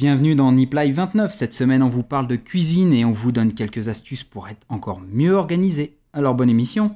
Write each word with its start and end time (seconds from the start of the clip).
Bienvenue 0.00 0.34
dans 0.34 0.50
Nip 0.50 0.72
Live 0.72 0.94
29. 0.94 1.30
Cette 1.30 1.52
semaine, 1.52 1.82
on 1.82 1.88
vous 1.88 2.02
parle 2.02 2.26
de 2.26 2.36
cuisine 2.36 2.94
et 2.94 3.04
on 3.04 3.12
vous 3.12 3.32
donne 3.32 3.52
quelques 3.52 3.88
astuces 3.88 4.24
pour 4.24 4.48
être 4.48 4.66
encore 4.70 5.02
mieux 5.06 5.34
organisé. 5.34 5.98
Alors 6.14 6.34
bonne 6.34 6.48
émission. 6.48 6.90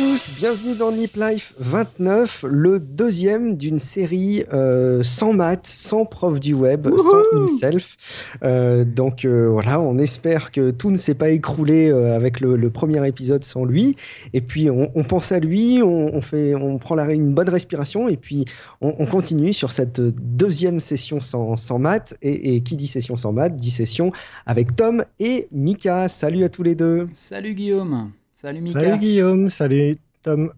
Tous, 0.00 0.30
bienvenue 0.38 0.74
dans 0.76 0.92
Nip 0.92 1.14
Life 1.14 1.52
29, 1.58 2.46
le 2.48 2.80
deuxième 2.80 3.58
d'une 3.58 3.78
série 3.78 4.44
euh, 4.50 5.02
sans 5.02 5.34
maths, 5.34 5.66
sans 5.66 6.06
prof 6.06 6.40
du 6.40 6.54
web, 6.54 6.88
sans 6.88 7.38
himself. 7.38 7.98
Euh, 8.42 8.86
donc 8.86 9.26
euh, 9.26 9.50
voilà, 9.50 9.78
on 9.78 9.98
espère 9.98 10.52
que 10.52 10.70
tout 10.70 10.90
ne 10.90 10.96
s'est 10.96 11.16
pas 11.16 11.28
écroulé 11.28 11.90
euh, 11.90 12.16
avec 12.16 12.40
le, 12.40 12.56
le, 12.56 12.70
premier 12.70 13.06
épisode 13.06 13.44
sans 13.44 13.66
lui. 13.66 13.94
Et 14.32 14.40
puis 14.40 14.70
on, 14.70 14.90
on 14.94 15.04
pense 15.04 15.32
à 15.32 15.38
lui, 15.38 15.82
on, 15.82 16.14
on, 16.14 16.22
fait, 16.22 16.54
on 16.54 16.78
prend 16.78 16.94
la, 16.94 17.12
une 17.12 17.34
bonne 17.34 17.50
respiration 17.50 18.08
et 18.08 18.16
puis 18.16 18.46
on, 18.80 18.94
on 18.98 19.04
continue 19.04 19.52
sur 19.52 19.70
cette 19.70 20.00
deuxième 20.00 20.80
session 20.80 21.20
sans, 21.20 21.58
sans 21.58 21.78
maths. 21.78 22.16
Et, 22.22 22.54
et, 22.54 22.62
qui 22.62 22.76
dit 22.76 22.86
session 22.86 23.16
sans 23.16 23.34
maths 23.34 23.54
dit 23.54 23.70
session 23.70 24.12
avec 24.46 24.74
Tom 24.76 25.04
et 25.18 25.46
Mika. 25.52 26.08
Salut 26.08 26.44
à 26.44 26.48
tous 26.48 26.62
les 26.62 26.74
deux. 26.74 27.06
Salut 27.12 27.52
Guillaume. 27.52 28.12
Salut 28.40 28.62
Mika. 28.62 28.80
Salut 28.80 28.98
Guillaume, 28.98 29.50
salut 29.50 29.98
Tom. 30.22 30.50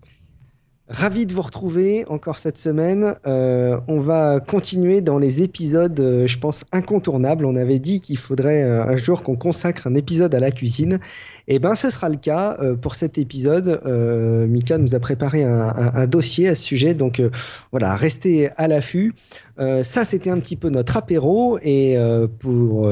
Ravi 0.87 1.27
de 1.27 1.33
vous 1.33 1.43
retrouver 1.43 2.05
encore 2.07 2.39
cette 2.39 2.57
semaine. 2.57 3.17
Euh, 3.27 3.81
on 3.89 3.99
va 3.99 4.39
continuer 4.39 5.01
dans 5.01 5.19
les 5.19 5.43
épisodes, 5.43 5.99
euh, 5.99 6.29
je 6.29 6.39
pense, 6.39 6.65
incontournables. 6.71 7.45
On 7.45 7.57
avait 7.57 7.81
dit 7.81 8.01
qu'il 8.01 8.19
faudrait 8.19 8.63
euh, 8.63 8.85
un 8.85 8.95
jour 8.95 9.25
qu'on 9.25 9.35
consacre 9.35 9.89
un 9.89 9.97
épisode 9.97 10.33
à 10.33 10.39
la 10.39 10.53
cuisine. 10.53 11.01
Eh 11.48 11.59
ben, 11.59 11.74
ce 11.74 11.90
sera 11.90 12.09
le 12.09 12.16
cas 12.16 12.57
euh, 12.60 12.76
pour 12.76 12.95
cet 12.95 13.18
épisode. 13.18 13.80
Euh, 13.87 14.46
Mika 14.46 14.79
nous 14.79 14.95
a 14.95 15.01
préparé 15.01 15.45
un, 15.45 16.07
dossier 16.07 16.49
à 16.49 16.54
ce 16.54 16.62
sujet. 16.62 16.95
Donc 16.95 17.23
voilà, 17.71 17.96
restez 17.96 18.51
à 18.57 18.68
l'affût. 18.68 19.15
ça, 19.59 20.04
c'était 20.04 20.30
un 20.30 20.38
petit 20.38 20.57
peu 20.57 20.68
notre 20.68 20.96
apéro. 20.96 21.59
Et 21.62 21.96
pour 22.38 22.88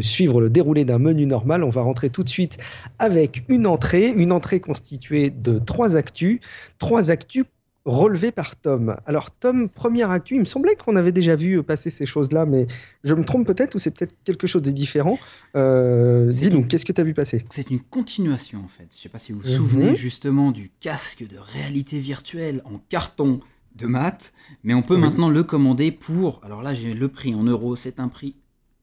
suivre 0.00 0.40
le 0.40 0.50
déroulé 0.50 0.84
d'un 0.84 0.98
menu 0.98 1.26
normal, 1.26 1.64
on 1.64 1.70
va 1.70 1.82
rentrer 1.82 2.10
tout 2.10 2.22
de 2.22 2.28
suite 2.28 2.58
avec 2.98 3.44
une 3.48 3.66
entrée. 3.66 4.08
Une 4.08 4.32
entrée 4.32 4.60
constituée 4.60 5.30
de 5.30 5.58
trois 5.58 5.96
actus. 5.96 6.40
Trois 6.78 7.10
actus 7.10 7.44
relevé 7.84 8.30
par 8.32 8.56
Tom. 8.56 8.96
Alors 9.06 9.30
Tom, 9.30 9.68
première 9.68 10.10
actu, 10.10 10.34
il 10.34 10.40
me 10.40 10.44
semblait 10.44 10.76
qu'on 10.76 10.96
avait 10.96 11.12
déjà 11.12 11.36
vu 11.36 11.62
passer 11.62 11.90
ces 11.90 12.06
choses-là, 12.06 12.46
mais 12.46 12.66
je 13.04 13.14
me 13.14 13.24
trompe 13.24 13.46
peut-être 13.46 13.74
ou 13.74 13.78
c'est 13.78 13.90
peut-être 13.96 14.14
quelque 14.24 14.46
chose 14.46 14.62
de 14.62 14.70
différent. 14.70 15.18
Euh, 15.56 16.28
Dis-nous, 16.30 16.64
qu'est-ce 16.64 16.84
que 16.84 16.92
tu 16.92 17.00
as 17.00 17.04
vu 17.04 17.14
passer? 17.14 17.44
C'est 17.50 17.70
une 17.70 17.80
continuation 17.80 18.60
en 18.64 18.68
fait. 18.68 18.86
Je 18.90 18.98
ne 18.98 19.00
sais 19.02 19.08
pas 19.08 19.18
si 19.18 19.32
vous 19.32 19.40
vous 19.40 19.48
souvenez 19.48 19.90
mm 19.90 19.94
-hmm. 19.94 19.96
justement 19.96 20.52
du 20.52 20.70
casque 20.80 21.26
de 21.26 21.36
réalité 21.38 21.98
virtuelle 21.98 22.62
en 22.64 22.78
carton 22.88 23.40
de 23.74 23.86
maths, 23.86 24.32
mais 24.64 24.74
on 24.74 24.82
peut 24.82 24.98
maintenant 24.98 25.30
le 25.30 25.42
commander 25.42 25.90
pour, 25.92 26.40
alors 26.44 26.62
là 26.62 26.74
j'ai 26.74 26.92
le 26.94 27.08
prix 27.08 27.34
en 27.34 27.42
euros, 27.44 27.74
c'est 27.74 28.00
un 28.00 28.08
prix 28.08 28.34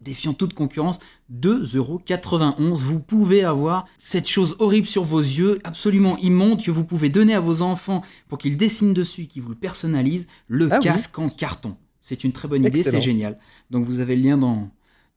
défiant 0.01 0.33
toute 0.33 0.53
concurrence, 0.53 0.99
2,91€. 1.33 2.75
Vous 2.75 2.99
pouvez 2.99 3.43
avoir 3.43 3.85
cette 3.97 4.27
chose 4.27 4.55
horrible 4.59 4.87
sur 4.87 5.03
vos 5.03 5.19
yeux, 5.19 5.59
absolument 5.63 6.17
immonde, 6.17 6.63
que 6.63 6.71
vous 6.71 6.85
pouvez 6.85 7.09
donner 7.09 7.33
à 7.33 7.39
vos 7.39 7.61
enfants 7.61 8.01
pour 8.27 8.37
qu'ils 8.37 8.57
dessinent 8.57 8.93
dessus, 8.93 9.27
qu'ils 9.27 9.41
vous 9.41 9.49
le 9.49 9.55
personnalisent, 9.55 10.27
le 10.47 10.69
ah 10.71 10.79
casque 10.79 11.17
oui. 11.17 11.25
en 11.25 11.29
carton. 11.29 11.75
C'est 12.01 12.23
une 12.23 12.31
très 12.31 12.47
bonne 12.47 12.65
idée, 12.65 12.83
c'est 12.83 13.01
génial. 13.01 13.37
Donc 13.69 13.83
vous 13.83 13.99
avez 13.99 14.15
le 14.15 14.23
lien 14.23 14.37
dans, 14.37 14.69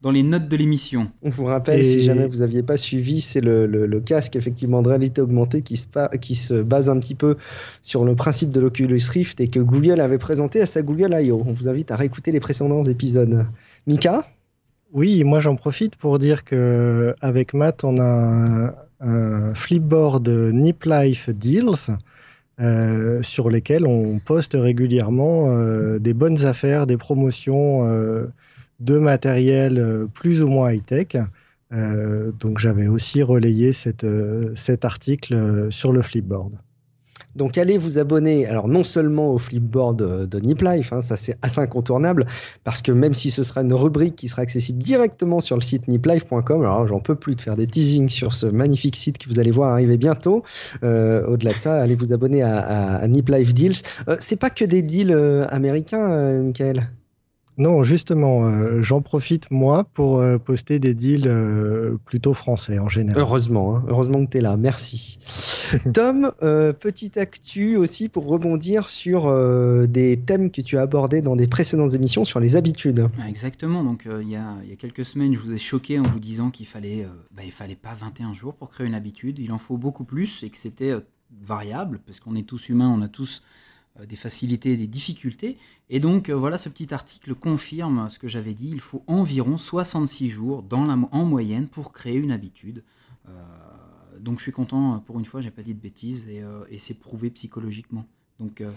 dans 0.03 0.11
les 0.11 0.25
notes 0.25 0.49
de 0.49 0.57
l'émission. 0.57 1.11
On 1.23 1.31
vous 1.31 1.45
rappelle, 1.45 1.81
Et... 1.81 1.85
si 1.85 2.01
jamais 2.03 2.27
vous 2.27 2.39
n'aviez 2.39 2.63
pas 2.63 2.77
suivi, 2.77 3.21
c'est 3.21 3.41
le, 3.41 3.67
le, 3.67 3.87
le, 3.87 4.01
casque 4.01 4.35
effectivement 4.37 4.83
de 4.83 4.89
réalité 4.89 5.21
augmentée 5.21 5.63
qui 5.63 5.77
se, 5.77 5.87
qui 6.21 6.35
se 6.35 6.61
base 6.61 6.91
un 6.91 6.99
petit 6.99 7.15
peu 7.15 7.37
sur 7.83 8.05
le 8.05 8.17
principe 8.17 8.51
de 8.51 8.61
l'Oculus 8.61 9.01
Rift 9.11 9.41
et 9.41 9.49
que 9.49 9.61
Google 9.61 10.01
avait 10.01 10.19
présenté 10.19 10.61
à 10.61 10.67
sa 10.67 10.83
Google 10.83 11.17
I.O. 11.19 11.43
On 11.47 11.53
vous 11.53 11.69
invite 11.69 11.93
à 11.93 11.97
réécouter 11.97 12.33
les 12.33 12.41
précédents 12.41 12.85
épisodes. 12.85 13.47
Mika? 13.87 14.25
Oui, 14.93 15.25
moi 15.25 15.41
j'en 15.41 15.57
profite 15.57 15.97
pour 15.97 16.19
dire 16.19 16.45
que 16.45 17.15
avec 17.23 17.55
Matt, 17.55 17.83
on 17.83 17.97
a 17.99 18.75
un, 19.01 19.55
flipboard 19.55 20.29
Nip 20.29 20.85
Life 20.85 21.31
Deals 21.31 21.97
euh, 22.61 23.23
sur 23.23 23.49
lesquels 23.51 23.87
on 23.87 24.19
poste 24.19 24.53
régulièrement 24.55 25.47
euh, 25.49 25.99
des 25.99 26.13
bonnes 26.13 26.45
affaires, 26.45 26.87
des 26.87 26.99
promotions 26.99 27.89
euh, 27.89 28.27
de 28.81 28.99
matériel 28.99 30.07
plus 30.13 30.43
ou 30.43 30.49
moins 30.49 30.73
high-tech. 30.73 31.17
Donc 31.71 32.59
j'avais 32.59 32.87
aussi 32.87 33.23
relayé 33.23 33.73
cet 33.73 34.85
article 34.85 35.69
sur 35.71 35.93
le 35.93 36.03
flipboard. 36.03 36.53
Donc 37.37 37.59
allez 37.59 37.79
vous 37.79 37.99
abonner, 37.99 38.47
alors 38.47 38.69
non 38.69 38.85
seulement 38.85 39.33
au 39.33 39.39
flipboard 39.39 40.29
de 40.29 40.39
Nip 40.41 40.63
Life, 40.63 40.93
hein, 40.93 41.01
ça 41.01 41.17
c'est 41.17 41.37
assez 41.43 41.61
incontournable, 41.61 42.27
parce 42.65 42.83
que 42.83 42.93
même 42.93 43.15
si 43.15 43.31
ce 43.31 43.43
sera 43.43 43.63
une 43.63 43.73
rubrique 43.73 44.17
qui 44.17 44.29
sera 44.29 44.43
accessible 44.43 44.79
directement 44.79 45.41
sur 45.41 45.57
le 45.57 45.63
site 45.63 45.89
niplife.com, 45.89 46.61
alors 46.61 46.87
j'en 46.87 47.01
peux 47.01 47.15
plus 47.15 47.35
de 47.35 47.41
faire 47.41 47.57
des 47.57 47.67
teasings 47.67 48.09
sur 48.09 48.35
ce 48.35 48.47
magnifique 48.47 48.97
site 48.97 49.19
que 49.19 49.29
vous 49.29 49.39
allez 49.39 49.51
voir 49.51 49.73
arriver 49.73 49.97
bientôt. 49.97 50.43
Euh, 50.83 51.27
Au-delà 51.27 51.53
de 51.53 51.59
ça, 51.59 51.81
allez 51.81 51.95
vous 51.95 52.13
abonner 52.13 52.43
à, 52.43 52.97
à, 52.97 53.09
Deals. 53.09 53.83
Euh, 54.09 54.17
c'est 54.19 54.39
pas 54.39 54.51
que 54.51 54.65
des 54.65 54.83
deals 54.83 55.13
euh, 55.13 55.47
américains, 55.49 56.33
Michael? 56.43 56.89
Non, 57.59 57.83
justement, 57.83 58.47
euh, 58.47 58.83
j'en 58.83 59.03
profite 59.03 59.51
moi 59.51 59.85
pour 59.93 60.21
euh, 60.21 60.39
poster 60.39 60.79
des 60.79 60.95
deals 60.95 61.29
euh, 61.29 61.99
plutôt 62.07 62.33
français 62.33 62.79
en 62.79 62.89
général. 62.89 63.21
Heureusement, 63.21 63.77
hein, 63.77 63.85
heureusement 63.89 64.25
que 64.25 64.31
tu 64.31 64.39
es 64.39 64.41
là, 64.41 64.57
merci. 64.57 65.19
Tom, 65.93 66.33
euh, 66.43 66.73
petite 66.73 67.19
actu 67.19 67.77
aussi 67.77 68.09
pour 68.09 68.27
rebondir 68.27 68.89
sur 68.89 69.27
euh, 69.27 69.87
des 69.87 70.19
thèmes 70.19 70.51
que 70.51 70.63
tu 70.63 70.79
as 70.79 70.83
abordés 70.83 71.21
dans 71.21 71.37
des 71.37 71.47
précédentes 71.47 71.93
émissions 71.93 72.25
sur 72.25 72.41
les 72.41 72.57
habitudes. 72.57 73.09
Exactement, 73.29 73.85
donc 73.85 74.07
il 74.07 74.31
y, 74.31 74.37
a, 74.37 74.55
y, 74.67 74.73
a, 74.73 74.77
quelques 74.77 75.05
semaines, 75.05 75.35
je 75.35 75.39
vous 75.39 75.53
ai 75.53 75.59
choqué 75.59 75.99
en 75.99 76.03
vous 76.03 76.21
disant 76.21 76.51
qu'il 76.51 76.67
fallait, 76.67 77.07
bah, 77.33 77.43
il 77.45 77.53
fallait 77.53 77.77
pas 77.77 77.93
21 77.95 78.33
jours 78.33 78.55
pour 78.55 78.71
créer 78.71 78.87
une 78.87 78.95
habitude, 78.95 79.39
il 79.39 79.53
en 79.53 79.59
faut 79.59 79.77
beaucoup 79.77 80.05
plus 80.05 80.43
et 80.43 80.49
que 80.49 80.57
c'était 80.57 80.95
variable, 81.43 82.01
parce 82.07 82.19
qu'on 82.21 82.35
est 82.35 82.47
tous 82.47 82.71
humains, 82.71 82.89
on 82.89 83.03
a 83.03 83.09
tous 83.09 83.43
des 84.07 84.17
facilités 84.17 84.77
des 84.77 84.87
difficultés. 84.87 85.59
Et 85.91 86.01
donc 86.01 86.29
euh, 86.29 86.37
voilà, 86.37 86.59
ce 86.59 86.69
petit 86.69 86.93
article 86.95 87.35
confirme 87.35 88.09
ce 88.09 88.19
que 88.19 88.29
j'avais 88.29 88.55
dit. 88.55 88.71
Il 88.71 88.81
faut 88.81 89.05
environ 89.07 89.59
66 89.59 90.29
jours 90.29 90.65
en 90.73 91.25
moyenne 91.25 91.69
pour 91.69 91.93
créer 91.93 92.17
une 92.17 92.33
habitude. 92.33 92.85
Euh, 93.29 93.33
donc 94.23 94.39
je 94.39 94.43
suis 94.43 94.53
content, 94.53 95.01
pour 95.01 95.19
une 95.19 95.25
fois, 95.25 95.41
j'ai 95.41 95.51
pas 95.51 95.63
dit 95.63 95.75
de 95.75 95.81
bêtises 95.81 96.29
et, 96.29 96.43
euh, 96.43 96.65
c'est 96.79 96.99
prouvé 96.99 97.31
psychologiquement. 97.31 98.07
Donc, 98.41 98.61
euh, 98.61 98.73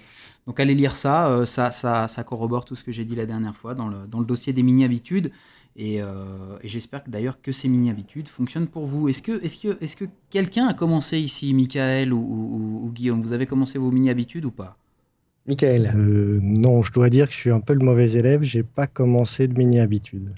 allez 0.57 0.75
lire 0.75 0.95
ça, 0.95 1.29
euh, 1.29 1.45
ça, 1.45 2.23
corrobore 2.25 2.65
tout 2.65 2.75
ce 2.75 2.83
que 2.83 2.91
j'ai 2.91 3.05
dit 3.05 3.15
la 3.15 3.25
dernière 3.25 3.55
fois 3.55 3.73
dans 3.73 3.87
le, 3.87 4.25
dossier 4.25 4.53
des 4.53 4.63
mini-habitudes. 4.63 5.31
Et, 5.77 5.97
et 5.97 6.67
j'espère 6.67 7.03
d'ailleurs 7.07 7.41
que 7.41 7.51
ces 7.51 7.67
mini-habitudes 7.67 8.29
fonctionnent 8.29 8.67
pour 8.67 8.85
vous. 8.85 9.09
Est-ce 9.09 9.21
que, 9.21 9.43
est 9.43 9.61
que, 9.61 9.83
est 9.83 9.95
que 9.95 10.05
quelqu'un 10.29 10.67
a 10.67 10.73
commencé 10.73 11.19
ici, 11.19 11.53
Michael 11.53 12.13
ou 12.13 12.89
Guillaume? 12.93 13.19
Vous 13.19 13.33
avez 13.33 13.45
commencé 13.45 13.77
vos 13.77 13.91
mini-habitudes 13.91 14.45
ou 14.45 14.51
pas? 14.51 14.77
Michael 15.47 15.93
euh, 15.95 16.39
Non, 16.41 16.81
je 16.81 16.91
dois 16.91 17.09
dire 17.09 17.27
que 17.27 17.33
je 17.33 17.39
suis 17.39 17.51
un 17.51 17.59
peu 17.59 17.73
le 17.73 17.85
mauvais 17.85 18.11
élève. 18.13 18.41
J'ai 18.43 18.63
pas 18.63 18.87
commencé 18.87 19.47
de 19.47 19.57
mini-habitude. 19.57 20.33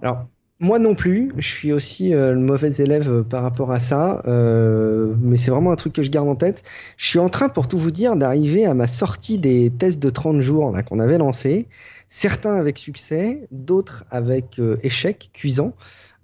Alors, 0.00 0.26
moi 0.60 0.78
non 0.78 0.94
plus. 0.94 1.32
Je 1.38 1.48
suis 1.48 1.72
aussi 1.72 2.14
euh, 2.14 2.32
le 2.32 2.40
mauvais 2.40 2.72
élève 2.76 3.24
par 3.24 3.42
rapport 3.42 3.72
à 3.72 3.80
ça. 3.80 4.22
Euh, 4.26 5.14
mais 5.20 5.36
c'est 5.36 5.50
vraiment 5.50 5.72
un 5.72 5.76
truc 5.76 5.92
que 5.92 6.02
je 6.02 6.10
garde 6.10 6.28
en 6.28 6.36
tête. 6.36 6.62
Je 6.96 7.06
suis 7.06 7.18
en 7.18 7.28
train, 7.28 7.48
pour 7.48 7.66
tout 7.66 7.78
vous 7.78 7.90
dire, 7.90 8.16
d'arriver 8.16 8.64
à 8.64 8.74
ma 8.74 8.86
sortie 8.86 9.38
des 9.38 9.70
tests 9.70 10.00
de 10.00 10.10
30 10.10 10.40
jours 10.40 10.72
qu'on 10.86 11.00
avait 11.00 11.18
lancés. 11.18 11.66
Certains 12.14 12.56
avec 12.56 12.76
succès, 12.76 13.48
d'autres 13.50 14.04
avec 14.10 14.58
euh, 14.58 14.76
échec 14.82 15.30
cuisant. 15.32 15.72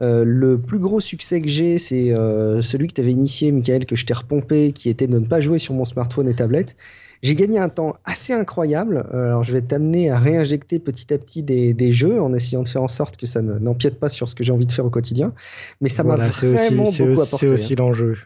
Euh, 0.00 0.23
le 0.23 0.61
plus 0.61 0.79
gros 0.79 1.00
succès 1.00 1.41
que 1.41 1.49
j'ai, 1.49 1.79
c'est 1.79 2.12
euh, 2.12 2.62
celui 2.62 2.89
que 2.89 2.93
tu 2.93 3.00
avais 3.00 3.12
initié, 3.12 3.50
Michael, 3.50 3.87
que 3.87 3.97
je 3.97 4.06
t'ai 4.06 4.15
repompé, 4.15 4.73
qui 4.73 4.91
était 4.91 5.06
de 5.06 5.19
ne 5.19 5.27
pas 5.27 5.41
jouer 5.41 5.59
sur 5.59 5.75
mon 5.75 5.85
smartphone 5.85 6.29
et 6.29 6.35
tablette. 6.35 6.77
J'ai 7.23 7.35
gagné 7.35 7.59
un 7.59 7.69
temps 7.69 7.94
assez 8.05 8.32
incroyable. 8.32 9.06
Euh, 9.12 9.26
alors, 9.26 9.44
je 9.44 9.53
vais 9.53 9.62
t'amener 9.62 10.11
à 10.11 10.19
réinjecter 10.19 10.79
petit 10.79 11.12
à 11.12 11.19
petit 11.19 11.43
des, 11.43 11.75
des, 11.75 11.93
jeux 11.93 12.20
en 12.20 12.32
essayant 12.32 12.62
de 12.62 12.69
faire 12.69 12.82
en 12.82 12.88
sorte 12.88 13.17
que 13.17 13.26
ça 13.26 13.43
n'empiète 13.43 13.99
pas 13.99 14.09
sur 14.09 14.29
ce 14.29 14.35
que 14.35 14.44
j'ai 14.44 14.53
envie 14.53 14.67
de 14.67 14.73
faire 14.73 14.87
au 14.87 14.91
quotidien. 14.91 15.32
Mais 15.81 15.88
ça 15.88 16.05
m'a 16.05 16.17
vraiment 16.17 16.85
aussi, 16.85 17.03
beaucoup 17.03 17.20
apporté. 17.20 17.47
C'est 17.47 17.49
aussi 17.49 17.73
hein. 17.73 17.76
l'enjeu. 17.79 18.17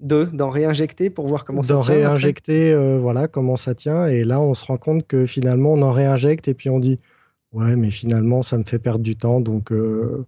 De, 0.00 0.24
d'en 0.24 0.50
réinjecter 0.50 1.08
pour 1.08 1.26
voir 1.26 1.44
comment 1.44 1.62
ça 1.62 1.78
tient. 1.80 1.94
D'en 1.94 2.00
réinjecter, 2.00 2.72
euh, 2.72 2.98
voilà, 2.98 3.28
comment 3.28 3.56
ça 3.56 3.74
tient. 3.74 4.06
Et 4.06 4.24
là, 4.24 4.40
on 4.40 4.54
se 4.54 4.64
rend 4.64 4.76
compte 4.76 5.06
que 5.06 5.26
finalement, 5.26 5.72
on 5.72 5.82
en 5.82 5.92
réinjecte 5.92 6.48
et 6.48 6.54
puis 6.54 6.68
on 6.68 6.78
dit, 6.78 7.00
ouais, 7.52 7.76
mais 7.76 7.90
finalement, 7.90 8.42
ça 8.42 8.58
me 8.58 8.64
fait 8.64 8.78
perdre 8.78 9.02
du 9.02 9.16
temps. 9.16 9.40
Donc, 9.40 9.72
euh, 9.72 10.26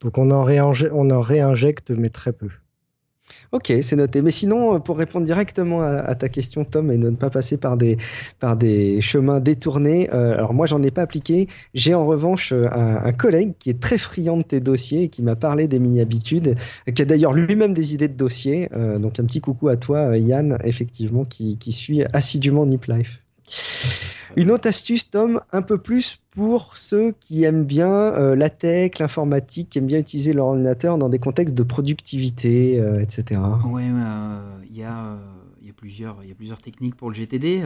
donc 0.00 0.18
on, 0.18 0.30
en 0.30 0.46
on 0.92 1.10
en 1.10 1.20
réinjecte, 1.20 1.90
mais 1.90 2.08
très 2.08 2.32
peu. 2.32 2.48
Ok, 3.52 3.72
c'est 3.82 3.96
noté. 3.96 4.22
Mais 4.22 4.30
sinon, 4.30 4.74
euh, 4.74 4.78
pour 4.78 4.98
répondre 4.98 5.24
directement 5.24 5.80
à, 5.82 6.14
ta 6.14 6.28
question, 6.28 6.64
Tom, 6.64 6.90
et 6.90 6.98
ne 6.98 7.10
pas 7.10 7.30
passer 7.30 7.56
par 7.56 7.76
des, 7.76 7.96
par 8.38 8.56
des 8.56 9.00
chemins 9.00 9.40
détournés, 9.40 10.10
euh, 10.12 10.32
alors 10.32 10.54
moi, 10.54 10.66
j'en 10.66 10.82
ai 10.82 10.90
pas 10.90 11.02
appliqué. 11.02 11.48
J'ai 11.74 11.94
en 11.94 12.06
revanche 12.06 12.52
euh, 12.52 12.66
un, 12.70 13.12
collègue 13.12 13.54
qui 13.58 13.70
est 13.70 13.80
très 13.80 13.98
friand 13.98 14.36
de 14.36 14.42
tes 14.42 14.60
dossiers 14.60 15.04
et 15.04 15.08
qui 15.08 15.22
m'a 15.22 15.34
parlé 15.34 15.66
des 15.66 15.78
mini-habitudes, 15.78 16.56
qui 16.94 17.02
a 17.02 17.04
d'ailleurs 17.04 17.32
lui-même 17.32 17.72
des 17.72 17.94
idées 17.94 18.08
de 18.08 18.16
dossiers. 18.16 18.68
donc 18.98 19.18
un 19.18 19.24
petit 19.24 19.40
coucou 19.40 19.68
à 19.68 19.76
toi, 19.76 20.16
Yann, 20.16 20.58
effectivement, 20.62 21.24
qui, 21.24 21.58
qui 21.58 21.72
suit 21.72 22.04
assidûment 22.12 22.66
Nip 22.66 22.84
Life. 22.86 23.22
Une 24.36 24.50
autre 24.50 24.68
astuce, 24.68 25.10
Tom, 25.10 25.40
un 25.52 25.62
peu 25.62 25.78
plus 25.78 26.20
pour 26.38 26.76
ceux 26.76 27.10
qui 27.10 27.42
aiment 27.42 27.64
bien 27.64 27.90
euh, 27.92 28.36
la 28.36 28.48
tech, 28.48 29.00
l'informatique, 29.00 29.70
qui 29.70 29.78
aiment 29.78 29.88
bien 29.88 29.98
utiliser 29.98 30.32
leur 30.32 30.46
ordinateur 30.46 30.96
dans 30.96 31.08
des 31.08 31.18
contextes 31.18 31.56
de 31.56 31.64
productivité, 31.64 32.80
euh, 32.80 33.00
etc. 33.00 33.40
Oui, 33.64 33.82
euh, 33.82 34.58
il 34.70 34.76
y, 34.76 34.84
a, 34.84 35.18
plusieurs, 35.76 36.62
techniques 36.62 36.94
pour 36.94 37.10
le 37.10 37.14
GTD. 37.14 37.64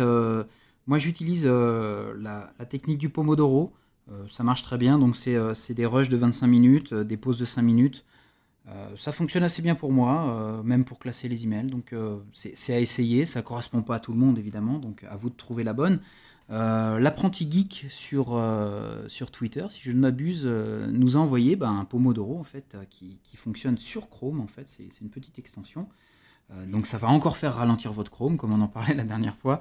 moi, 0.87 0.99
j'utilise 0.99 1.45
la, 1.45 2.51
technique 2.67 2.97
du 2.97 3.11
Pomodoro. 3.11 3.75
ça 4.31 4.43
marche 4.43 4.63
très 4.63 4.79
bien. 4.79 4.99
Donc, 4.99 5.17
c'est 5.17 5.75
des 5.75 5.85
rushs 5.85 6.09
de 6.09 6.17
25 6.17 6.47
minutes, 6.47 6.95
des 6.95 7.19
pauses 7.19 7.39
de 7.39 7.45
5 7.45 7.61
minutes. 7.61 8.07
ça 8.97 9.13
fonctionne 9.13 9.43
assez 9.43 9.61
bien 9.61 9.75
pour 9.75 9.93
moi, 9.93 10.63
même 10.65 10.85
pour 10.85 10.99
classer 10.99 11.29
les 11.29 11.45
emails. 11.45 11.67
Donc, 11.71 11.95
c'est 12.33 12.73
à 12.73 12.81
essayer. 12.81 13.27
Ça 13.27 13.41
ne 13.41 13.45
correspond 13.45 13.83
pas 13.83 13.97
à 13.97 14.01
tout 14.01 14.13
le 14.13 14.19
monde, 14.19 14.39
évidemment. 14.39 14.79
Donc, 14.79 15.05
à 15.11 15.17
vous 15.17 15.29
de 15.29 15.37
trouver 15.37 15.63
la 15.63 15.75
bonne. 15.75 16.01
Euh, 16.51 16.99
l'apprenti 16.99 17.49
geek 17.51 17.87
sur, 17.89 18.35
euh, 18.37 19.07
sur 19.09 19.31
Twitter, 19.31 19.65
si 19.71 19.81
je 19.83 19.93
ne 19.93 20.01
m'abuse, 20.01 20.43
euh, 20.45 20.87
nous 20.91 21.17
a 21.17 21.21
envoyé 21.21 21.57
ben, 21.57 21.71
un 21.71 21.85
Pomodoro 21.85 22.39
en 22.39 22.45
fait, 22.45 22.77
qui, 22.91 23.19
fonctionne 23.37 23.79
sur 23.79 24.11
Chrome. 24.11 24.41
En 24.41 24.47
fait, 24.47 24.69
c'est 24.69 25.01
une 25.01 25.11
petite 25.11 25.39
extension. 25.39 25.89
donc 26.71 26.87
ça 26.87 26.99
va 26.99 27.09
encore 27.09 27.37
faire 27.37 27.55
ralentir 27.55 27.93
votre 27.93 28.11
Chrome, 28.11 28.37
comme 28.37 28.53
on 28.53 28.61
en 28.61 28.69
parlait 28.69 28.95
la 29.03 29.05
dernière 29.05 29.37
fois, 29.37 29.61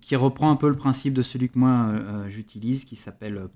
qui 0.00 0.16
reprend 0.16 0.50
un 0.50 0.56
peu 0.56 0.68
le 0.68 0.76
principe 0.76 1.14
de 1.14 1.22
celui 1.22 1.48
que 1.48 1.58
moi 1.58 1.92
j'utilise, 2.28 2.84
qui 2.84 2.96
s'appelle 2.96 3.48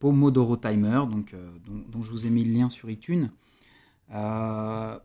Pomodoro 0.00 0.56
Timer, 0.56 1.02
donc, 1.10 1.34
dont, 1.64 2.02
je 2.02 2.10
vous 2.10 2.26
ai 2.26 2.30
mis 2.30 2.44
le 2.44 2.52
lien 2.52 2.68
sur 2.68 2.90
iTunes. 2.90 3.30
à, 4.10 5.00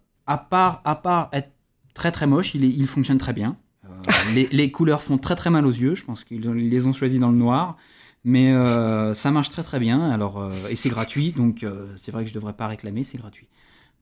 part, 0.49 0.81
à 0.83 0.95
part 0.95 1.29
être 1.31 1.51
très 1.93 2.11
très 2.11 2.27
moche, 2.27 2.55
il 2.55 2.87
fonctionne 2.87 3.19
très 3.19 3.33
bien. 3.33 3.57
Euh, 3.85 4.45
les, 4.51 4.71
couleurs 4.71 5.01
font 5.01 5.17
très 5.17 5.35
très 5.35 5.49
mal 5.49 5.65
aux 5.65 5.71
yeux. 5.71 5.95
Je 5.95 6.03
pense 6.03 6.23
qu'ils 6.23 6.41
les 6.41 6.87
ont 6.87 6.93
choisis 6.93 7.19
dans 7.19 7.29
le 7.29 7.37
noir. 7.37 7.77
Mais 8.23 8.53
euh, 8.53 9.13
ça 9.13 9.31
marche 9.31 9.49
très 9.49 9.63
très 9.63 9.79
bien. 9.79 10.09
Alors, 10.09 10.39
euh, 10.39 10.51
et 10.69 10.75
c'est 10.75 10.89
gratuit. 10.89 11.31
Donc 11.31 11.65
c'est 11.95 12.11
vrai 12.11 12.23
que 12.23 12.29
je 12.29 12.33
ne 12.33 12.39
devrais 12.39 12.53
pas 12.53 12.67
réclamer. 12.67 13.03
C'est 13.03 13.17
gratuit. 13.17 13.47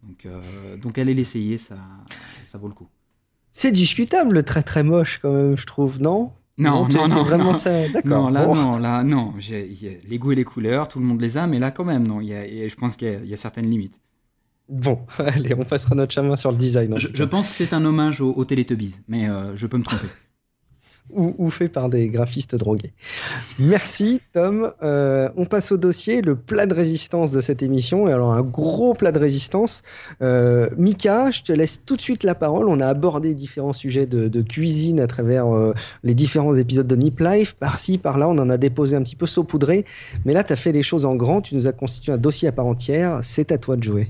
Donc, 0.03 0.27
donc 0.81 0.97
allez 0.97 1.13
l'essayer. 1.13 1.57
Ça, 1.57 1.77
ça 2.43 2.57
vaut 2.57 2.67
le 2.67 2.73
coup. 2.73 2.87
C'est 3.51 3.71
discutable, 3.71 4.43
très 4.43 4.63
très 4.63 4.83
moche 4.83 5.19
quand 5.21 5.31
même, 5.31 5.55
je 5.55 5.65
trouve, 5.65 6.01
non? 6.01 6.31
Non, 6.57 6.87
non, 6.87 7.07
non, 7.07 7.23
vraiment 7.23 7.53
ça. 7.53 7.87
D'accord. 7.89 8.09
Non, 8.09 8.29
là, 8.29 8.45
non, 8.47 8.77
là, 8.77 9.03
non. 9.03 9.33
les 9.49 10.17
goûts 10.17 10.31
et 10.31 10.35
les 10.35 10.43
couleurs, 10.43 10.87
tout 10.87 10.99
le 10.99 11.05
monde 11.05 11.21
les 11.21 11.37
a, 11.37 11.47
mais 11.47 11.59
là, 11.59 11.71
quand 11.71 11.85
même, 11.85 12.07
non. 12.07 12.19
je 12.21 12.75
pense 12.75 12.95
qu'il 12.95 13.25
y, 13.25 13.33
a 13.33 13.37
certaines 13.37 13.69
limites. 13.69 13.99
Bon, 14.69 14.99
allez, 15.17 15.53
on 15.55 15.65
passera 15.65 15.95
notre 15.95 16.13
chemin 16.13 16.35
sur 16.35 16.51
le 16.51 16.57
design. 16.57 16.95
Je, 16.97 17.23
pense 17.23 17.49
que 17.49 17.55
c'est 17.55 17.73
un 17.73 17.83
hommage 17.83 18.21
aux, 18.21 18.33
aux 18.33 18.45
Teletubbies, 18.45 18.97
mais 19.07 19.29
euh, 19.29 19.55
je 19.55 19.67
peux 19.67 19.77
me 19.77 19.83
tromper. 19.83 20.07
ou, 21.11 21.49
fait 21.49 21.67
par 21.67 21.89
des 21.89 22.07
graphistes 22.07 22.55
drogués. 22.55 22.93
Merci 23.59 24.21
Tom. 24.31 24.71
Euh, 24.81 25.29
on 25.35 25.45
passe 25.45 25.73
au 25.73 25.77
dossier, 25.77 26.21
le 26.21 26.37
plat 26.37 26.65
de 26.65 26.73
résistance 26.73 27.33
de 27.33 27.41
cette 27.41 27.61
émission. 27.61 28.07
Et 28.07 28.13
alors 28.13 28.33
un 28.33 28.41
gros 28.41 28.93
plat 28.93 29.11
de 29.11 29.19
résistance. 29.19 29.83
Euh, 30.21 30.69
Mika, 30.77 31.29
je 31.29 31.43
te 31.43 31.51
laisse 31.51 31.83
tout 31.85 31.97
de 31.97 32.01
suite 32.01 32.23
la 32.23 32.35
parole. 32.35 32.69
On 32.69 32.79
a 32.79 32.87
abordé 32.87 33.33
différents 33.33 33.73
sujets 33.73 34.05
de, 34.05 34.41
cuisine 34.41 35.01
à 35.01 35.07
travers 35.07 35.45
les 36.03 36.15
différents 36.15 36.55
épisodes 36.55 36.87
de 36.87 36.95
Nip 36.95 37.19
Life. 37.19 37.55
Par-ci, 37.55 37.97
par-là, 37.97 38.29
on 38.29 38.37
en 38.39 38.49
a 38.49 38.57
déposé 38.57 38.95
un 38.95 39.03
petit 39.03 39.17
peu 39.17 39.27
saupoudré. 39.27 39.85
Mais 40.23 40.33
là, 40.33 40.43
tu 40.43 40.53
as 40.53 40.55
fait 40.55 40.71
les 40.71 40.83
choses 40.83 41.05
en 41.05 41.15
grand. 41.15 41.41
Tu 41.41 41.53
nous 41.53 41.67
as 41.67 41.73
constitué 41.73 42.13
un 42.13 42.17
dossier 42.17 42.47
à 42.47 42.53
part 42.53 42.65
entière. 42.65 43.19
C'est 43.21 43.51
à 43.51 43.57
toi 43.57 43.75
de 43.75 43.83
jouer. 43.83 44.09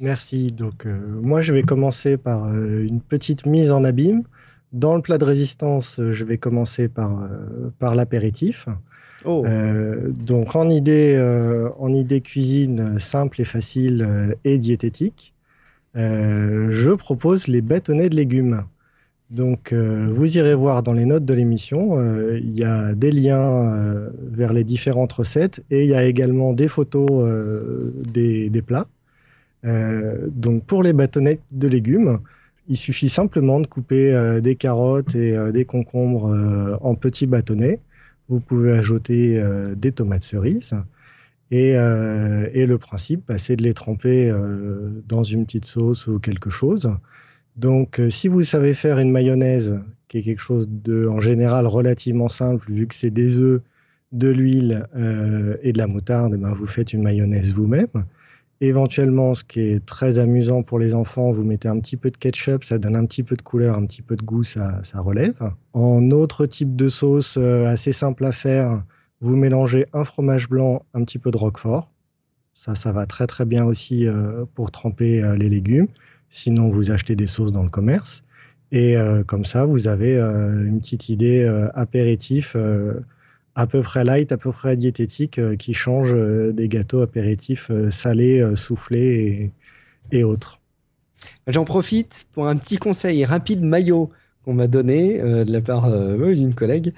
Merci. 0.00 0.48
Donc, 0.48 0.86
euh, 0.86 0.98
moi, 1.22 1.40
je 1.40 1.52
vais 1.52 1.62
commencer 1.62 2.16
par 2.16 2.46
euh, 2.46 2.84
une 2.84 3.00
petite 3.00 3.46
mise 3.46 3.72
en 3.72 3.84
abîme. 3.84 4.22
Dans 4.72 4.96
le 4.96 5.02
plat 5.02 5.18
de 5.18 5.24
résistance, 5.24 6.00
euh, 6.00 6.10
je 6.10 6.24
vais 6.24 6.38
commencer 6.38 6.88
par, 6.88 7.28
par 7.78 7.94
l'apéritif. 7.94 8.68
Oh. 9.26 9.42
donc, 10.26 10.54
en 10.54 10.68
idée, 10.68 11.18
en 11.78 11.94
idée 11.94 12.20
cuisine 12.20 12.98
simple 12.98 13.40
et 13.40 13.44
facile 13.44 14.36
et 14.44 14.58
diététique, 14.58 15.32
je 15.94 16.90
propose 16.94 17.48
les 17.48 17.62
bâtonnets 17.62 18.10
de 18.10 18.16
légumes. 18.16 18.64
Donc, 19.30 19.72
vous 19.72 20.36
irez 20.36 20.54
voir 20.54 20.82
dans 20.82 20.92
les 20.92 21.06
notes 21.06 21.24
de 21.24 21.32
l'émission, 21.32 21.98
il 22.36 22.60
y 22.60 22.64
a 22.64 22.94
des 22.94 23.10
liens 23.12 24.10
vers 24.20 24.52
les 24.52 24.62
différentes 24.62 25.14
recettes 25.14 25.64
et 25.70 25.84
il 25.84 25.88
y 25.88 25.94
a 25.94 26.04
également 26.04 26.52
des 26.52 26.68
photos 26.68 27.08
des, 28.12 28.50
des 28.50 28.62
plats. 28.62 28.88
Euh, 29.64 30.28
donc 30.30 30.64
pour 30.64 30.82
les 30.82 30.92
bâtonnets 30.92 31.40
de 31.50 31.68
légumes, 31.68 32.18
il 32.68 32.76
suffit 32.76 33.08
simplement 33.08 33.60
de 33.60 33.66
couper 33.66 34.14
euh, 34.14 34.40
des 34.40 34.56
carottes 34.56 35.14
et 35.14 35.36
euh, 35.36 35.52
des 35.52 35.64
concombres 35.64 36.78
en 36.80 36.94
petits 36.94 37.26
bâtonnets. 37.26 37.80
Vous 38.28 38.40
pouvez 38.40 38.72
ajouter 38.72 39.42
des 39.76 39.92
tomates 39.92 40.22
cerises. 40.22 40.74
Et, 41.50 41.74
le 41.74 42.76
principe, 42.78 43.24
bah, 43.28 43.36
c'est 43.36 43.54
de 43.54 43.62
les 43.62 43.74
tremper 43.74 44.32
dans 45.06 45.22
une 45.22 45.44
petite 45.44 45.66
sauce 45.66 46.06
ou 46.06 46.18
quelque 46.18 46.48
chose. 46.48 46.90
Donc, 47.56 48.00
si 48.08 48.28
vous 48.28 48.42
savez 48.42 48.72
faire 48.72 48.98
une 48.98 49.10
mayonnaise, 49.10 49.78
qui 50.08 50.18
est 50.18 50.22
quelque 50.22 50.40
chose 50.40 50.70
de, 50.70 51.06
en 51.06 51.20
général, 51.20 51.66
relativement 51.66 52.28
simple, 52.28 52.72
vu 52.72 52.86
que 52.86 52.94
c'est 52.94 53.10
des 53.10 53.38
œufs, 53.38 53.60
de 54.12 54.28
l'huile 54.28 54.88
et 55.62 55.72
de 55.72 55.78
la 55.78 55.86
moutarde, 55.86 56.34
ben, 56.36 56.54
vous 56.54 56.66
faites 56.66 56.94
une 56.94 57.02
mayonnaise 57.02 57.52
vous-même. 57.52 58.06
Éventuellement, 58.60 59.34
ce 59.34 59.42
qui 59.44 59.60
est 59.60 59.84
très 59.84 60.18
amusant 60.18 60.62
pour 60.62 60.78
les 60.78 60.94
enfants, 60.94 61.30
vous 61.30 61.44
mettez 61.44 61.68
un 61.68 61.78
petit 61.80 61.96
peu 61.96 62.10
de 62.10 62.16
ketchup, 62.16 62.64
ça 62.64 62.78
donne 62.78 62.94
un 62.96 63.04
petit 63.04 63.22
peu 63.22 63.36
de 63.36 63.42
couleur, 63.42 63.76
un 63.76 63.84
petit 63.84 64.02
peu 64.02 64.16
de 64.16 64.22
goût, 64.22 64.44
ça, 64.44 64.80
relève. 64.94 65.34
En 65.72 66.10
autre 66.10 66.46
type 66.46 66.76
de 66.76 66.88
sauce 66.88 67.36
euh, 67.36 67.66
assez 67.66 67.92
simple 67.92 68.24
à 68.24 68.32
faire, 68.32 68.84
vous 69.20 69.36
mélangez 69.36 69.86
un 69.92 70.04
fromage 70.04 70.48
blanc, 70.48 70.84
un 70.94 71.04
petit 71.04 71.18
peu 71.18 71.30
de 71.30 71.36
roquefort. 71.36 71.90
Ça, 72.52 72.76
ça 72.76 72.92
va 72.92 73.06
très 73.06 73.26
très 73.26 73.44
bien 73.44 73.64
aussi 73.64 74.06
euh, 74.06 74.44
pour 74.54 74.70
tremper 74.70 75.22
euh, 75.22 75.36
les 75.36 75.48
légumes. 75.48 75.88
Sinon, 76.28 76.68
vous 76.68 76.92
achetez 76.92 77.16
des 77.16 77.26
sauces 77.26 77.52
dans 77.52 77.64
le 77.64 77.70
commerce. 77.70 78.22
Et 78.72 78.96
comme 79.28 79.44
ça, 79.44 79.66
vous 79.66 79.86
avez 79.86 80.18
une 80.18 80.80
petite 80.80 81.08
idée 81.08 81.44
apéritif 81.74 82.56
à 83.54 83.66
peu 83.66 83.82
près 83.82 84.04
light, 84.04 84.32
à 84.32 84.36
peu 84.36 84.52
près 84.52 84.76
diététique, 84.76 85.38
euh, 85.38 85.56
qui 85.56 85.74
change 85.74 86.12
euh, 86.14 86.52
des 86.52 86.68
gâteaux 86.68 87.00
apéritifs 87.00 87.70
euh, 87.70 87.90
salés, 87.90 88.44
soufflés 88.56 89.52
et, 90.10 90.24
autres. 90.24 90.60
J'en 91.46 91.64
profite 91.64 92.26
pour 92.32 92.48
un 92.48 92.56
petit 92.56 92.76
conseil 92.76 93.24
rapide 93.24 93.62
maillot 93.62 94.10
qu'on 94.44 94.54
m'a 94.54 94.66
donné 94.66 95.18
de 95.18 95.50
la 95.50 95.60
part 95.62 95.90
d'une 96.18 96.54
collègue 96.54 96.92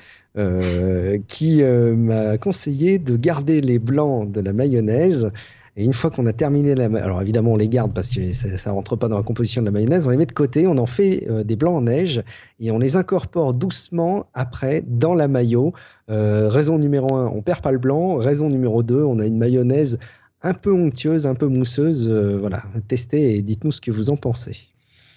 qui 1.28 1.62
m'a 1.62 2.36
conseillé 2.36 2.98
de 2.98 3.16
garder 3.16 3.60
les 3.60 3.78
blancs 3.78 4.30
de 4.30 4.40
la 4.40 4.52
mayonnaise 4.52 5.30
et 5.78 5.84
une 5.84 5.92
fois 5.92 6.10
qu'on 6.10 6.24
a 6.24 6.32
terminé 6.32 6.74
la... 6.74 6.86
Alors 7.02 7.20
évidemment, 7.20 7.52
on 7.52 7.56
les 7.56 7.68
garde 7.68 7.92
parce 7.92 8.08
que 8.08 8.32
ça 8.32 8.70
ne 8.70 8.74
rentre 8.74 8.96
pas 8.96 9.08
dans 9.08 9.18
la 9.18 9.22
composition 9.22 9.60
de 9.60 9.66
la 9.66 9.72
mayonnaise. 9.72 10.06
On 10.06 10.10
les 10.10 10.16
met 10.16 10.24
de 10.24 10.32
côté, 10.32 10.66
on 10.66 10.78
en 10.78 10.86
fait 10.86 11.26
euh, 11.28 11.44
des 11.44 11.54
blancs 11.54 11.76
en 11.76 11.82
neige 11.82 12.22
et 12.60 12.70
on 12.70 12.78
les 12.78 12.96
incorpore 12.96 13.52
doucement 13.52 14.26
après 14.32 14.82
dans 14.86 15.14
la 15.14 15.28
mayo. 15.28 15.74
Euh, 16.10 16.48
raison 16.48 16.78
numéro 16.78 17.14
un, 17.14 17.26
on 17.26 17.42
perd 17.42 17.60
pas 17.60 17.72
le 17.72 17.78
blanc. 17.78 18.16
Raison 18.16 18.48
numéro 18.48 18.82
deux, 18.82 19.02
on 19.02 19.18
a 19.18 19.26
une 19.26 19.36
mayonnaise 19.36 19.98
un 20.42 20.54
peu 20.54 20.72
onctueuse, 20.72 21.26
un 21.26 21.34
peu 21.34 21.46
mousseuse. 21.46 22.08
Euh, 22.10 22.38
voilà, 22.38 22.62
testez 22.88 23.36
et 23.36 23.42
dites-nous 23.42 23.72
ce 23.72 23.82
que 23.82 23.90
vous 23.90 24.08
en 24.08 24.16
pensez. 24.16 24.56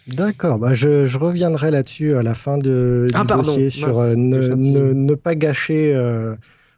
D'accord, 0.08 0.58
bah 0.58 0.74
je, 0.74 1.18
reviendrai 1.18 1.72
là-dessus 1.72 2.16
à 2.16 2.24
la 2.24 2.34
fin 2.34 2.58
de, 2.58 3.06
du 3.08 3.16
ah, 3.16 3.24
dossier 3.24 3.70
sur 3.70 3.94
ne, 3.94 5.14
pas 5.14 5.36
gâcher 5.36 5.94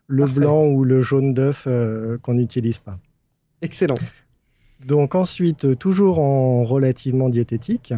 le 0.08 0.26
blanc 0.26 0.66
ou 0.66 0.84
le 0.84 1.00
jaune 1.00 1.34
d'œuf 1.34 1.66
qu'on 2.22 2.34
n'utilise 2.34 2.80
pas. 2.80 3.00
Excellent. 3.62 3.96
Donc 4.86 5.16
ensuite, 5.16 5.78
toujours 5.78 6.20
en 6.20 6.64
relativement 6.64 7.30
diététique, 7.30 7.94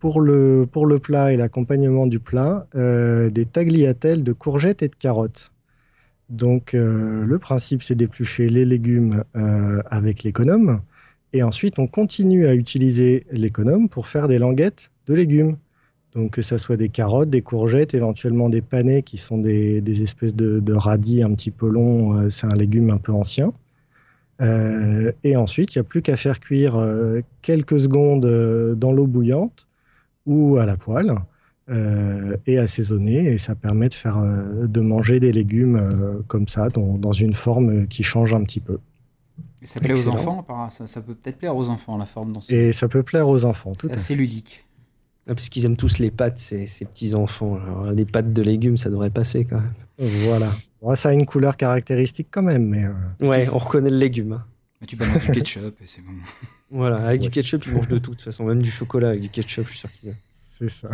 pour 0.00 0.20
le, 0.20 0.66
pour 0.70 0.86
le 0.86 0.98
plat 0.98 1.32
et 1.32 1.36
l'accompagnement 1.36 2.06
du 2.06 2.18
plat, 2.18 2.66
euh, 2.74 3.30
des 3.30 3.44
tagliatelles 3.44 4.24
de 4.24 4.32
courgettes 4.32 4.82
et 4.82 4.88
de 4.88 4.96
carottes. 4.96 5.52
Donc 6.30 6.74
euh, 6.74 7.24
le 7.24 7.38
principe, 7.38 7.82
c'est 7.82 7.94
d'éplucher 7.94 8.48
les 8.48 8.64
légumes 8.64 9.24
euh, 9.36 9.82
avec 9.90 10.22
l'économe. 10.22 10.80
Et 11.32 11.42
ensuite, 11.42 11.78
on 11.78 11.86
continue 11.86 12.46
à 12.46 12.54
utiliser 12.54 13.26
l'économe 13.30 13.88
pour 13.88 14.08
faire 14.08 14.26
des 14.26 14.38
languettes 14.38 14.90
de 15.06 15.14
légumes. 15.14 15.56
Donc 16.14 16.32
que 16.32 16.42
ce 16.42 16.56
soit 16.56 16.76
des 16.76 16.88
carottes, 16.88 17.30
des 17.30 17.42
courgettes, 17.42 17.94
éventuellement 17.94 18.48
des 18.48 18.62
panais 18.62 19.02
qui 19.02 19.16
sont 19.16 19.38
des, 19.38 20.02
espèces 20.02 20.34
de, 20.34 20.58
de 20.58 20.72
radis 20.72 21.22
un 21.22 21.32
petit 21.34 21.52
peu 21.52 21.68
longs. 21.68 22.28
c'est 22.30 22.46
un 22.46 22.56
légume 22.56 22.90
un 22.90 22.98
peu 22.98 23.12
ancien. 23.12 23.52
Euh, 24.40 25.12
et 25.22 25.36
ensuite, 25.36 25.74
il 25.74 25.78
n'y 25.78 25.80
a 25.80 25.84
plus 25.84 26.02
qu'à 26.02 26.16
faire 26.16 26.40
cuire 26.40 26.76
euh, 26.76 27.20
quelques 27.42 27.78
secondes 27.78 28.24
euh, 28.24 28.74
dans 28.74 28.92
l'eau 28.92 29.06
bouillante 29.06 29.66
ou 30.26 30.56
à 30.56 30.66
la 30.66 30.76
poêle 30.76 31.14
et 32.46 32.58
assaisonner. 32.58 33.26
Et 33.26 33.38
ça 33.38 33.54
permet 33.54 33.88
de, 33.88 33.94
faire, 33.94 34.20
de 34.20 34.80
manger 34.80 35.20
des 35.20 35.30
légumes 35.30 36.22
comme 36.26 36.48
ça, 36.48 36.68
dans, 36.68 37.12
une 37.12 37.32
forme 37.32 37.86
qui 37.86 38.02
change 38.02 38.34
un 38.34 38.42
petit 38.42 38.58
peu. 38.58 38.78
Et 39.62 39.66
ça 39.66 39.78
plaît 39.78 39.92
aux 39.92 40.08
enfants 40.08 40.44
ça, 40.70 41.00
peut 41.00 41.14
peut-être 41.14 41.38
plaire 41.38 41.54
aux 41.54 41.68
enfants, 41.68 41.96
la 41.96 42.06
forme 42.06 42.32
dans 42.32 42.40
Et 42.48 42.72
ça 42.72 42.88
peut 42.88 43.04
plaire 43.04 43.28
aux 43.28 43.44
enfants, 43.44 43.74
tout 43.76 43.86
C'est 43.86 43.94
assez 43.94 44.16
ludique. 44.16 44.64
Parce 45.34 45.48
qu'ils 45.48 45.64
aiment 45.64 45.76
tous 45.76 45.98
les 45.98 46.10
pâtes, 46.10 46.38
ces, 46.38 46.66
petits-enfants. 46.84 47.58
des 47.92 48.04
pâtes 48.04 48.32
de 48.32 48.42
légumes, 48.42 48.76
ça 48.76 48.90
devrait 48.90 49.10
passer 49.10 49.44
quand 49.44 49.60
même. 49.60 49.74
Voilà. 49.98 50.50
ça 50.96 51.10
a 51.10 51.12
une 51.12 51.26
couleur 51.26 51.56
caractéristique 51.56 52.28
quand 52.30 52.42
même. 52.42 52.66
Mais 52.66 53.26
Ouais, 53.26 53.48
on 53.52 53.58
reconnaît 53.58 53.90
le 53.90 53.98
légume. 53.98 54.32
Hein. 54.32 54.44
Mais 54.80 54.86
tu 54.86 54.96
balances 54.96 55.24
du 55.24 55.30
ketchup 55.30 55.80
et 55.80 55.86
c'est 55.86 56.00
bon. 56.00 56.12
Voilà, 56.72 56.98
avec 56.98 57.20
du 57.20 57.30
ketchup, 57.30 57.66
ils 57.66 57.72
mangent 57.72 57.88
de 57.88 57.98
tout, 57.98 58.12
de 58.12 58.16
toute 58.16 58.22
façon. 58.22 58.44
Même 58.44 58.62
du 58.62 58.70
chocolat 58.70 59.08
avec 59.08 59.20
du 59.20 59.28
ketchup, 59.28 59.66
je 59.66 59.70
suis 59.70 59.78
sûr 59.80 59.92
qu'ils 59.92 60.10
aiment. 60.10 60.16
C'est 60.32 60.68
ça. 60.68 60.88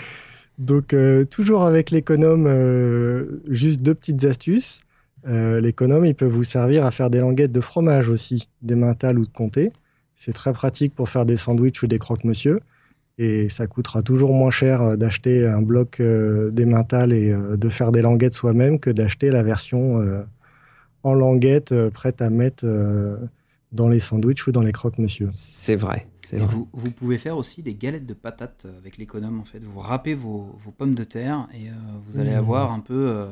Donc, 0.58 0.94
euh, 0.94 1.24
toujours 1.24 1.62
avec 1.62 1.90
l'économe, 1.90 2.46
euh, 2.46 3.42
juste 3.48 3.82
deux 3.82 3.94
petites 3.94 4.24
astuces. 4.24 4.80
Euh, 5.26 5.60
l'économe, 5.60 6.06
il 6.06 6.14
peut 6.14 6.26
vous 6.26 6.44
servir 6.44 6.86
à 6.86 6.90
faire 6.90 7.10
des 7.10 7.20
languettes 7.20 7.52
de 7.52 7.60
fromage 7.60 8.08
aussi, 8.08 8.48
des 8.62 8.74
mentales 8.74 9.18
ou 9.18 9.26
de 9.26 9.32
comté. 9.32 9.72
C'est 10.16 10.32
très 10.32 10.52
pratique 10.52 10.94
pour 10.94 11.08
faire 11.08 11.26
des 11.26 11.36
sandwichs 11.36 11.82
ou 11.82 11.86
des 11.86 11.98
croque-monsieur. 11.98 12.60
Et 13.22 13.50
ça 13.50 13.66
coûtera 13.66 14.02
toujours 14.02 14.32
moins 14.32 14.50
cher 14.50 14.96
d'acheter 14.96 15.46
un 15.46 15.60
bloc 15.60 16.00
mentales 16.00 17.12
et 17.12 17.34
de 17.34 17.68
faire 17.68 17.92
des 17.92 18.00
languettes 18.00 18.32
soi-même 18.32 18.80
que 18.80 18.88
d'acheter 18.88 19.30
la 19.30 19.42
version 19.42 20.00
en 21.02 21.14
languette 21.14 21.72
euh, 21.72 21.90
prête 21.90 22.22
à 22.22 22.30
mettre 22.30 22.64
euh, 22.66 23.16
dans 23.72 23.88
les 23.88 24.00
sandwichs 24.00 24.46
ou 24.46 24.52
dans 24.52 24.62
les 24.62 24.72
croque-monsieur. 24.72 25.28
C'est 25.30 25.76
vrai. 25.76 26.06
Vous, 26.32 26.68
vous, 26.72 26.90
pouvez 26.92 27.18
faire 27.18 27.36
aussi 27.36 27.60
des 27.60 27.74
galettes 27.74 28.06
de 28.06 28.14
patates 28.14 28.68
avec 28.78 28.98
l'économe 28.98 29.40
en 29.40 29.44
fait. 29.44 29.58
Vous 29.64 29.80
râpez 29.80 30.14
vos, 30.14 30.54
vos 30.58 30.70
pommes 30.70 30.94
de 30.94 31.02
terre 31.02 31.48
et 31.52 31.68
euh, 31.68 31.72
vous 32.06 32.20
allez 32.20 32.30
mmh. 32.30 32.38
avoir 32.38 32.72
un 32.72 32.78
peu 32.78 33.26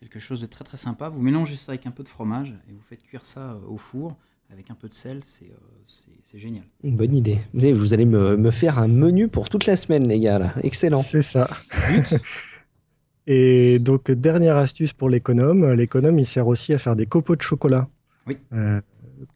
quelque 0.00 0.18
chose 0.18 0.42
de 0.42 0.46
très 0.46 0.62
très 0.62 0.76
sympa. 0.76 1.08
Vous 1.08 1.22
mélangez 1.22 1.56
ça 1.56 1.72
avec 1.72 1.86
un 1.86 1.90
peu 1.90 2.02
de 2.02 2.08
fromage 2.08 2.54
et 2.68 2.72
vous 2.72 2.82
faites 2.82 3.02
cuire 3.02 3.24
ça 3.24 3.56
au 3.66 3.78
four 3.78 4.18
avec 4.52 4.70
un 4.70 4.74
peu 4.74 4.88
de 4.88 4.94
sel. 4.94 5.20
C'est 5.24 6.38
génial. 6.38 6.64
Une 6.84 6.96
bonne 6.96 7.14
idée. 7.14 7.38
Vous, 7.54 7.74
vous 7.74 7.94
allez 7.94 8.04
me, 8.04 8.36
me, 8.36 8.50
faire 8.50 8.78
un 8.78 8.88
menu 8.88 9.28
pour 9.28 9.48
toute 9.48 9.66
la 9.66 9.76
semaine 9.76 10.06
les 10.06 10.20
gars. 10.20 10.38
Là. 10.38 10.54
Excellent. 10.62 11.00
C'est 11.00 11.22
ça. 11.22 11.48
Et 13.26 13.78
donc, 13.78 14.10
dernière 14.10 14.56
astuce 14.56 14.92
pour 14.92 15.08
l'économe, 15.08 15.72
l'économe, 15.72 16.18
il 16.18 16.26
sert 16.26 16.48
aussi 16.48 16.74
à 16.74 16.78
faire 16.78 16.96
des 16.96 17.06
copeaux 17.06 17.36
de 17.36 17.42
chocolat. 17.42 17.88
Oui. 18.26 18.36
Euh, 18.52 18.80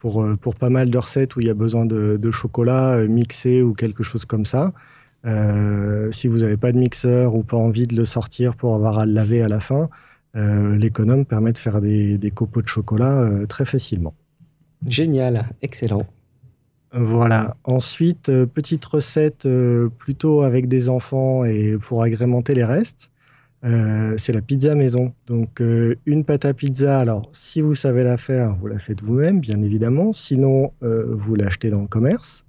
pour, 0.01 0.23
euh, 0.23 0.35
pour 0.35 0.57
pas 0.57 0.71
mal 0.71 0.91
de 0.91 0.99
recettes 0.99 1.37
où 1.37 1.41
il 1.41 1.47
y 1.47 1.51
a 1.51 1.55
besoin 1.55 1.87
de, 1.87 2.31
chocolat 2.33 2.97
euh, 2.97 3.09
mixé 3.09 3.63
ou 3.63 3.75
quelque 3.75 4.03
chose 4.03 4.25
comme 4.25 4.45
ça. 4.45 4.73
si 6.11 6.29
vous 6.29 6.39
n'avez 6.39 6.57
pas 6.57 6.73
de 6.73 6.79
mixeur 6.79 7.35
ou 7.35 7.43
pas 7.43 7.57
envie 7.57 7.87
de 7.87 7.97
le 7.97 8.05
sortir 8.05 8.57
pour 8.57 8.75
avoir 8.75 8.99
à 8.99 9.07
le 9.07 9.13
laver 9.13 9.43
à 9.43 9.49
la 9.49 9.61
fin, 9.61 9.89
l'économe 10.35 11.25
permet 11.25 11.53
de 11.53 11.59
faire 11.59 11.81
des, 11.81 12.19
des 12.19 12.31
copeaux 12.31 12.63
de 12.63 12.69
chocolat 12.69 13.29
très 13.49 13.65
facilement. 13.65 14.15
Génial, 14.87 15.51
excellent. 15.63 16.03
Voilà. 16.93 17.57
Ensuite, 17.65 18.31
petite 18.47 18.85
recette 18.85 19.47
plutôt 19.99 20.43
avec 20.43 20.69
des 20.69 20.89
enfants 20.89 21.45
et 21.45 21.77
pour 21.81 22.03
agrémenter 22.03 22.55
les 22.55 22.65
restes. 22.65 23.11
Euh, 23.65 24.15
c'est 24.17 24.33
la 24.33 24.41
pizza 24.41 24.75
maison. 24.75 25.13
Donc, 25.27 25.61
euh, 25.61 25.97
une 26.07 26.25
pâte 26.25 26.45
à 26.45 26.55
pizza, 26.55 26.99
alors 26.99 27.29
si 27.33 27.61
vous 27.61 27.75
savez 27.75 28.05
la 28.05 28.17
faire, 28.17 28.55
vous 28.57 28.69
la 28.69 28.79
faites 28.79 29.03
vous-même, 29.03 29.41
bien 29.41 29.61
évidemment. 29.63 30.13
Sinon, 30.13 30.73
euh, 30.83 31.07
vous 31.09 31.35
l'achetez 31.35 31.71
dans 31.71 31.81
le 31.81 31.89
commerce, 31.89 32.45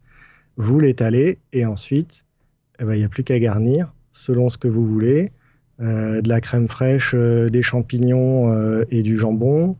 vous 0.57 0.79
l'étalez 0.79 1.39
et 1.53 1.65
ensuite, 1.65 2.23
eh 2.79 2.83
ben, 2.83 2.93
il 2.93 2.99
n'y 2.99 3.05
a 3.05 3.09
plus 3.09 3.23
qu'à 3.23 3.39
garnir 3.39 3.93
selon 4.11 4.49
ce 4.49 4.57
que 4.57 4.67
vous 4.67 4.85
voulez. 4.85 5.31
de 5.79 6.27
la 6.27 6.41
crème 6.41 6.67
fraîche, 6.67 7.13
des 7.13 7.61
champignons 7.61 8.83
et 8.89 9.03
du 9.03 9.15
jambon, 9.15 9.75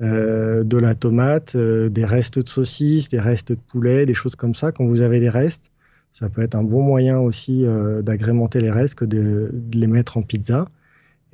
de 0.00 0.78
la 0.78 0.94
tomate, 0.94 1.56
des 1.56 2.04
restes 2.04 2.38
de 2.38 2.48
saucisses, 2.48 3.08
des 3.08 3.18
restes 3.18 3.52
de 3.52 3.58
poulet, 3.68 4.04
des 4.04 4.14
choses 4.14 4.36
comme 4.36 4.54
ça. 4.54 4.70
Quand 4.70 4.86
vous 4.86 5.00
avez 5.00 5.18
des 5.18 5.28
restes, 5.28 5.72
ça 6.12 6.28
peut 6.28 6.42
être 6.42 6.54
un 6.54 6.62
bon 6.62 6.82
moyen 6.82 7.18
aussi 7.18 7.64
d'agrémenter 8.02 8.60
les 8.60 8.70
restes 8.70 8.94
que 8.94 9.04
de, 9.04 9.52
les 9.72 9.86
mettre 9.88 10.16
en 10.16 10.22
pizza. 10.22 10.66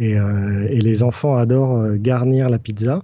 Euh, 0.00 0.66
et, 0.68 0.80
les 0.80 1.02
enfants 1.02 1.36
adorent 1.36 1.78
euh, 1.78 1.96
garnir 1.96 2.50
la 2.50 2.58
pizza. 2.58 3.02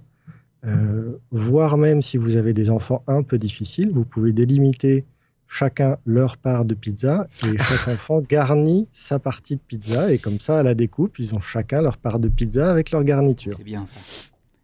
Euh, 0.63 1.13
voire 1.31 1.77
même 1.77 2.01
si 2.01 2.17
vous 2.17 2.37
avez 2.37 2.53
des 2.53 2.69
enfants 2.69 3.03
un 3.07 3.23
peu 3.23 3.37
difficiles, 3.37 3.89
vous 3.91 4.05
pouvez 4.05 4.31
délimiter 4.31 5.05
chacun 5.47 5.97
leur 6.05 6.37
part 6.37 6.65
de 6.65 6.75
pizza 6.75 7.27
et 7.43 7.57
chaque 7.57 7.87
enfant 7.95 8.21
garnit 8.21 8.87
sa 8.93 9.17
partie 9.17 9.55
de 9.55 9.61
pizza 9.61 10.13
et 10.13 10.19
comme 10.19 10.39
ça 10.39 10.59
à 10.59 10.63
la 10.63 10.75
découpe 10.75 11.17
ils 11.17 11.33
ont 11.33 11.41
chacun 11.41 11.81
leur 11.81 11.97
part 11.97 12.19
de 12.19 12.29
pizza 12.29 12.69
avec 12.69 12.91
leur 12.91 13.03
garniture. 13.03 13.53
C'est 13.57 13.63
bien 13.63 13.87
ça. 13.87 13.97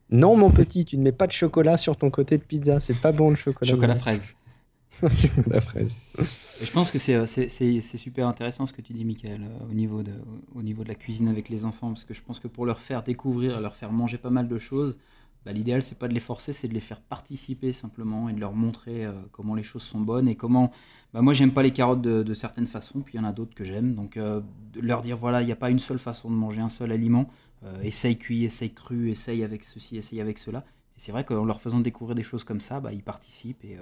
Non 0.09 0.37
mon 0.37 0.51
petit, 0.51 0.85
tu 0.85 0.97
ne 0.97 1.03
mets 1.03 1.11
pas 1.11 1.27
de 1.27 1.33
chocolat 1.33 1.77
sur 1.77 1.97
ton 1.97 2.09
côté 2.09 2.37
de 2.37 2.43
pizza, 2.43 2.79
c'est 2.79 2.99
pas 2.99 3.11
bon 3.11 3.29
le 3.29 3.35
chocolat. 3.35 3.71
Chocolat 3.71 3.95
fraise. 3.95 4.35
la 5.47 5.61
fraise. 5.61 5.95
je 6.61 6.71
pense 6.71 6.91
que 6.91 7.11
euh, 7.11 7.25
c'est 7.27 7.97
super 7.97 8.27
intéressant 8.27 8.65
ce 8.65 8.73
que 8.73 8.81
tu 8.81 8.93
dis, 8.93 9.05
Michael, 9.05 9.43
euh, 9.43 9.69
au 9.69 9.73
niveau, 9.73 10.01
de, 10.01 10.13
au 10.55 10.63
niveau 10.63 10.83
de 10.83 10.89
la 10.89 10.95
cuisine 10.95 11.27
avec 11.27 11.49
les 11.49 11.65
enfants, 11.65 11.89
parce 11.89 12.03
que 12.03 12.13
je 12.13 12.21
pense 12.21 12.39
que 12.39 12.47
pour 12.47 12.65
leur 12.65 12.79
faire 12.79 13.03
découvrir, 13.03 13.61
leur 13.61 13.75
faire 13.75 13.91
manger 13.91 14.17
pas 14.17 14.29
mal 14.29 14.47
de 14.47 14.57
choses, 14.57 14.97
bah, 15.45 15.51
l'idéal 15.51 15.83
c'est 15.83 15.99
pas 15.99 16.07
de 16.07 16.13
les 16.13 16.19
forcer, 16.19 16.51
c'est 16.51 16.67
de 16.67 16.73
les 16.73 16.79
faire 16.79 16.99
participer 16.99 17.71
simplement 17.71 18.27
et 18.27 18.33
de 18.33 18.39
leur 18.39 18.53
montrer 18.53 19.05
euh, 19.05 19.11
comment 19.31 19.55
les 19.55 19.63
choses 19.63 19.83
sont 19.83 20.01
bonnes 20.01 20.27
et 20.27 20.35
comment. 20.35 20.71
Bah, 21.13 21.21
moi 21.21 21.33
j'aime 21.33 21.51
pas 21.51 21.63
les 21.63 21.71
carottes 21.71 22.01
de, 22.01 22.33
certaines 22.33 22.67
façons, 22.67 23.01
puis 23.01 23.15
il 23.15 23.17
y 23.17 23.19
en 23.19 23.27
a 23.27 23.31
d'autres 23.33 23.53
que 23.53 23.63
j'aime, 23.63 23.93
donc 23.93 24.17
de 24.17 24.43
leur 24.81 25.03
dire 25.03 25.15
voilà, 25.15 25.41
il 25.41 25.45
n'y 25.45 25.51
a 25.51 25.57
pas 25.57 25.69
une 25.69 25.79
seule 25.79 25.99
façon 25.99 26.29
de 26.29 26.35
manger 26.35 26.61
un 26.61 26.69
seul 26.69 26.91
aliment, 26.91 27.29
essaye 27.83 28.17
cuit, 28.17 28.43
essaye 28.43 28.73
cru, 28.73 29.09
essaye 29.09 29.43
avec 29.43 29.63
ceci, 29.63 29.97
essaye 29.97 30.21
avec 30.21 30.37
cela. 30.37 30.65
Et 30.97 30.99
c'est 30.99 31.11
vrai 31.11 31.23
qu'en 31.23 31.45
leur 31.45 31.61
faisant 31.61 31.79
découvrir 31.79 32.15
des 32.15 32.23
choses 32.23 32.43
comme 32.43 32.59
ça, 32.59 32.79
bah, 32.79 32.93
ils 32.93 33.03
participent 33.03 33.63
et 33.65 33.77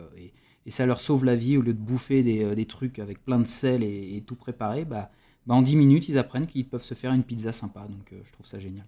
et 0.66 0.72
ça 0.72 0.86
leur 0.86 1.00
sauve 1.00 1.26
la 1.26 1.36
vie 1.36 1.58
au 1.58 1.62
lieu 1.62 1.74
de 1.74 1.80
bouffer 1.80 2.24
des, 2.24 2.44
euh, 2.44 2.66
trucs 2.66 3.00
avec 3.00 3.24
plein 3.24 3.40
de 3.40 3.48
sel 3.48 3.84
et, 3.84 4.24
tout 4.26 4.36
préparé. 4.36 4.86
Bah, 4.86 5.12
bah, 5.46 5.54
en 5.54 5.62
10 5.62 5.76
minutes, 5.76 6.10
ils 6.10 6.18
apprennent 6.18 6.48
qu'ils 6.48 6.66
peuvent 6.66 6.84
se 6.84 6.96
faire 6.96 7.14
une 7.14 7.24
pizza 7.24 7.52
sympa. 7.52 7.82
Donc 7.82 8.12
euh, 8.14 8.18
je 8.24 8.32
trouve 8.32 8.48
ça 8.48 8.58
génial. 8.60 8.86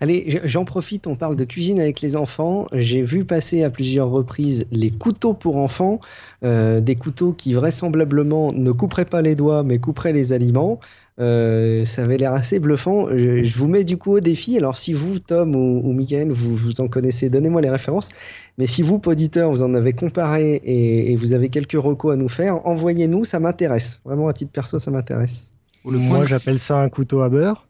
Allez, 0.00 0.26
j'en 0.44 0.64
profite, 0.64 1.06
on 1.06 1.14
parle 1.14 1.36
de 1.36 1.44
cuisine 1.44 1.78
avec 1.78 2.00
les 2.00 2.16
enfants. 2.16 2.66
J'ai 2.72 3.02
vu 3.02 3.24
passer 3.24 3.62
à 3.62 3.70
plusieurs 3.70 4.08
reprises 4.08 4.66
les 4.70 4.90
couteaux 4.90 5.34
pour 5.34 5.56
enfants, 5.56 6.00
euh, 6.42 6.80
des 6.80 6.96
couteaux 6.96 7.32
qui 7.32 7.52
vraisemblablement 7.52 8.52
ne 8.52 8.72
couperaient 8.72 9.04
pas 9.04 9.20
les 9.20 9.34
doigts 9.34 9.62
mais 9.62 9.78
couperaient 9.78 10.12
les 10.12 10.32
aliments. 10.32 10.80
Euh, 11.20 11.84
ça 11.84 12.02
avait 12.02 12.16
l'air 12.16 12.32
assez 12.32 12.58
bluffant. 12.58 13.08
Je, 13.08 13.56
vous 13.56 13.68
mets 13.68 13.84
du 13.84 13.98
coup 13.98 14.12
au 14.12 14.20
défi. 14.20 14.56
Alors, 14.56 14.76
si 14.76 14.94
vous, 14.94 15.18
Tom 15.18 15.54
ou, 15.54 15.82
ou 15.84 15.92
Michael, 15.92 16.30
vous, 16.30 16.56
vous 16.56 16.80
en 16.80 16.88
connaissez, 16.88 17.28
donnez-moi 17.28 17.60
les 17.60 17.70
références. 17.70 18.08
Mais 18.56 18.66
si 18.66 18.82
vous, 18.82 19.00
auditeur, 19.04 19.50
vous 19.50 19.62
en 19.62 19.74
avez 19.74 19.92
comparé 19.92 20.60
et, 20.64 21.14
vous 21.16 21.32
avez 21.32 21.50
quelques 21.50 21.72
recos 21.80 22.14
à 22.14 22.16
nous 22.16 22.28
faire, 22.28 22.66
envoyez-nous, 22.66 23.24
ça 23.24 23.38
m'intéresse. 23.38 24.00
Vraiment, 24.04 24.28
à 24.28 24.32
titre 24.32 24.52
perso, 24.52 24.78
ça 24.78 24.90
m'intéresse. 24.90 25.52
Moi, 25.84 26.24
j'appelle 26.24 26.58
ça 26.58 26.80
un 26.80 26.88
couteau 26.88 27.20
à 27.20 27.28
beurre. 27.28 27.66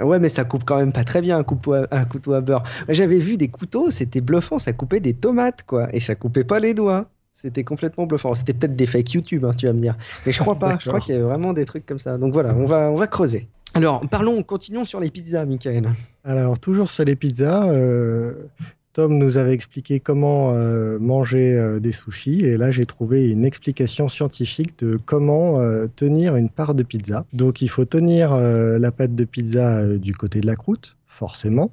Ouais, 0.00 0.18
mais 0.18 0.28
ça 0.28 0.44
coupe 0.44 0.64
quand 0.64 0.76
même 0.76 0.92
pas 0.92 1.04
très 1.04 1.22
bien 1.22 1.38
un 1.38 1.42
couteau 1.42 1.72
à, 1.72 1.86
un 1.90 2.04
couteau 2.04 2.34
à 2.34 2.42
beurre. 2.42 2.64
J'avais 2.88 3.18
vu 3.18 3.38
des 3.38 3.48
couteaux, 3.48 3.90
c'était 3.90 4.20
bluffant, 4.20 4.58
ça 4.58 4.72
coupait 4.72 5.00
des 5.00 5.14
tomates, 5.14 5.62
quoi. 5.66 5.88
Et 5.94 6.00
ça 6.00 6.14
coupait 6.14 6.44
pas 6.44 6.60
les 6.60 6.74
doigts. 6.74 7.08
C'était 7.38 7.64
complètement 7.64 8.06
bluffant. 8.06 8.34
C'était 8.34 8.54
peut-être 8.54 8.74
des 8.74 8.86
fake 8.86 9.12
YouTube, 9.12 9.44
hein, 9.44 9.50
tu 9.54 9.66
vas 9.66 9.74
me 9.74 9.78
dire. 9.78 9.94
Mais 10.24 10.32
je 10.32 10.40
crois 10.40 10.54
pas. 10.54 10.78
je 10.80 10.88
crois 10.88 11.00
qu'il 11.00 11.14
y 11.14 11.18
a 11.18 11.22
vraiment 11.22 11.52
des 11.52 11.66
trucs 11.66 11.84
comme 11.84 11.98
ça. 11.98 12.16
Donc 12.16 12.32
voilà, 12.32 12.54
on 12.54 12.64
va, 12.64 12.90
on 12.90 12.96
va 12.96 13.06
creuser. 13.08 13.46
Alors, 13.74 14.00
parlons, 14.08 14.42
continuons 14.42 14.86
sur 14.86 15.00
les 15.00 15.10
pizzas, 15.10 15.44
Michael. 15.44 15.90
Alors, 16.24 16.58
toujours 16.58 16.88
sur 16.88 17.04
les 17.04 17.14
pizzas, 17.14 17.68
euh, 17.68 18.32
Tom 18.94 19.18
nous 19.18 19.36
avait 19.36 19.52
expliqué 19.52 20.00
comment 20.00 20.54
euh, 20.54 20.98
manger 20.98 21.52
euh, 21.52 21.78
des 21.78 21.92
sushis. 21.92 22.42
Et 22.42 22.56
là, 22.56 22.70
j'ai 22.70 22.86
trouvé 22.86 23.28
une 23.28 23.44
explication 23.44 24.08
scientifique 24.08 24.78
de 24.78 24.96
comment 24.96 25.60
tenir 25.94 26.36
une 26.36 26.48
part 26.48 26.74
de 26.74 26.84
pizza. 26.84 27.26
Donc, 27.34 27.60
il 27.60 27.68
faut 27.68 27.84
tenir 27.84 28.34
la 28.34 28.90
pâte 28.92 29.14
de 29.14 29.24
pizza 29.26 29.84
du 29.84 30.14
côté 30.14 30.40
de 30.40 30.46
la 30.46 30.56
croûte, 30.56 30.96
forcément. 31.06 31.70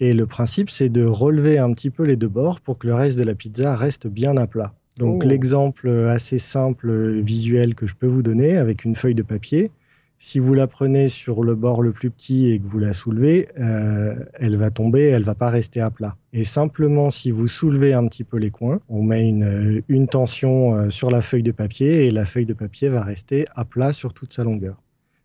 Et 0.00 0.14
le 0.14 0.24
principe, 0.24 0.70
c'est 0.70 0.88
de 0.88 1.04
relever 1.04 1.58
un 1.58 1.74
petit 1.74 1.90
peu 1.90 2.04
les 2.04 2.16
deux 2.16 2.28
bords 2.28 2.62
pour 2.62 2.78
que 2.78 2.86
le 2.86 2.94
reste 2.94 3.18
de 3.18 3.24
la 3.24 3.34
pizza 3.34 3.76
reste 3.76 4.06
bien 4.06 4.34
à 4.38 4.46
plat. 4.46 4.72
Donc 4.98 5.22
oh. 5.24 5.28
l'exemple 5.28 5.88
assez 6.08 6.38
simple 6.38 7.20
visuel 7.20 7.74
que 7.74 7.86
je 7.86 7.94
peux 7.94 8.06
vous 8.06 8.22
donner 8.22 8.56
avec 8.56 8.84
une 8.84 8.94
feuille 8.94 9.14
de 9.14 9.22
papier, 9.22 9.70
si 10.18 10.38
vous 10.38 10.54
la 10.54 10.66
prenez 10.66 11.08
sur 11.08 11.44
le 11.44 11.54
bord 11.54 11.82
le 11.82 11.92
plus 11.92 12.10
petit 12.10 12.50
et 12.50 12.58
que 12.58 12.66
vous 12.66 12.78
la 12.78 12.94
soulevez, 12.94 13.48
euh, 13.58 14.14
elle 14.34 14.56
va 14.56 14.70
tomber, 14.70 15.02
elle 15.02 15.22
va 15.22 15.34
pas 15.34 15.50
rester 15.50 15.82
à 15.82 15.90
plat. 15.90 16.16
Et 16.32 16.44
simplement, 16.44 17.10
si 17.10 17.30
vous 17.30 17.46
soulevez 17.46 17.92
un 17.92 18.06
petit 18.06 18.24
peu 18.24 18.38
les 18.38 18.50
coins, 18.50 18.80
on 18.88 19.02
met 19.02 19.28
une, 19.28 19.82
une 19.88 20.08
tension 20.08 20.74
euh, 20.74 20.88
sur 20.88 21.10
la 21.10 21.20
feuille 21.20 21.42
de 21.42 21.52
papier 21.52 22.06
et 22.06 22.10
la 22.10 22.24
feuille 22.24 22.46
de 22.46 22.54
papier 22.54 22.88
va 22.88 23.02
rester 23.02 23.44
à 23.54 23.66
plat 23.66 23.92
sur 23.92 24.14
toute 24.14 24.32
sa 24.32 24.44
longueur. 24.44 24.80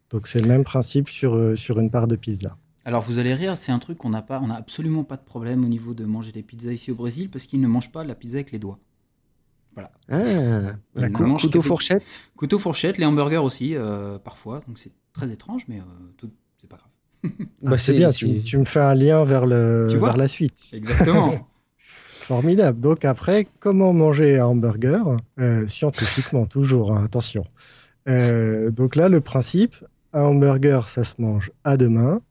Donc 0.10 0.28
c'est 0.28 0.42
le 0.42 0.50
même 0.50 0.66
principe 0.66 1.08
sur, 1.08 1.34
euh, 1.36 1.56
sur 1.56 1.80
une 1.80 1.92
part 1.92 2.08
de 2.08 2.18
pizza. 2.18 2.58
Alors 2.84 3.02
vous 3.02 3.20
allez 3.20 3.34
rire, 3.34 3.56
c'est 3.56 3.72
un 3.72 3.80
truc 3.80 4.00
qu'on 4.00 4.10
n'a 4.10 4.22
pas, 4.22 4.42
on 4.42 4.48
n'a 4.48 4.56
absolument 4.56 5.06
pas 5.06 5.16
de 5.16 5.24
problème 5.24 5.64
au 5.64 5.70
niveau 5.70 5.94
de 5.94 6.04
manger 6.04 6.34
des 6.34 6.44
pizzas 6.44 6.74
ici 6.74 6.92
au 6.92 6.96
Brésil 6.96 7.30
parce 7.30 7.46
qu'ils 7.46 7.62
ne 7.62 7.68
mangent 7.68 7.92
pas 7.92 8.04
la 8.04 8.16
pizza 8.16 8.38
avec 8.38 8.52
les 8.52 8.60
doigts. 8.60 8.80
Voilà. 10.08 10.74
Ah, 10.74 10.74
la 10.96 11.10
couteau 11.10 11.62
fourchette. 11.62 12.24
Couteau 12.36 12.58
fourchette, 12.60 12.98
les 12.98 13.06
hamburgers 13.06 13.38
aussi 13.44 13.76
euh, 13.76 14.18
parfois, 14.20 14.62
donc 14.68 14.78
c'est 14.80 14.92
très 15.14 15.30
étrange, 15.32 15.64
mais 15.68 15.78
euh, 15.78 15.84
tout- 16.18 16.32
c'est 16.58 16.70
pas 16.70 16.78
grave. 16.78 16.90
Bah, 17.62 17.72
Ah, 17.74 17.78
c'est 17.78 17.94
bien, 17.94 18.10
tu, 18.12 18.42
tu 18.44 18.58
me 18.58 18.66
fais 18.66 18.80
un 18.80 18.94
lien 18.96 19.24
vers, 19.26 19.46
le, 19.46 19.88
Tu 19.90 19.98
vois 19.98 20.10
vers 20.10 20.18
la 20.18 20.28
suite. 20.28 20.68
Exactement. 20.74 21.48
Formidable. 21.80 22.80
Donc 22.80 23.06
après, 23.06 23.48
comment 23.60 23.92
manger 23.94 24.40
un 24.40 24.46
hamburger 24.46 25.18
Euh, 25.40 25.66
Scientifiquement, 25.68 26.46
toujours, 26.46 26.92
hein, 26.94 27.04
attention. 27.04 27.44
Euh, 28.08 28.72
donc 28.72 28.96
là, 28.96 29.10
le 29.10 29.20
principe, 29.22 29.76
un 30.14 30.24
hamburger, 30.24 30.88
ça 30.88 31.04
se 31.04 31.16
mange 31.20 31.52
à 31.64 31.76
deux 31.78 31.90
mains. 31.90 32.22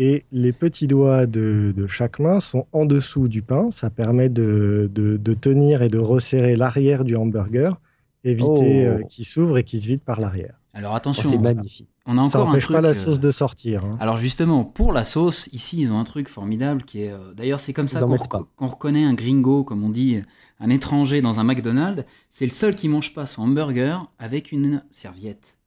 Et 0.00 0.24
les 0.30 0.52
petits 0.52 0.86
doigts 0.86 1.26
de, 1.26 1.74
de 1.76 1.86
chaque 1.88 2.20
main 2.20 2.38
sont 2.38 2.66
en 2.72 2.84
dessous 2.86 3.26
du 3.26 3.42
pain. 3.42 3.70
Ça 3.72 3.90
permet 3.90 4.28
de, 4.28 4.88
de- 4.94 5.16
de 5.16 5.32
tenir 5.34 5.82
et 5.82 5.88
de 5.88 5.98
resserrer 5.98 6.54
l'arrière 6.54 7.02
du 7.02 7.16
hamburger, 7.16 7.80
éviter 8.22 8.46
Oh. 8.86 8.90
euh, 8.90 9.02
qu'il 9.02 9.24
s'ouvre 9.24 9.58
et 9.58 9.64
qu'il 9.64 9.80
se 9.80 9.88
vide 9.88 10.02
par 10.02 10.20
l'arrière. 10.20 10.54
Alors 10.72 10.92
Oh, 10.92 10.96
attention, 10.96 11.28
c'est 11.28 11.38
magnifique. 11.38 11.88
on 12.06 12.12
a 12.16 12.20
Ça 12.22 12.38
encore 12.38 12.42
un 12.42 12.44
n'empêche 12.52 12.68
pas 12.68 12.80
la 12.80 12.90
euh, 12.90 12.94
sauce 12.94 13.18
de 13.18 13.30
sortir. 13.32 13.84
hein. 13.84 13.96
Alors 13.98 14.18
justement, 14.18 14.62
pour 14.64 14.92
la 14.92 15.02
sauce, 15.02 15.48
ici 15.52 15.80
ils 15.80 15.90
ont 15.90 15.98
un 15.98 16.04
truc 16.04 16.28
formidable 16.28 16.84
qui 16.84 17.02
est. 17.02 17.10
euh, 17.10 17.34
D'ailleurs, 17.36 17.58
c'est 17.58 17.72
comme 17.72 17.88
ça 17.88 17.98
Ils 18.08 18.28
qu'on 18.28 18.66
reconnaît 18.68 19.02
un 19.04 19.14
gringo, 19.14 19.64
comme 19.64 19.82
on 19.82 19.88
dit, 19.90 20.20
un 20.60 20.70
étranger 20.70 21.20
dans 21.20 21.40
un 21.40 21.44
McDonald's. 21.44 22.04
C'est 22.30 22.44
le 22.46 22.52
seul 22.52 22.76
qui 22.76 22.88
mange 22.88 23.12
pas 23.12 23.26
son 23.26 23.42
hamburger 23.42 24.08
avec 24.20 24.52
une 24.52 24.84
serviette. 24.92 25.57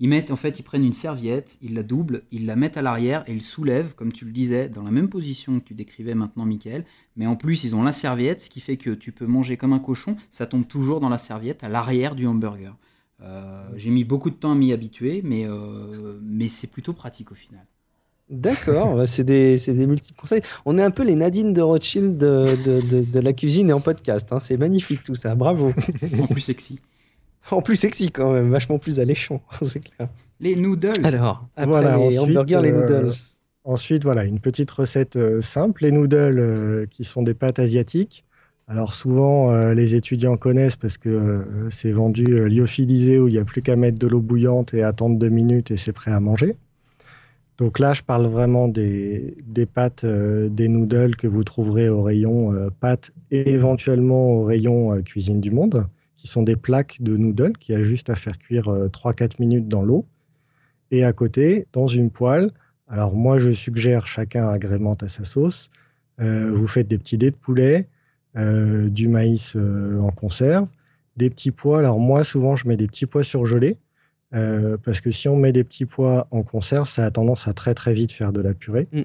Ils 0.00 0.08
mettent, 0.08 0.30
en 0.32 0.36
fait, 0.36 0.58
ils 0.58 0.62
prennent 0.64 0.84
une 0.84 0.92
serviette, 0.92 1.56
ils 1.62 1.72
la 1.74 1.82
doublent, 1.84 2.22
ils 2.32 2.46
la 2.46 2.56
mettent 2.56 2.76
à 2.76 2.82
l'arrière 2.82 3.22
et 3.28 3.32
ils 3.32 3.42
soulèvent, 3.42 3.94
comme 3.94 4.12
tu 4.12 4.24
le 4.24 4.32
disais, 4.32 4.68
dans 4.68 4.82
la 4.82 4.90
même 4.90 5.08
position 5.08 5.60
que 5.60 5.64
tu 5.64 5.74
décrivais 5.74 6.14
maintenant, 6.14 6.44
Michael. 6.44 6.84
Mais 7.16 7.26
en 7.26 7.36
plus, 7.36 7.62
ils 7.64 7.76
ont 7.76 7.82
la 7.84 7.92
serviette, 7.92 8.40
ce 8.40 8.50
qui 8.50 8.60
fait 8.60 8.76
que 8.76 8.90
tu 8.90 9.12
peux 9.12 9.26
manger 9.26 9.56
comme 9.56 9.72
un 9.72 9.78
cochon. 9.78 10.16
Ça 10.30 10.46
tombe 10.46 10.66
toujours 10.66 10.98
dans 11.00 11.08
la 11.08 11.18
serviette 11.18 11.62
à 11.62 11.68
l'arrière 11.68 12.16
du 12.16 12.26
hamburger. 12.26 12.76
Euh, 13.22 13.68
J'ai 13.76 13.90
mis 13.90 14.02
beaucoup 14.04 14.30
de 14.30 14.34
temps 14.34 14.50
à 14.52 14.54
m'y 14.56 14.72
habituer, 14.72 15.20
mais, 15.24 15.46
euh, 15.46 16.18
mais 16.22 16.48
c'est 16.48 16.66
plutôt 16.66 16.92
pratique 16.92 17.30
au 17.30 17.36
final. 17.36 17.64
D'accord, 18.30 18.96
bah, 18.96 19.06
c'est 19.06 19.22
des, 19.22 19.56
des 19.56 19.86
multiples 19.86 20.18
conseils. 20.20 20.42
On 20.64 20.76
est 20.78 20.82
un 20.82 20.90
peu 20.90 21.04
les 21.04 21.14
Nadine 21.14 21.52
de 21.52 21.60
Rothschild 21.60 22.16
de, 22.16 22.48
de, 22.64 22.80
de- 22.80 23.04
de 23.04 23.20
la 23.20 23.32
cuisine 23.32 23.70
et 23.70 23.72
en 23.72 23.80
podcast. 23.80 24.32
hein. 24.32 24.38
C'est 24.40 24.56
magnifique 24.56 25.04
tout 25.04 25.14
ça, 25.14 25.34
bravo. 25.34 25.72
En 26.20 26.26
plus 26.26 26.40
sexy. 26.40 26.78
En 27.50 27.62
plus 27.62 27.76
sexy 27.76 28.10
quand 28.10 28.32
même, 28.32 28.50
vachement 28.50 28.78
plus 28.78 29.00
alléchant, 29.00 29.42
c'est 29.62 29.80
clair. 29.80 30.08
Les 30.40 30.56
noodles. 30.56 31.04
Alors, 31.04 31.46
après 31.56 31.66
Voilà, 31.66 31.96
les 31.96 32.18
ensuite, 32.18 32.36
hamburgers, 32.38 32.60
les 32.62 32.72
euh, 32.72 32.80
noodles. 32.80 33.12
Ensuite, 33.64 34.02
voilà, 34.02 34.24
une 34.24 34.40
petite 34.40 34.70
recette 34.70 35.16
euh, 35.16 35.40
simple. 35.40 35.84
Les 35.84 35.92
noodles, 35.92 36.38
euh, 36.38 36.86
qui 36.90 37.04
sont 37.04 37.22
des 37.22 37.34
pâtes 37.34 37.58
asiatiques. 37.58 38.24
Alors 38.66 38.94
souvent, 38.94 39.52
euh, 39.52 39.74
les 39.74 39.94
étudiants 39.94 40.36
connaissent 40.38 40.76
parce 40.76 40.96
que 40.96 41.10
euh, 41.10 41.68
c'est 41.68 41.92
vendu 41.92 42.24
euh, 42.30 42.48
lyophilisé 42.48 43.18
où 43.18 43.28
il 43.28 43.32
n'y 43.32 43.38
a 43.38 43.44
plus 43.44 43.60
qu'à 43.60 43.76
mettre 43.76 43.98
de 43.98 44.06
l'eau 44.06 44.20
bouillante 44.20 44.72
et 44.72 44.82
attendre 44.82 45.18
deux 45.18 45.28
minutes 45.28 45.70
et 45.70 45.76
c'est 45.76 45.92
prêt 45.92 46.10
à 46.12 46.20
manger. 46.20 46.56
Donc 47.58 47.78
là, 47.78 47.92
je 47.92 48.02
parle 48.02 48.26
vraiment 48.26 48.66
des, 48.66 49.36
des 49.46 49.66
pâtes, 49.66 50.04
euh, 50.04 50.48
des 50.48 50.68
noodles 50.68 51.14
que 51.14 51.26
vous 51.26 51.44
trouverez 51.44 51.88
au 51.88 52.02
rayon 52.02 52.52
euh, 52.52 52.68
pâtes 52.80 53.12
et 53.30 53.50
éventuellement 53.50 54.32
au 54.32 54.44
rayon 54.44 54.94
euh, 54.94 55.02
cuisine 55.02 55.40
du 55.40 55.50
monde, 55.50 55.86
qui 56.24 56.30
sont 56.30 56.42
des 56.42 56.56
plaques 56.56 57.02
de 57.02 57.18
noodles 57.18 57.52
qu'il 57.58 57.74
y 57.74 57.78
a 57.78 57.82
juste 57.82 58.08
à 58.08 58.14
faire 58.14 58.38
cuire 58.38 58.68
euh, 58.68 58.88
3-4 58.88 59.32
minutes 59.40 59.68
dans 59.68 59.82
l'eau. 59.82 60.06
Et 60.90 61.04
à 61.04 61.12
côté, 61.12 61.66
dans 61.74 61.86
une 61.86 62.10
poêle, 62.10 62.50
alors 62.88 63.14
moi 63.14 63.36
je 63.36 63.50
suggère 63.50 64.06
chacun 64.06 64.48
agrémente 64.48 65.02
à 65.02 65.10
sa 65.10 65.24
sauce. 65.24 65.68
Euh, 66.20 66.50
vous 66.50 66.66
faites 66.66 66.88
des 66.88 66.96
petits 66.96 67.18
dés 67.18 67.30
de 67.30 67.36
poulet, 67.36 67.88
euh, 68.38 68.88
du 68.88 69.08
maïs 69.08 69.54
euh, 69.54 70.00
en 70.00 70.12
conserve, 70.12 70.66
des 71.18 71.28
petits 71.28 71.50
pois. 71.50 71.80
Alors 71.80 71.98
moi 71.98 72.24
souvent 72.24 72.56
je 72.56 72.66
mets 72.68 72.78
des 72.78 72.86
petits 72.86 73.04
pois 73.04 73.22
surgelés 73.22 73.76
euh, 74.34 74.78
parce 74.82 75.02
que 75.02 75.10
si 75.10 75.28
on 75.28 75.36
met 75.36 75.52
des 75.52 75.62
petits 75.62 75.84
pois 75.84 76.26
en 76.30 76.42
conserve, 76.42 76.88
ça 76.88 77.04
a 77.04 77.10
tendance 77.10 77.48
à 77.48 77.52
très 77.52 77.74
très 77.74 77.92
vite 77.92 78.12
faire 78.12 78.32
de 78.32 78.40
la 78.40 78.54
purée. 78.54 78.88
Mm. 78.92 79.02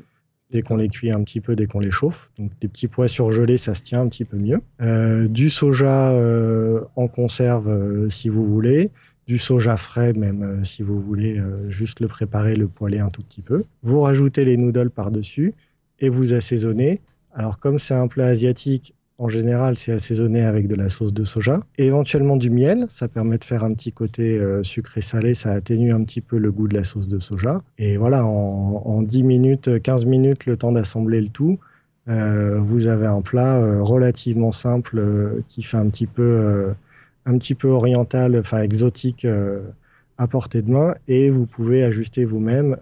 Dès 0.52 0.62
qu'on 0.62 0.78
les 0.78 0.88
cuit 0.88 1.12
un 1.12 1.24
petit 1.24 1.42
peu, 1.42 1.56
dès 1.56 1.68
qu'on 1.68 1.80
les 1.80 1.92
chauffe. 1.92 2.32
Donc 2.38 2.52
des 2.60 2.68
petits 2.68 2.88
pois 2.88 3.08
surgelés, 3.08 3.58
ça 3.58 3.74
se 3.76 3.84
tient 3.84 4.02
un 4.02 4.08
petit 4.08 4.26
peu 4.26 4.38
mieux. 4.38 4.60
Euh, 4.82 5.28
du 5.28 5.50
soja 5.50 6.12
euh, 6.12 6.82
en 6.96 7.08
conserve 7.08 7.70
euh, 7.70 8.10
si 8.10 8.30
vous 8.30 8.46
voulez 8.46 8.92
du 9.28 9.38
soja 9.38 9.78
frais, 9.78 10.14
même 10.14 10.66
si 10.66 10.82
vous 10.82 11.00
voulez 11.00 11.40
juste 11.68 12.00
le 12.00 12.08
préparer, 12.08 12.56
le 12.56 12.68
poêler 12.68 12.98
un 12.98 13.10
tout 13.10 13.22
petit 13.22 13.44
peu. 13.44 13.64
Vous 13.84 14.00
rajoutez 14.00 14.44
les 14.44 14.58
noodles 14.58 14.90
par-dessus 14.90 15.54
et 16.00 16.10
vous 16.10 16.34
assaisonnez. 16.34 17.00
Alors 17.32 17.60
comme 17.60 17.78
c'est 17.78 17.94
un 17.94 18.08
plat 18.08 18.26
asiatique, 18.26 18.96
en 19.20 19.28
général, 19.28 19.78
c'est 19.78 19.92
assaisonné 19.92 20.44
avec 20.44 20.68
de 20.68 20.76
la 20.76 20.88
sauce 20.88 21.14
de 21.14 21.26
soja 21.26 21.60
et 21.78 21.88
éventuellement 21.88 22.38
du 22.38 22.50
miel. 22.50 22.86
Ça 22.88 23.10
permet 23.10 23.38
de 23.38 23.44
faire 23.44 23.66
un 23.66 23.72
petit 23.72 23.92
côté 23.92 24.38
euh, 24.38 24.64
sucré-salé, 24.64 25.34
ça 25.36 25.52
atténue 25.52 25.92
un 25.92 26.02
petit 26.06 26.22
peu 26.22 26.38
le 26.38 26.54
goût 26.54 26.70
de 26.70 26.74
la 26.74 26.86
sauce 26.86 27.10
de 27.10 27.20
soja. 27.20 27.62
Et 27.78 27.98
voilà, 27.98 28.26
en, 28.26 28.82
en 28.86 29.02
10 29.02 29.24
minutes, 29.24 29.82
15 29.82 30.06
minutes, 30.06 30.46
le 30.46 30.56
temps 30.56 30.72
d'assembler 30.72 31.20
le 31.20 31.28
tout, 31.28 31.60
euh, 32.08 32.60
vous 32.62 32.88
avez 32.88 33.08
un 33.08 33.22
plat 33.22 33.58
euh, 33.58 33.84
relativement 33.84 34.52
simple 34.52 35.04
qui 35.50 35.64
fait 35.64 35.78
un 35.78 35.90
petit 35.90 36.08
peu... 36.08 36.74
un 37.26 37.38
petit 37.38 37.56
peu 37.56 37.68
oriental, 37.68 38.40
enfin 38.40 38.62
exotique 38.62 39.28
à 40.18 40.28
portée 40.28 40.62
de 40.62 40.72
main 40.72 40.96
et 41.10 41.30
vous 41.30 41.46
pouvez 41.46 41.84
ajuster 41.84 42.24
vous-même 42.24 42.78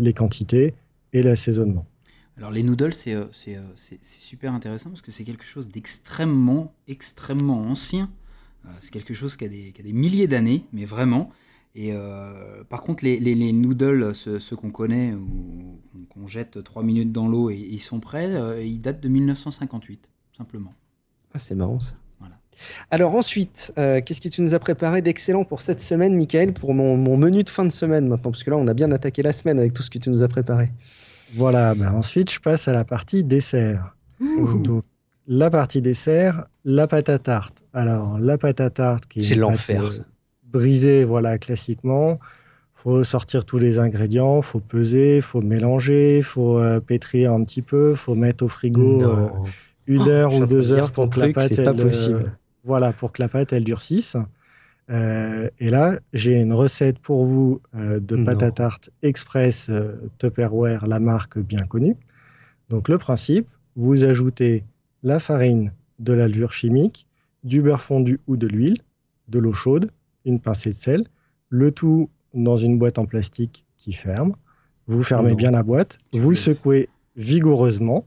les 0.00 0.12
quantités 0.14 0.74
et 1.12 1.22
l'assaisonnement. 1.22 1.84
Alors 2.38 2.50
les 2.50 2.62
noodles, 2.62 2.94
c'est 2.94 3.14
euh, 3.14 3.26
c'est, 3.32 3.56
euh, 3.56 3.60
c'est- 3.74 4.02
super 4.02 4.52
intéressant 4.54 4.90
parce 4.90 5.02
que 5.02 5.12
c'est 5.12 5.24
quelque 5.24 5.44
chose 5.44 5.68
d'extrêmement, 5.68 6.74
extrêmement 6.88 7.60
ancien. 7.62 8.10
Euh, 8.64 8.68
c'est 8.80 8.90
quelque 8.92 9.12
chose 9.14 9.36
qui 9.36 9.44
a 9.44 9.48
des, 9.48 9.72
qui 9.72 9.80
a 9.80 9.84
des 9.84 9.92
milliers 9.92 10.26
d'années, 10.26 10.64
mais 10.72 10.84
vraiment. 10.84 11.30
Et 11.74 11.90
euh, 11.92 12.64
par 12.64 12.82
contre, 12.82 13.04
les, 13.04 13.18
les- 13.18 13.34
les 13.34 13.52
noodles, 13.52 14.14
ceux, 14.14 14.38
ceux 14.38 14.56
qu'on 14.56 14.70
connaît, 14.70 15.12
ou 15.14 15.78
qu'on 16.08 16.26
jette 16.26 16.62
3 16.62 16.82
minutes 16.82 17.12
dans 17.12 17.28
l'eau 17.28 17.50
et 17.50 17.56
ils 17.56 17.80
sont 17.80 18.00
prêts, 18.00 18.30
ils 18.66 18.78
datent 18.80 19.00
de 19.00 19.08
1958, 19.08 20.08
simplement. 20.36 20.70
Ah, 21.34 21.38
c'est 21.38 21.54
marrant 21.54 21.80
ça. 21.80 21.94
Voilà. 22.18 22.38
Alors 22.90 23.14
ensuite, 23.14 23.72
euh, 23.78 24.00
qu'est-ce 24.04 24.20
que 24.20 24.28
tu 24.28 24.42
nous 24.42 24.52
as 24.54 24.58
préparé 24.58 25.00
d'excellent 25.02 25.44
pour 25.44 25.60
cette 25.62 25.80
semaine, 25.80 26.14
Michael, 26.14 26.52
pour 26.52 26.74
mon, 26.74 26.96
mon 26.96 27.16
menu 27.16 27.42
de 27.42 27.48
fin 27.48 27.64
de 27.64 27.70
semaine 27.70 28.06
maintenant? 28.08 28.30
Parce 28.30 28.44
que 28.44 28.50
là, 28.50 28.56
on 28.58 28.66
a 28.68 28.74
bien 28.74 28.90
attaqué 28.92 29.22
la 29.22 29.32
semaine 29.32 29.58
avec 29.58 29.72
tout 29.72 29.82
ce 29.82 29.90
que 29.90 29.98
tu 29.98 30.10
nous 30.10 30.22
as 30.22 30.28
préparé. 30.28 30.70
Voilà, 31.34 31.74
ben 31.74 31.92
ensuite 31.94 32.30
je 32.32 32.40
passe 32.40 32.68
à 32.68 32.72
la 32.72 32.84
partie 32.84 33.24
dessert. 33.24 33.94
Donc, 34.20 34.84
la 35.26 35.50
partie 35.50 35.80
dessert, 35.80 36.44
la 36.64 36.86
pâte 36.86 37.08
à 37.08 37.18
tarte. 37.18 37.62
Alors, 37.72 38.18
la 38.18 38.38
pâte 38.38 38.60
à 38.60 38.70
tarte 38.70 39.06
qui 39.06 39.18
est 39.20 39.22
C'est 39.22 39.34
une 39.34 39.40
l'enfer, 39.40 39.82
euh, 39.84 40.04
brisée, 40.44 41.04
voilà, 41.04 41.38
classiquement. 41.38 42.18
faut 42.72 43.04
sortir 43.04 43.44
tous 43.44 43.58
les 43.58 43.78
ingrédients, 43.78 44.42
faut 44.42 44.58
peser, 44.60 45.20
faut 45.20 45.40
mélanger, 45.40 46.20
faut 46.22 46.58
euh, 46.58 46.80
pétrir 46.80 47.32
un 47.32 47.44
petit 47.44 47.62
peu, 47.62 47.94
faut 47.94 48.16
mettre 48.16 48.44
au 48.44 48.48
frigo 48.48 49.02
euh, 49.02 49.28
une 49.86 50.02
Oh, 50.02 50.08
heure 50.08 50.34
ou 50.34 50.46
deux 50.46 50.72
heures 50.72 50.90
pour 50.92 51.08
que 51.08 51.20
la 51.20 51.32
pâte 51.32 51.54
c'est 51.54 51.64
pas 51.64 51.70
elle, 51.70 52.14
euh, 52.14 52.22
voilà 52.64 52.92
pour 52.92 53.12
que 53.12 53.22
la 53.22 53.28
pâte 53.28 53.52
elle 53.52 53.64
durcisse. 53.64 54.16
Euh, 54.90 55.48
et 55.58 55.70
là, 55.70 55.98
j'ai 56.12 56.40
une 56.40 56.52
recette 56.52 56.98
pour 56.98 57.24
vous 57.24 57.60
euh, 57.74 58.00
de 58.00 58.16
pâte 58.24 58.42
à 58.42 58.50
tarte 58.50 58.90
express 59.02 59.68
euh, 59.70 60.10
Tupperware, 60.18 60.86
la 60.86 61.00
marque 61.00 61.38
bien 61.38 61.64
connue. 61.66 61.96
Donc 62.68 62.88
le 62.88 62.98
principe, 62.98 63.48
vous 63.76 64.04
ajoutez 64.04 64.64
la 65.02 65.18
farine, 65.18 65.72
de 65.98 66.12
la 66.12 66.26
levure 66.26 66.52
chimique, 66.52 67.06
du 67.44 67.62
beurre 67.62 67.82
fondu 67.82 68.18
ou 68.26 68.36
de 68.36 68.46
l'huile, 68.46 68.78
de 69.28 69.38
l'eau 69.38 69.52
chaude, 69.52 69.90
une 70.24 70.40
pincée 70.40 70.70
de 70.70 70.74
sel, 70.74 71.06
le 71.48 71.70
tout 71.70 72.10
dans 72.34 72.56
une 72.56 72.78
boîte 72.78 72.98
en 72.98 73.06
plastique 73.06 73.64
qui 73.76 73.92
ferme. 73.92 74.34
Vous 74.86 75.02
fermez 75.02 75.30
Non. 75.30 75.36
bien 75.36 75.50
la 75.50 75.62
boîte, 75.62 75.98
Tu 76.12 76.18
vous 76.18 76.34
secouez 76.34 76.88
vigoureusement, 77.16 78.06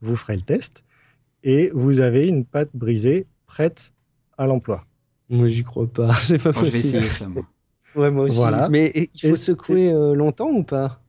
vous 0.00 0.16
ferez 0.16 0.36
le 0.36 0.42
test, 0.42 0.84
et 1.42 1.70
vous 1.74 2.00
avez 2.00 2.28
une 2.28 2.44
pâte 2.44 2.70
brisée 2.72 3.26
prête 3.46 3.92
à 4.38 4.46
l'emploi. 4.46 4.84
Moi, 5.30 5.48
j'y 5.48 5.64
crois 5.64 5.86
pas. 5.86 6.14
C'est 6.20 6.38
pas 6.42 6.52
Moi, 6.52 6.64
je 6.64 6.70
vais 6.70 6.78
possible. 6.78 6.96
essayer 6.98 7.10
ça, 7.10 7.28
moi. 7.28 7.44
Ouais, 7.96 8.10
moi 8.10 8.24
aussi. 8.24 8.36
Voilà. 8.36 8.68
Mais 8.68 8.86
et, 8.86 9.08
il 9.14 9.20
faut 9.20 9.34
Et- 9.34 9.36
secouer 9.36 9.92
euh, 9.92 10.14
longtemps 10.14 10.50
ou 10.50 10.62
pas? 10.62 11.00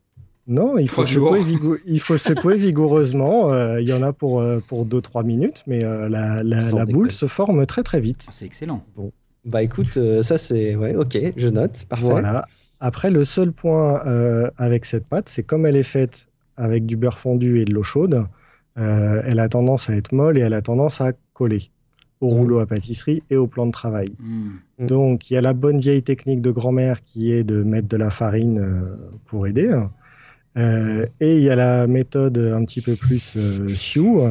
Non, 0.48 0.78
il 0.78 0.88
faut, 0.88 1.04
secouer, 1.04 1.40
vigou- 1.44 1.80
il 1.88 2.00
faut 2.00 2.18
secouer 2.18 2.58
vigoureusement. 2.58 3.52
euh, 3.52 3.82
Il 3.82 3.90
y 3.90 3.94
en 3.94 4.04
a 4.04 4.14
pour, 4.14 4.42
euh, 4.42 4.60
pour 4.68 4.86
2-3 4.86 5.24
minutes, 5.24 5.64
mais 5.66 5.84
euh, 5.84 6.08
la, 6.08 6.44
la- 6.44 6.60
la 6.72 6.86
boule 6.86 7.12
se 7.12 7.26
forme 7.26 7.66
très 7.66 7.82
très 7.82 8.00
vite. 8.00 8.26
Ah, 8.28 8.32
C'est 8.32 8.46
excellent. 8.46 8.84
Bah 9.44 9.64
écoute, 9.64 9.98
euh, 9.98 10.22
ça 10.22 10.38
c'est. 10.38 10.76
Ouais, 10.76 10.96
ok, 10.96 11.18
je 11.36 11.48
note. 11.48 11.86
Parfait. 11.90 12.06
Voilà. 12.06 12.44
Après, 12.80 13.10
le 13.10 13.24
seul 13.24 13.52
point 13.54 14.06
euh, 14.06 14.50
avec 14.58 14.86
cette 14.86 15.08
pâte, 15.08 15.30
c'est 15.30 15.42
comme 15.44 15.66
elle 15.66 15.76
est 15.78 15.84
faite 15.84 16.28
avec 16.58 16.86
du 16.86 16.96
beurre 16.96 17.18
fondu 17.18 17.62
et 17.62 17.66
de 17.66 17.74
l'eau 17.74 17.84
chaude, 17.84 18.26
euh, 18.78 19.22
elle 19.26 19.40
a 19.40 19.50
tendance 19.50 19.90
à 19.90 19.96
être 19.96 20.12
molle 20.14 20.38
et 20.38 20.42
elle 20.42 20.54
a 20.54 20.62
tendance 20.62 21.02
à 21.02 21.14
coller 21.34 21.72
au 22.22 22.30
rouleau 22.30 22.60
à 22.60 22.66
pâtisserie 22.66 23.22
et 23.30 23.38
au 23.38 23.48
plan 23.48 23.66
de 23.66 23.72
travail. 23.72 24.08
Hmm. 24.20 24.50
Mm. 24.80 24.88
Donc, 24.88 25.30
il 25.30 25.36
y 25.36 25.38
a 25.38 25.42
la 25.42 25.54
bonne 25.54 25.80
vieille 25.80 26.04
technique 26.04 26.42
de 26.42 26.52
grand-mère 26.52 27.04
qui 27.04 27.32
est 27.32 27.44
de 27.44 27.64
mettre 27.64 27.88
de 27.88 27.98
la 27.98 28.10
farine 28.10 28.60
euh, 28.60 28.96
pour 29.26 29.48
aider. 29.48 29.72
et 30.58 31.38
il 31.38 31.44
y 31.44 31.50
a 31.50 31.56
la 31.56 31.88
méthode 31.88 32.38
un 32.38 32.64
petit 32.64 32.82
peu 32.82 32.96
plus 32.96 33.38
Sioux 33.74 34.22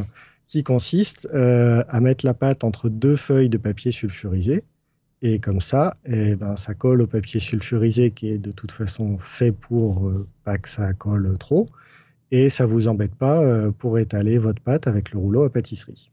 qui 0.47 0.62
consiste 0.62 1.29
à 1.35 2.01
mettre 2.01 2.25
la 2.25 2.33
pâte 2.33 2.64
entre 2.64 2.88
deux 2.88 3.16
feuilles 3.16 3.51
de 3.51 3.59
papier 3.59 3.90
sulfurisé. 3.90 4.64
Et 5.20 5.38
comme 5.38 5.61
ça, 5.61 5.92
eh 6.07 6.35
ben, 6.35 6.57
ça 6.57 6.73
colle 6.73 7.03
au 7.03 7.07
papier 7.07 7.40
sulfurisé 7.40 8.11
qui 8.11 8.31
est 8.31 8.38
de 8.38 8.53
toute 8.53 8.73
façon 8.73 9.18
fait 9.18 9.53
pour 9.53 10.11
pas 10.44 10.57
que 10.57 10.68
ça 10.70 10.94
colle 10.94 11.37
trop 11.38 11.66
et 12.35 12.51
ça 12.51 12.66
vous 12.66 12.88
embête 12.88 13.14
pas 13.14 13.40
euh, 13.40 13.70
pour 13.70 13.97
étaler 13.97 14.38
votre 14.38 14.61
pâte 14.61 14.88
avec 14.88 15.12
le 15.12 15.20
rouleau 15.20 15.44
à 15.44 15.51
pâtisserie. 15.51 16.11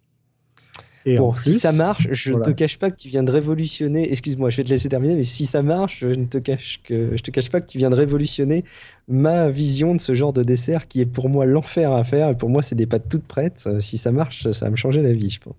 Et 1.06 1.18
bon, 1.18 1.34
si 1.36 1.56
ça 1.56 1.72
marche, 1.72 2.08
je 2.12 2.34
ne 2.34 2.44
te 2.44 2.52
cache 2.52 2.78
pas 2.78 2.92
que 2.92 2.96
tu 2.96 3.08
viens 3.08 3.24
de 3.24 3.32
révolutionner. 3.32 4.12
Excuse-moi, 4.12 4.50
je 4.50 4.58
vais 4.58 4.64
te 4.64 4.70
laisser 4.70 4.90
terminer, 4.90 5.16
mais 5.16 5.24
si 5.24 5.46
ça 5.46 5.64
marche, 5.64 6.00
je 6.02 6.08
ne 6.08 6.26
te 6.26 6.38
cache 6.38 6.82
que 6.84 7.18
je 7.18 7.22
te 7.22 7.32
cache 7.32 7.50
pas 7.50 7.62
que 7.62 7.68
tu 7.68 7.78
viens 7.78 7.90
de 7.90 7.96
révolutionner 7.96 8.64
ma 9.08 9.50
vision 9.50 9.96
de 9.96 10.00
ce 10.00 10.14
genre 10.14 10.34
de 10.34 10.44
dessert 10.44 10.88
qui 10.88 11.02
est 11.02 11.06
pour 11.06 11.30
moi 11.30 11.46
l'enfer 11.46 11.92
à 11.92 12.04
faire. 12.04 12.30
Et 12.30 12.36
pour 12.36 12.50
moi, 12.50 12.62
c'est 12.62 12.76
des 12.76 12.86
pâtes 12.86 13.10
toutes 13.10 13.26
prêtes. 13.26 13.68
Si 13.80 13.98
ça 13.98 14.12
marche, 14.12 14.50
ça 14.52 14.66
va 14.66 14.72
me 14.72 14.76
changer 14.76 15.02
la 15.02 15.14
vie, 15.14 15.30
je 15.30 15.40
pense. 15.40 15.56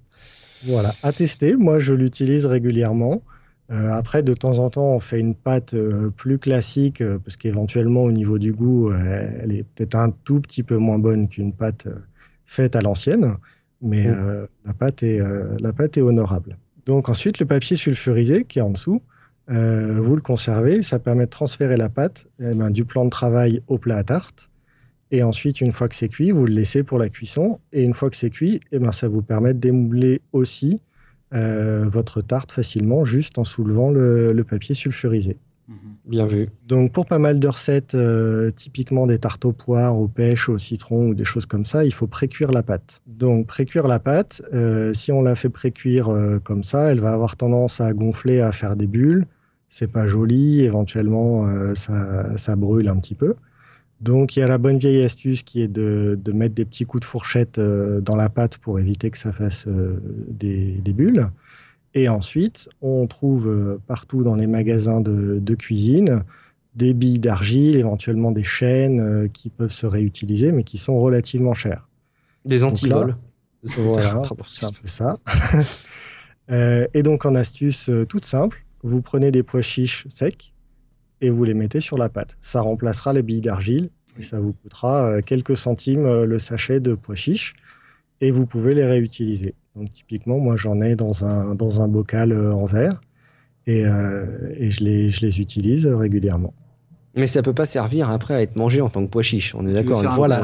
Voilà, 0.64 0.94
à 1.02 1.12
tester. 1.12 1.56
Moi, 1.56 1.78
je 1.78 1.94
l'utilise 1.94 2.46
régulièrement. 2.46 3.22
Euh, 3.70 3.90
après, 3.90 4.22
de 4.22 4.34
temps 4.34 4.58
en 4.58 4.68
temps, 4.68 4.94
on 4.94 4.98
fait 4.98 5.18
une 5.18 5.34
pâte 5.34 5.74
euh, 5.74 6.10
plus 6.10 6.38
classique 6.38 7.00
euh, 7.00 7.18
parce 7.18 7.36
qu'éventuellement, 7.36 8.02
au 8.02 8.12
niveau 8.12 8.38
du 8.38 8.52
goût, 8.52 8.92
elle 8.92 9.52
est 9.52 9.62
peut-être 9.62 9.94
un 9.94 10.10
tout 10.24 10.40
petit 10.40 10.62
peu 10.62 10.76
moins 10.76 10.98
bonne 10.98 11.28
qu'une 11.28 11.52
pâte 11.52 11.88
faite 12.44 12.76
à 12.76 12.82
l'ancienne, 12.82 13.36
mais 13.82 14.06
mm. 14.06 14.48
la, 14.64 14.74
pâte 14.74 15.02
est, 15.02 15.20
la 15.60 15.72
pâte 15.72 15.96
est 15.96 16.02
honorable. 16.02 16.56
Donc 16.86 17.08
ensuite, 17.08 17.38
le 17.38 17.46
papier 17.46 17.76
sulfurisé 17.76 18.44
qui 18.44 18.58
est 18.58 18.62
en 18.62 18.70
dessous, 18.70 19.02
vous 19.48 20.16
le 20.16 20.22
conservez, 20.22 20.82
ça 20.82 20.98
permet 20.98 21.26
de 21.26 21.30
transférer 21.30 21.76
la 21.76 21.88
pâte 21.88 22.26
eh 22.40 22.54
ben, 22.54 22.70
du 22.70 22.84
plan 22.84 23.04
de 23.04 23.10
travail 23.10 23.62
au 23.66 23.76
plat 23.78 23.98
à 23.98 24.04
tarte. 24.04 24.48
Et 25.12 25.22
ensuite, 25.22 25.60
une 25.60 25.72
fois 25.72 25.88
que 25.88 25.94
c'est 25.94 26.08
cuit, 26.08 26.30
vous 26.30 26.46
le 26.46 26.54
laissez 26.54 26.82
pour 26.82 26.98
la 26.98 27.10
cuisson. 27.10 27.60
Et 27.72 27.82
une 27.82 27.92
fois 27.92 28.08
que 28.08 28.16
c'est 28.16 28.30
cuit, 28.30 28.60
eh 28.72 28.78
ben, 28.78 28.92
ça 28.92 29.08
vous 29.08 29.20
permet 29.20 29.52
de 29.52 29.58
démouler 29.58 30.22
aussi 30.32 30.80
euh, 31.34 31.84
votre 31.86 32.20
tarte 32.20 32.50
facilement 32.50 33.04
juste 33.04 33.38
en 33.38 33.44
soulevant 33.44 33.90
le, 33.90 34.42
papier 34.42 34.74
sulfurisé. 34.74 35.38
Mhm. 35.72 36.10
Bien 36.10 36.26
vu. 36.26 36.48
Donc 36.66 36.92
pour 36.92 37.06
pas 37.06 37.18
mal 37.18 37.38
de 37.40 37.48
recettes, 37.48 37.94
euh, 37.94 38.50
typiquement 38.50 39.06
des 39.06 39.18
tartes 39.18 39.44
aux 39.44 39.52
poires, 39.52 39.98
aux 39.98 40.08
pêches, 40.08 40.48
au 40.48 40.58
citron 40.58 41.08
ou 41.08 41.14
des 41.14 41.24
choses 41.24 41.46
comme 41.46 41.64
ça, 41.64 41.84
il 41.84 41.92
faut 41.92 42.06
précuire 42.06 42.50
la 42.52 42.62
pâte. 42.62 43.00
Donc 43.06 43.46
précuire 43.46 43.88
la 43.88 43.98
pâte, 43.98 44.42
euh, 44.52 44.92
si 44.92 45.12
on 45.12 45.22
la 45.22 45.34
fait 45.34 45.48
précuire 45.48 46.10
comme 46.44 46.64
ça, 46.64 46.90
elle 46.90 47.00
va 47.00 47.12
avoir 47.12 47.36
tendance 47.36 47.80
à 47.80 47.92
gonfler, 47.92 48.40
à 48.40 48.52
faire 48.52 48.76
des 48.76 48.86
bulles. 48.86 49.26
C'est 49.68 49.90
pas 49.90 50.06
joli, 50.06 50.62
éventuellement 50.62 51.48
ça, 51.74 52.36
ça 52.36 52.56
brûle 52.56 52.88
un 52.88 52.96
petit 52.96 53.14
peu. 53.14 53.34
Donc 54.02 54.36
il 54.36 54.40
y 54.40 54.42
a 54.42 54.48
la 54.48 54.58
bonne 54.58 54.78
vieille 54.78 55.04
astuce 55.04 55.44
qui 55.44 55.62
est 55.62 55.68
de, 55.68 56.18
mettre 56.34 56.54
des 56.56 56.64
petits 56.64 56.84
coups 56.84 57.02
de 57.02 57.04
fourchette 57.06 57.58
euh, 57.58 58.00
dans 58.00 58.16
la 58.16 58.28
pâte 58.28 58.58
pour 58.58 58.80
éviter 58.80 59.10
que 59.10 59.16
ça 59.16 59.32
fasse 59.32 59.66
euh, 59.68 60.02
des, 60.28 60.82
bulles. 60.92 61.30
Et 61.94 62.08
ensuite, 62.08 62.68
on 62.80 63.06
trouve 63.06 63.48
euh, 63.48 63.80
partout 63.86 64.22
dans 64.22 64.34
les 64.34 64.46
magasins 64.46 65.00
de, 65.00 65.54
cuisine 65.54 66.24
des 66.74 66.94
billes 66.94 67.18
d'argile, 67.18 67.76
éventuellement 67.76 68.30
des 68.30 68.44
chaînes 68.44 69.28
qui 69.30 69.50
peuvent 69.50 69.72
se 69.72 69.84
réutiliser, 69.84 70.52
mais 70.52 70.64
qui 70.64 70.78
sont 70.78 70.98
relativement 70.98 71.52
chères. 71.52 71.88
Des 72.44 72.64
antivols. 72.64 73.16
Voilà, 73.76 74.22
c'est 74.48 74.66
un 74.66 74.72
peu 74.72 74.88
ça. 74.88 75.18
et 76.48 77.02
donc 77.04 77.24
en 77.26 77.36
astuce 77.36 77.92
toute 78.08 78.24
simple, 78.24 78.64
vous 78.82 79.02
prenez 79.02 79.30
des 79.30 79.44
pois 79.44 79.60
chiches 79.60 80.04
secs, 80.08 80.52
et 81.22 81.30
vous 81.30 81.44
les 81.44 81.54
mettez 81.54 81.80
sur 81.80 81.96
la 81.96 82.10
pâte. 82.10 82.36
Ça 82.40 82.60
remplacera 82.60 83.14
les 83.14 83.22
billes 83.22 83.40
d'argile 83.40 83.88
et 84.18 84.22
ça 84.22 84.38
vous 84.38 84.52
coûtera 84.52 85.06
euh, 85.06 85.20
quelques 85.22 85.56
centimes 85.56 86.04
euh, 86.04 86.26
le 86.26 86.38
sachet 86.38 86.80
de 86.80 86.94
pois 86.94 87.14
chiches 87.14 87.54
et 88.22 88.30
vous 88.30 88.46
pouvez 88.46 88.72
les 88.72 88.86
réutiliser. 88.86 89.54
Donc 89.76 89.90
typiquement, 89.90 90.38
moi 90.38 90.56
j'en 90.56 90.80
ai 90.80 90.96
dans 90.96 91.26
un, 91.26 91.54
dans 91.54 91.82
un 91.82 91.88
bocal 91.88 92.32
euh, 92.32 92.52
en 92.52 92.64
verre 92.64 93.02
et, 93.66 93.82
et 93.82 94.70
je, 94.70 94.82
les, 94.82 95.10
je 95.10 95.20
les 95.20 95.40
utilise 95.40 95.86
régulièrement. 95.86 96.54
Mais 97.14 97.26
ça 97.26 97.42
peut 97.42 97.52
pas 97.52 97.66
servir 97.66 98.10
après 98.10 98.34
à 98.34 98.42
être 98.42 98.56
mangé 98.56 98.80
en 98.80 98.88
tant 98.88 99.04
que 99.04 99.10
pois 99.10 99.22
chiche, 99.22 99.54
on 99.54 99.66
est 99.66 99.72
d'accord 99.72 100.02
Voilà, 100.14 100.42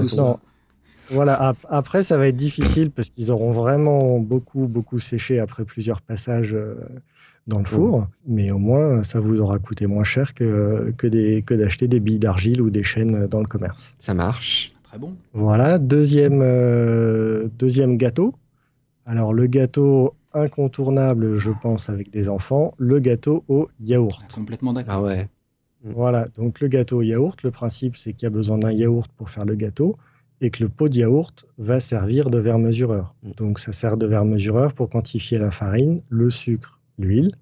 voilà, 1.10 1.54
après 1.68 2.02
ça 2.02 2.18
va 2.18 2.28
être 2.28 2.36
difficile 2.36 2.90
parce 2.90 3.08
qu'ils 3.08 3.32
auront 3.32 3.50
vraiment 3.50 4.20
beaucoup, 4.20 4.68
beaucoup 4.68 4.98
séché 4.98 5.40
après 5.40 5.64
plusieurs 5.64 6.02
passages 6.02 6.56
dans 7.48 7.58
le 7.58 7.64
four, 7.64 8.06
mais 8.26 8.52
au 8.52 8.58
moins 8.58 9.02
ça 9.02 9.18
vous 9.18 9.40
aura 9.40 9.58
coûté 9.58 9.86
moins 9.86 10.04
cher 10.04 10.34
que, 10.34 10.92
que, 10.96 11.06
des, 11.06 11.42
que 11.42 11.54
d'acheter 11.54 11.88
des 11.88 11.98
billes 11.98 12.18
d'argile 12.18 12.60
ou 12.60 12.70
des 12.70 12.82
chaînes 12.82 13.26
dans 13.26 13.40
le 13.40 13.46
commerce. 13.46 13.94
Ça 13.98 14.14
marche. 14.14 14.68
Très 14.88 14.98
bon. 14.98 15.14
Voilà, 15.34 15.76
deuxième, 15.76 16.40
euh, 16.40 17.48
deuxième 17.58 17.98
gâteau. 17.98 18.34
Alors 19.04 19.34
le 19.34 19.46
gâteau 19.46 20.14
incontournable, 20.32 21.36
je 21.36 21.50
pense, 21.50 21.90
avec 21.90 22.10
des 22.10 22.30
enfants, 22.30 22.72
le 22.78 22.98
gâteau 22.98 23.44
au 23.48 23.68
yaourt. 23.80 24.22
Ah, 24.24 24.34
complètement 24.34 24.72
d'accord. 24.72 24.94
Ah 24.94 25.02
ouais. 25.02 25.28
Voilà, 25.84 26.24
donc 26.36 26.60
le 26.60 26.68
gâteau 26.68 26.98
au 26.98 27.02
yaourt, 27.02 27.42
le 27.42 27.50
principe 27.50 27.98
c'est 27.98 28.14
qu'il 28.14 28.22
y 28.22 28.26
a 28.28 28.30
besoin 28.30 28.56
d'un 28.56 28.72
yaourt 28.72 29.10
pour 29.14 29.28
faire 29.28 29.44
le 29.44 29.56
gâteau 29.56 29.98
et 30.40 30.48
que 30.48 30.62
le 30.62 30.70
pot 30.70 30.88
de 30.88 30.96
yaourt 30.96 31.44
va 31.58 31.80
servir 31.80 32.30
de 32.30 32.38
verre 32.38 32.58
mesureur. 32.58 33.14
Mm. 33.22 33.30
Donc 33.36 33.58
ça 33.58 33.72
sert 33.72 33.98
de 33.98 34.06
verre 34.06 34.24
mesureur 34.24 34.72
pour 34.72 34.88
quantifier 34.88 35.36
la 35.36 35.50
farine, 35.50 36.00
le 36.08 36.30
sucre 36.30 36.80
l'huile. 36.98 37.34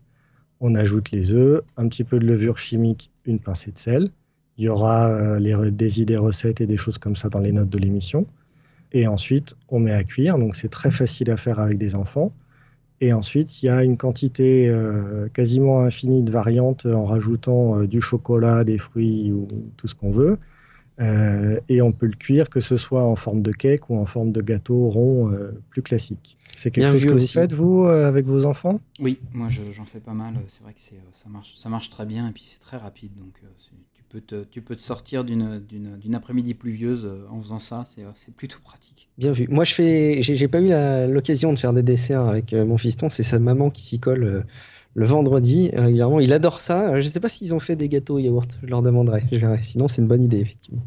On 0.58 0.74
ajoute 0.74 1.12
les 1.12 1.32
œufs, 1.32 1.62
un 1.76 1.86
petit 1.86 2.02
peu 2.02 2.18
de 2.18 2.26
levure 2.26 2.58
chimique, 2.58 3.12
une 3.24 3.38
pincée 3.38 3.70
de 3.70 3.78
sel. 3.78 4.10
Il 4.58 4.64
y 4.64 4.68
aura 4.68 5.08
euh, 5.08 5.38
les, 5.38 5.70
des 5.70 6.00
idées 6.00 6.16
recettes 6.16 6.60
et 6.60 6.66
des 6.66 6.76
choses 6.76 6.98
comme 6.98 7.16
ça 7.16 7.28
dans 7.28 7.40
les 7.40 7.52
notes 7.52 7.68
de 7.68 7.78
l'émission. 7.78 8.26
Et 8.92 9.06
ensuite, 9.06 9.56
on 9.68 9.78
met 9.78 9.92
à 9.92 10.04
cuire. 10.04 10.38
Donc, 10.38 10.56
c'est 10.56 10.68
très 10.68 10.90
facile 10.90 11.30
à 11.30 11.36
faire 11.36 11.58
avec 11.60 11.78
des 11.78 11.94
enfants. 11.94 12.32
Et 13.00 13.12
ensuite, 13.12 13.62
il 13.62 13.66
y 13.66 13.68
a 13.68 13.82
une 13.82 13.98
quantité 13.98 14.68
euh, 14.68 15.28
quasiment 15.28 15.80
infinie 15.80 16.22
de 16.22 16.30
variantes 16.30 16.86
en 16.86 17.04
rajoutant 17.04 17.80
euh, 17.80 17.86
du 17.86 18.00
chocolat, 18.00 18.64
des 18.64 18.78
fruits 18.78 19.32
ou 19.32 19.46
tout 19.76 19.86
ce 19.86 19.94
qu'on 19.94 20.10
veut. 20.10 20.38
Euh, 20.98 21.60
et 21.68 21.82
on 21.82 21.92
peut 21.92 22.06
le 22.06 22.14
cuire 22.14 22.48
que 22.48 22.60
ce 22.60 22.76
soit 22.76 23.04
en 23.04 23.16
forme 23.16 23.42
de 23.42 23.52
cake 23.52 23.90
ou 23.90 23.98
en 23.98 24.06
forme 24.06 24.32
de 24.32 24.40
gâteau 24.40 24.88
rond 24.88 25.30
euh, 25.30 25.52
plus 25.68 25.82
classique. 25.82 26.38
C'est 26.56 26.70
quelque 26.70 26.90
chose 26.90 27.04
que 27.04 27.12
vous 27.12 27.20
faites, 27.20 27.52
vous, 27.52 27.84
euh, 27.84 28.08
avec 28.08 28.24
vos 28.24 28.46
enfants? 28.46 28.80
Oui, 28.98 29.20
moi 29.34 29.48
j'en 29.50 29.84
fais 29.84 30.00
pas 30.00 30.14
mal. 30.14 30.34
C'est 30.48 30.62
vrai 30.62 30.72
que 30.72 30.80
ça, 30.80 31.28
marche, 31.28 31.54
ça 31.54 31.68
marche 31.68 31.90
très 31.90 32.06
bien 32.06 32.28
et 32.28 32.32
puis 32.32 32.44
c'est 32.50 32.60
très 32.60 32.78
rapide. 32.78 33.14
Donc 33.14 33.42
peux 34.08 34.20
te, 34.20 34.44
tu 34.44 34.62
peux 34.62 34.76
te 34.76 34.82
sortir 34.82 35.24
d'une 35.24 36.14
après-midi 36.14 36.54
pluvieuse 36.54 37.10
en 37.30 37.40
faisant 37.40 37.58
ça. 37.58 37.84
C'est 37.86 38.34
plutôt 38.34 38.58
pratique. 38.62 39.08
Bien 39.18 39.32
vu. 39.32 39.46
Moi, 39.48 39.64
je 39.64 39.74
fais, 39.74 40.22
j'ai 40.22 40.48
pas 40.48 40.60
eu 40.60 40.70
l'occasion 41.12 41.52
de 41.52 41.58
faire 41.58 41.72
des 41.72 41.82
desserts 41.82 42.22
avec 42.22 42.52
mon 42.52 42.78
fiston. 42.78 43.08
C'est 43.10 43.22
sa 43.22 43.38
maman 43.38 43.70
qui 43.70 43.82
s'y 43.82 44.00
colle 44.00 44.44
le 44.96 45.04
vendredi 45.04 45.70
régulièrement. 45.74 46.20
Il 46.20 46.32
adore 46.32 46.60
ça. 46.60 46.98
Je 47.00 47.06
ne 47.06 47.10
sais 47.10 47.20
pas 47.20 47.28
s'ils 47.28 47.54
ont 47.54 47.60
fait 47.60 47.76
des 47.76 47.88
gâteaux 47.88 48.18
yaourt. 48.18 48.58
Je 48.62 48.68
leur 48.68 48.80
demanderai. 48.80 49.24
Je 49.30 49.38
verrai. 49.38 49.62
Sinon, 49.62 49.88
c'est 49.88 50.00
une 50.00 50.08
bonne 50.08 50.22
idée, 50.22 50.40
effectivement. 50.40 50.82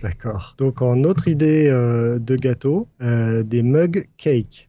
D'accord. 0.00 0.54
Donc, 0.58 0.80
en 0.80 1.02
autre 1.02 1.26
idée 1.26 1.68
euh, 1.68 2.18
de 2.18 2.36
gâteau, 2.36 2.86
euh, 3.02 3.42
des 3.42 3.62
mug 3.62 4.08
cake. 4.16 4.68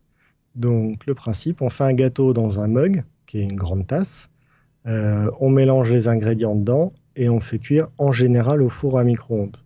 Donc, 0.55 1.05
le 1.05 1.13
principe, 1.13 1.61
on 1.61 1.69
fait 1.69 1.83
un 1.83 1.93
gâteau 1.93 2.33
dans 2.33 2.59
un 2.59 2.67
mug, 2.67 3.03
qui 3.27 3.37
est 3.37 3.43
une 3.43 3.55
grande 3.55 3.85
tasse. 3.85 4.29
Euh, 4.87 5.29
on 5.39 5.49
mélange 5.49 5.91
les 5.91 6.07
ingrédients 6.07 6.55
dedans 6.55 6.93
et 7.15 7.29
on 7.29 7.39
fait 7.39 7.59
cuire 7.59 7.87
en 7.97 8.11
général 8.11 8.61
au 8.61 8.69
four 8.69 8.99
à 8.99 9.03
micro-ondes. 9.03 9.57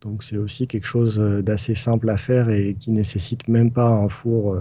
Donc, 0.00 0.22
c'est 0.22 0.38
aussi 0.38 0.66
quelque 0.66 0.86
chose 0.86 1.18
d'assez 1.18 1.74
simple 1.74 2.08
à 2.08 2.16
faire 2.16 2.48
et 2.48 2.74
qui 2.78 2.90
nécessite 2.90 3.48
même 3.48 3.70
pas 3.70 3.88
un 3.88 4.08
four 4.08 4.56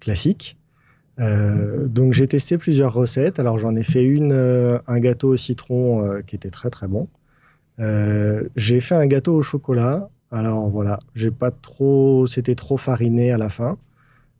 classique. 0.00 0.56
Euh, 1.20 1.86
donc 1.86 2.14
j'ai 2.14 2.26
testé 2.26 2.58
plusieurs 2.58 2.92
recettes. 2.92 3.38
Alors 3.38 3.58
j'en 3.58 3.76
ai 3.76 3.82
fait 3.82 4.02
une, 4.02 4.32
euh, 4.32 4.78
un 4.86 4.98
gâteau 4.98 5.30
au 5.30 5.36
citron 5.36 6.04
euh, 6.04 6.22
qui 6.22 6.34
était 6.34 6.50
très 6.50 6.70
très 6.70 6.88
bon. 6.88 7.08
j'ai 8.56 8.80
fait 8.80 8.94
un 8.94 9.06
gâteau 9.06 9.36
au 9.36 9.42
chocolat. 9.42 10.08
Alors 10.32 10.68
voilà, 10.68 10.98
j'ai 11.14 11.30
pas 11.30 11.50
trop, 11.50 12.26
c'était 12.26 12.54
trop 12.54 12.76
fariné 12.76 13.32
à 13.32 13.38
la 13.38 13.48
fin. 13.48 13.78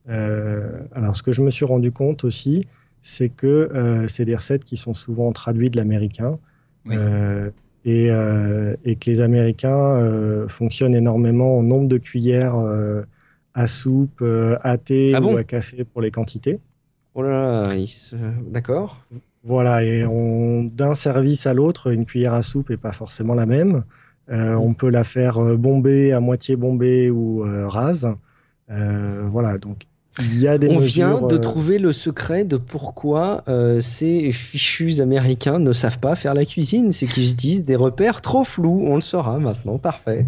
alors 0.07 1.16
ce 1.16 1.22
que 1.22 1.33
je 1.33 1.42
me 1.42 1.50
suis 1.50 1.64
rendu 1.64 1.90
compte 1.90 2.24
aussi, 2.24 2.64
c'est 3.03 3.31
que 3.31 4.07
c'est 4.09 4.24
des 4.24 4.37
recettes 4.37 4.64
qui 4.64 4.76
sont 4.76 4.94
souvent 4.94 5.33
traduites 5.33 5.72
de 5.72 5.79
l'américain. 5.79 6.38
Et, 7.85 8.07
et, 8.07 8.97
que 8.97 9.11
les 9.11 9.21
Américains 9.21 10.47
fonctionnent 10.49 10.95
énormément 10.95 11.59
en 11.59 11.62
nombre 11.62 11.88
de 11.88 11.99
cuillères 11.99 12.57
à 13.55 13.66
soupe, 13.66 14.23
à 14.62 14.79
thé 14.79 15.12
ah 15.14 15.23
ou 15.23 15.37
à 15.37 15.45
café 15.45 15.85
pour 15.85 16.03
les 16.03 16.11
quantités. 16.11 16.61
Oh 17.14 17.23
là 17.23 17.62
là, 17.62 17.75
d'accord. 18.47 19.01
Voilà, 19.43 19.83
et 19.83 20.05
d'un 20.05 20.95
service 20.95 21.47
à 21.47 21.55
l'autre, 21.55 21.90
une 21.90 22.05
cuillère 22.05 22.35
à 22.35 22.43
soupe 22.43 22.69
n'est 22.71 22.77
pas 22.77 22.93
forcément 22.93 23.35
la 23.35 23.47
même. 23.47 23.85
Euh, 24.31 24.55
on 24.55 24.75
peut 24.75 24.90
la 24.90 25.03
faire 25.03 25.38
euh, 25.38 25.57
bombée, 25.57 26.12
à 26.12 26.21
moitié 26.21 26.55
bombée 26.55 27.11
ou 27.11 27.45
euh, 27.45 27.66
rase. 27.69 28.09
voilà, 28.69 29.57
donc 29.59 29.87
Il 30.18 30.40
y 30.40 30.49
a 30.49 30.59
des 30.59 30.68
On 30.68 30.81
mesures, 30.81 31.18
vient 31.18 31.29
de 31.29 31.37
euh, 31.37 31.38
trouver 31.38 31.79
le 31.79 31.92
secret 31.92 32.44
de 32.44 32.57
pourquoi 32.57 33.44
euh, 33.49 33.81
ces 33.81 34.33
fichus 34.33 35.01
américains 35.01 35.61
ne 35.61 35.73
savent 35.73 36.01
pas 36.01 36.16
faire 36.16 36.35
la 36.35 36.44
cuisine. 36.44 36.90
C'est 36.90 37.07
qu'ils 37.07 37.33
utilisent 37.33 37.64
des 37.64 37.77
repères 37.77 38.20
trop 38.20 38.42
flous. 38.42 38.85
On 38.87 38.96
le 38.96 39.01
saura 39.01 39.38
maintenant. 39.38 39.79
Parfait. 39.79 40.27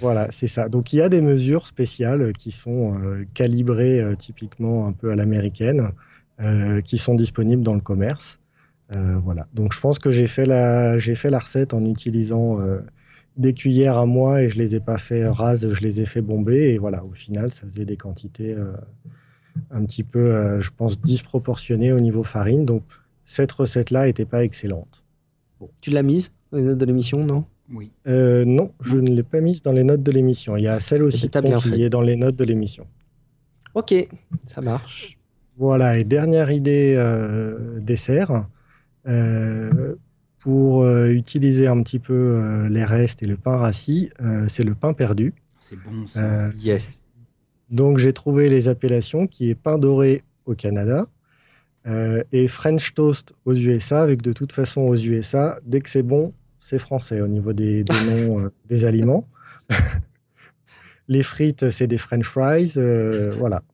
Voilà, 0.00 0.28
c'est 0.30 0.46
ça. 0.46 0.68
Donc 0.68 0.92
il 0.92 0.96
y 0.96 1.00
a 1.00 1.08
des 1.08 1.20
mesures 1.20 1.66
spéciales 1.66 2.32
qui 2.34 2.52
sont 2.52 2.98
euh, 3.02 3.24
calibrées 3.34 4.02
typiquement 4.18 4.86
un 4.86 4.92
peu 4.92 5.10
à 5.10 5.16
l'américaine, 5.16 5.90
qui 6.84 6.98
sont 6.98 7.14
disponibles 7.14 7.62
dans 7.62 7.74
le 7.74 7.80
commerce. 7.80 8.38
Voilà. 8.90 9.46
Donc 9.54 9.72
je 9.72 9.80
pense 9.80 9.98
que 9.98 10.10
j'ai 10.10 10.26
fait 10.26 10.46
la 10.46 10.98
j'ai 10.98 11.14
fait 11.14 11.30
la 11.30 11.38
recette 11.38 11.74
en 11.74 11.84
utilisant 11.84 12.58
des 13.36 13.52
cuillères 13.54 13.98
à 13.98 14.06
moi 14.06 14.42
et 14.42 14.48
je 14.48 14.56
les 14.58 14.74
ai 14.74 14.80
pas 14.80 14.98
fait 14.98 15.26
rases, 15.28 15.72
je 15.72 15.80
les 15.80 16.00
ai 16.00 16.06
fait 16.06 16.22
bomber 16.22 16.72
et 16.72 16.78
voilà. 16.78 17.04
Au 17.04 17.12
final, 17.12 17.52
ça 17.52 17.66
faisait 17.66 17.84
des 17.84 17.96
quantités 17.96 18.52
euh, 18.54 18.72
un 19.70 19.84
petit 19.84 20.02
peu, 20.04 20.18
euh, 20.34 20.60
je 20.60 20.70
pense, 20.76 21.00
disproportionnées 21.00 21.92
au 21.92 21.98
niveau 21.98 22.22
farine. 22.22 22.64
Donc 22.64 22.82
cette 23.24 23.52
recette-là 23.52 24.08
était 24.08 24.24
pas 24.24 24.44
excellente. 24.44 25.04
Tu 25.80 25.90
l'as 25.90 26.02
mise 26.02 26.34
dans 26.52 26.58
les 26.58 26.64
notes 26.64 26.78
de 26.78 26.84
l'émission, 26.86 27.24
non? 27.24 27.44
Oui. 27.72 27.90
Euh, 28.06 28.44
non, 28.44 28.72
je 28.80 28.98
ne 28.98 29.10
l'ai 29.10 29.22
pas 29.24 29.40
mise 29.40 29.60
dans 29.62 29.72
les 29.72 29.82
notes 29.84 30.02
de 30.02 30.12
l'émission. 30.12 30.56
Il 30.56 30.62
y 30.64 30.68
a 30.68 30.78
celle 30.78 31.02
Eh 31.02 31.28
ben, 31.28 31.40
bien 31.42 31.58
qui 31.58 31.70
fait. 31.70 31.80
est 31.80 31.90
dans 31.90 32.02
les 32.02 32.14
notes 32.16 32.36
de 32.36 32.44
l'émission. 32.44 32.86
Ok, 33.74 33.92
ça 34.44 34.60
marche. 34.60 35.18
Voilà, 35.58 35.98
et 35.98 36.04
dernière 36.04 36.50
idée 36.50 36.94
euh, 36.96 37.80
dessert. 37.80 38.46
euh, 39.08 39.96
pour 40.46 40.84
euh, 40.84 41.08
utiliser 41.08 41.66
un 41.66 41.82
petit 41.82 41.98
peu 41.98 42.12
euh, 42.14 42.68
les 42.68 42.84
restes 42.84 43.20
et 43.24 43.26
le 43.26 43.36
pain 43.36 43.56
rassis, 43.56 44.10
euh, 44.22 44.44
c'est 44.46 44.62
le 44.62 44.76
pain 44.76 44.92
perdu. 44.92 45.34
C'est 45.58 45.74
bon 45.82 46.06
ça. 46.06 46.20
Euh, 46.22 46.52
Yes. 46.56 47.02
donc 47.68 47.98
j'ai 47.98 48.12
trouvé 48.12 48.48
les 48.48 48.68
appellations 48.68 49.26
qui 49.26 49.50
est 49.50 49.56
pain 49.56 49.76
doré 49.76 50.22
au 50.44 50.54
Canada 50.54 51.08
euh, 51.88 52.22
et 52.30 52.46
French 52.46 52.94
toast 52.94 53.34
aux 53.44 53.54
USA, 53.54 54.02
avec 54.02 54.22
de 54.22 54.32
toute 54.32 54.52
façon 54.52 54.82
aux 54.82 54.94
USA, 54.94 55.58
dès 55.66 55.80
que 55.80 55.90
c'est 55.90 56.04
bon, 56.04 56.32
c'est 56.60 56.78
français 56.78 57.20
au 57.20 57.26
niveau 57.26 57.52
des, 57.52 57.82
des 57.82 57.94
noms 58.08 58.44
euh, 58.44 58.50
des 58.68 58.84
aliments. 58.84 59.26
les 61.08 61.24
frites, 61.24 61.70
c'est 61.70 61.88
des 61.88 61.98
French 61.98 62.24
fries, 62.24 62.72
euh, 62.76 63.34
voilà. 63.36 63.64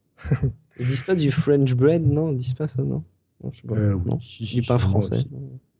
Ils 0.81 0.87
disent 0.87 1.03
pas 1.03 1.15
du 1.15 1.31
French 1.31 1.75
bread, 1.75 2.03
non? 2.07 2.33
Ils 2.33 2.39
disent 2.39 2.55
pas 2.55 2.67
ça, 2.69 2.83
non, 2.83 3.05
non, 3.45 3.53
je 3.53 3.61
sais 3.61 3.67
pas. 3.67 3.75
Euh, 3.75 3.93
oui, 3.93 4.03
Non. 4.07 4.19
si, 4.21 4.47
si, 4.47 4.57
Du 4.57 4.63
si, 4.63 4.69
pain 4.69 4.75
moi 4.75 4.79
français. 4.79 5.25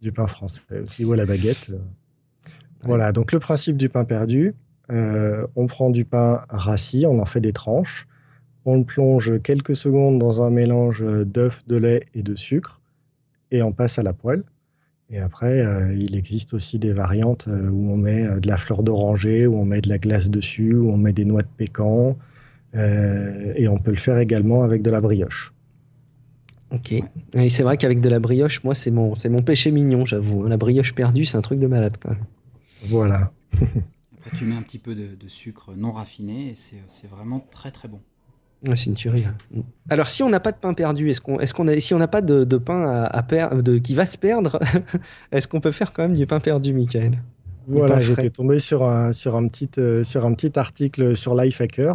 Du 0.03 0.11
pain 0.11 0.27
français 0.27 0.61
aussi, 0.83 1.05
ou 1.05 1.13
à 1.13 1.17
la 1.17 1.25
baguette. 1.25 1.69
euh. 1.71 1.79
Voilà, 2.83 3.13
donc 3.13 3.31
le 3.31 3.39
principe 3.39 3.77
du 3.77 3.89
pain 3.89 4.05
perdu, 4.05 4.55
euh, 4.91 5.47
on 5.55 5.69
prend 5.69 5.91
du 5.91 6.05
pain 6.05 6.45
rassis, 6.49 7.07
on 7.07 7.21
en 7.21 7.25
fait 7.25 7.41
des 7.41 7.53
tranches, 7.53 8.09
on 8.65 8.79
le 8.79 8.85
plonge 8.85 9.41
quelques 9.43 9.77
secondes 9.77 10.19
dans 10.19 10.43
un 10.43 10.51
mélange 10.51 11.05
d'œufs, 11.05 11.63
de 11.69 11.77
lait 11.77 12.07
et 12.15 12.25
de 12.25 12.35
sucre, 12.35 12.81
et 13.53 13.63
on 13.63 13.71
passe 13.73 14.01
à 14.01 14.03
la 14.03 14.13
poêle. 14.13 14.43
Et 15.09 15.21
après, 15.21 15.65
euh, 15.65 15.95
il 15.95 16.17
existe 16.17 16.53
aussi 16.53 16.81
des 16.81 16.93
variantes 16.93 17.47
où 17.47 17.93
on 17.93 17.97
met 17.97 18.27
de 18.41 18.49
la 18.49 18.57
fleur 18.57 18.83
d'oranger, 18.83 19.47
où 19.47 19.57
on 19.57 19.65
met 19.65 19.83
de 19.83 19.89
la 19.89 19.99
glace 19.99 20.31
dessus, 20.31 20.75
où 20.75 20.91
on 20.91 20.97
met 20.97 21.13
des 21.13 21.25
noix 21.25 21.43
de 21.43 21.49
pécan, 21.57 22.17
et 22.75 23.69
on 23.69 23.79
peut 23.79 23.93
le 23.93 23.99
faire 23.99 24.19
également 24.19 24.65
avec 24.65 24.83
de 24.83 24.91
la 24.91 25.01
brioche. 25.01 25.53
Ok. 26.73 26.93
Et 27.35 27.49
c'est 27.51 27.63
vrai 27.63 27.77
qu'avec 27.77 28.01
de 28.01 28.09
la 28.09 28.19
brioche, 28.19 28.65
moi, 28.65 28.75
c'est 28.75 28.91
mon, 28.91 29.15
c'est 29.15 29.29
mon 29.29 29.43
péché 29.43 29.71
mignon, 29.71 30.07
j'avoue. 30.07 30.47
La 30.49 30.57
brioche 30.57 30.95
perdue, 30.95 31.25
c'est 31.25 31.37
un 31.37 31.43
truc 31.43 31.59
de 31.59 31.67
malade, 31.67 31.97
quand 32.01 32.11
même. 32.11 32.25
Voilà. 32.85 33.31
Après, 34.19 34.31
tu 34.37 34.45
mets 34.45 34.55
un 34.55 34.63
petit 34.63 34.79
peu 34.79 34.95
de, 34.95 35.15
de 35.15 35.29
sucre 35.29 35.73
non 35.77 35.93
raffiné 35.93 36.51
et 36.51 36.55
c'est 36.55 36.77
c'est 36.89 37.09
vraiment 37.11 37.45
très 37.51 37.71
très 37.71 37.89
bon. 37.89 38.01
Ouais, 38.67 38.77
c'est 38.77 38.87
une 38.87 38.95
tuerie. 38.95 39.25
hein. 39.25 39.61
Alors, 39.91 40.09
si 40.09 40.23
on 40.23 40.29
n'a 40.29 40.39
pas 40.39 40.53
de 40.53 40.57
pain 40.57 40.73
perdu, 40.73 41.11
est-ce 41.11 41.21
qu'on, 41.21 41.41
est-ce 41.41 41.53
qu'on 41.53 41.67
a, 41.67 41.79
si 41.81 41.95
on 41.95 41.99
n'a 41.99 42.07
pas 42.09 42.21
de, 42.23 42.45
de 42.45 42.57
pain 42.59 42.87
à, 42.89 43.05
à 43.07 43.23
per- 43.25 43.49
de, 43.61 43.79
qui 43.79 43.95
va 43.95 44.07
se 44.07 44.17
perdre, 44.17 44.61
est-ce 45.33 45.49
qu'on 45.49 45.61
peut 45.61 45.73
faire 45.73 45.93
quand 45.93 46.03
même 46.03 46.15
du 46.17 46.27
pain 46.29 46.39
perdu, 46.39 46.73
Michael? 46.73 47.21
Voilà, 47.67 48.01
j'étais 48.01 48.31
tombé 48.31 48.59
sur 48.59 48.85
un, 48.85 49.13
sur, 49.13 49.37
un 49.37 49.47
petit, 49.49 49.71
euh, 49.79 50.05
sur 50.05 50.27
un 50.27 50.35
petit 50.35 50.59
article 50.59 51.17
sur 51.17 51.35
Lifehacker 51.35 51.95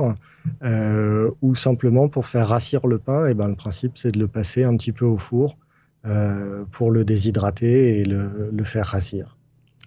euh, 0.63 1.31
où 1.41 1.55
simplement 1.55 2.09
pour 2.09 2.25
faire 2.25 2.47
rassir 2.47 2.87
le 2.87 2.97
pain, 2.99 3.25
et 3.25 3.33
ben, 3.33 3.47
le 3.47 3.55
principe 3.55 3.97
c'est 3.97 4.11
de 4.11 4.19
le 4.19 4.27
passer 4.27 4.63
un 4.63 4.75
petit 4.77 4.91
peu 4.91 5.05
au 5.05 5.17
four 5.17 5.57
euh, 6.05 6.63
pour 6.71 6.91
le 6.91 7.03
déshydrater 7.03 7.99
et 7.99 8.05
le, 8.05 8.49
le 8.51 8.63
faire 8.63 8.87
rassir. 8.87 9.36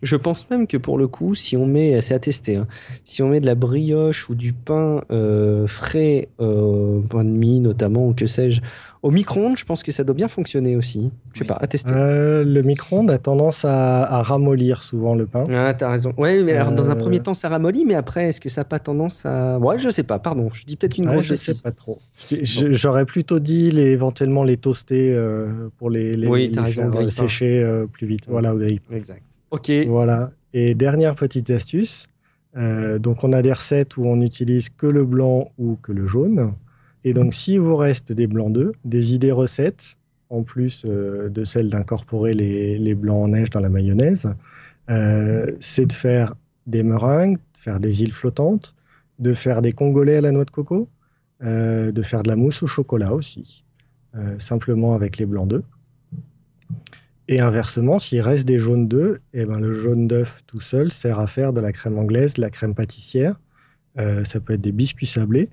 Je 0.02 0.16
pense 0.16 0.48
même 0.50 0.66
que 0.66 0.76
pour 0.76 0.96
le 0.98 1.08
coup, 1.08 1.34
si 1.34 1.56
on 1.56 1.66
met, 1.66 2.00
c'est 2.00 2.14
à 2.14 2.18
tester, 2.18 2.56
hein, 2.56 2.66
si 3.04 3.22
on 3.22 3.28
met 3.28 3.40
de 3.40 3.46
la 3.46 3.54
brioche 3.54 4.30
ou 4.30 4.34
du 4.34 4.52
pain 4.54 5.02
euh, 5.10 5.66
frais, 5.66 6.28
euh, 6.40 7.02
pain 7.02 7.22
de 7.24 7.28
mie 7.30 7.60
notamment, 7.60 8.08
ou 8.08 8.14
que 8.14 8.26
sais-je, 8.26 8.62
au 9.02 9.10
micro-ondes, 9.10 9.56
je 9.56 9.64
pense 9.64 9.82
que 9.82 9.92
ça 9.92 10.04
doit 10.04 10.14
bien 10.14 10.28
fonctionner 10.28 10.76
aussi. 10.76 11.10
Je 11.32 11.38
sais 11.38 11.44
Oui. 11.44 11.46
pas, 11.48 11.56
à 11.60 11.66
tester. 11.66 11.92
Euh, 11.94 12.44
le 12.44 12.62
micro-ondes 12.62 13.10
a 13.10 13.18
tendance 13.18 13.64
à, 13.64 14.04
à 14.04 14.22
ramollir 14.22 14.82
souvent 14.82 15.14
le 15.14 15.26
pain. 15.26 15.44
Ah, 15.50 15.72
t'as 15.74 15.90
raison. 15.90 16.12
Ouais, 16.18 16.42
mais 16.44 16.52
alors 16.52 16.72
dans 16.72 16.90
un 16.90 16.94
Euh. 16.94 16.98
premier 16.98 17.20
temps, 17.20 17.34
ça 17.34 17.48
ramollit, 17.48 17.84
mais 17.86 17.94
après, 17.94 18.28
est-ce 18.28 18.40
que 18.40 18.48
ça 18.48 18.62
n'a 18.62 18.64
pas 18.66 18.78
tendance 18.78 19.24
à. 19.26 19.58
Ouais, 19.58 19.78
je 19.78 19.88
sais 19.90 20.02
pas, 20.02 20.18
pardon. 20.18 20.48
Je 20.52 20.64
dis 20.64 20.76
peut-être 20.76 20.98
une 20.98 21.06
Ouais, 21.08 21.14
grosse 21.14 21.26
je 21.26 21.34
sais 21.34 21.52
bêtise. 21.52 21.62
pas 21.62 21.72
trop. 21.72 21.98
J'aurais 22.42 23.04
plutôt 23.06 23.38
dit 23.38 23.70
les, 23.70 23.86
éventuellement 23.92 24.44
les 24.44 24.56
toaster 24.56 25.12
euh, 25.14 25.68
pour 25.78 25.88
les, 25.90 26.12
les, 26.12 26.26
Oui, 26.26 26.46
les 26.48 26.52
t'as 26.52 26.62
raison, 26.62 26.82
faire 26.82 26.90
grille-pain. 26.90 27.10
sécher 27.10 27.62
euh, 27.62 27.86
plus 27.86 28.06
vite. 28.06 28.26
Voilà, 28.28 28.54
au 28.54 28.58
grille-pain. 28.58 28.94
Exact. 28.96 29.22
Ok. 29.50 29.70
Voilà. 29.88 30.30
Et 30.52 30.74
dernière 30.74 31.14
petite 31.14 31.50
astuce. 31.50 32.06
euh, 32.56 32.98
donc, 32.98 33.24
on 33.24 33.32
a 33.32 33.42
des 33.42 33.52
recettes 33.52 33.96
où 33.96 34.04
on 34.04 34.16
n'utilise 34.16 34.68
que 34.68 34.86
le 34.86 35.04
blanc 35.04 35.48
ou 35.58 35.76
que 35.76 35.92
le 35.92 36.06
jaune. 36.06 36.54
Et 37.04 37.14
donc, 37.14 37.34
s'il 37.34 37.60
vous 37.60 37.76
reste 37.76 38.12
des 38.12 38.26
blancs 38.26 38.52
d'œufs, 38.52 38.72
des 38.84 39.14
idées 39.14 39.32
recettes, 39.32 39.96
en 40.28 40.42
plus 40.42 40.84
euh, 40.86 41.28
de 41.28 41.44
celle 41.44 41.70
d'incorporer 41.70 42.34
les, 42.34 42.94
blancs 42.94 43.24
en 43.24 43.28
neige 43.28 43.50
dans 43.50 43.60
la 43.60 43.68
mayonnaise, 43.68 44.32
euh, 44.90 45.46
c'est 45.58 45.86
de 45.86 45.92
faire 45.92 46.34
des 46.66 46.82
meringues, 46.82 47.36
de 47.36 47.58
faire 47.58 47.80
des 47.80 48.02
îles 48.02 48.12
flottantes, 48.12 48.74
de 49.18 49.32
faire 49.32 49.62
des 49.62 49.72
congolais 49.72 50.16
à 50.16 50.20
la 50.20 50.30
noix 50.30 50.44
de 50.44 50.50
coco, 50.50 50.88
de 51.42 52.02
faire 52.02 52.22
de 52.22 52.28
la 52.28 52.36
mousse 52.36 52.62
au 52.62 52.66
chocolat 52.66 53.14
aussi, 53.14 53.64
simplement 54.36 54.94
avec 54.94 55.16
les 55.16 55.24
blancs 55.24 55.48
d'œufs. 55.48 55.64
Et 57.30 57.38
inversement, 57.38 58.00
s'il 58.00 58.20
reste 58.22 58.44
des 58.44 58.58
jaunes 58.58 58.88
d'œufs, 58.88 59.20
eh 59.34 59.44
ben, 59.44 59.60
le 59.60 59.72
jaune 59.72 60.08
d'œuf 60.08 60.42
tout 60.48 60.58
seul 60.58 60.90
sert 60.90 61.20
à 61.20 61.28
faire 61.28 61.52
de 61.52 61.60
la 61.60 61.70
crème 61.70 61.96
anglaise, 61.96 62.34
de 62.34 62.40
la 62.40 62.50
crème 62.50 62.74
pâtissière. 62.74 63.38
Euh, 63.98 64.24
ça 64.24 64.40
peut 64.40 64.54
être 64.54 64.60
des 64.60 64.72
biscuits 64.72 65.06
sablés. 65.06 65.48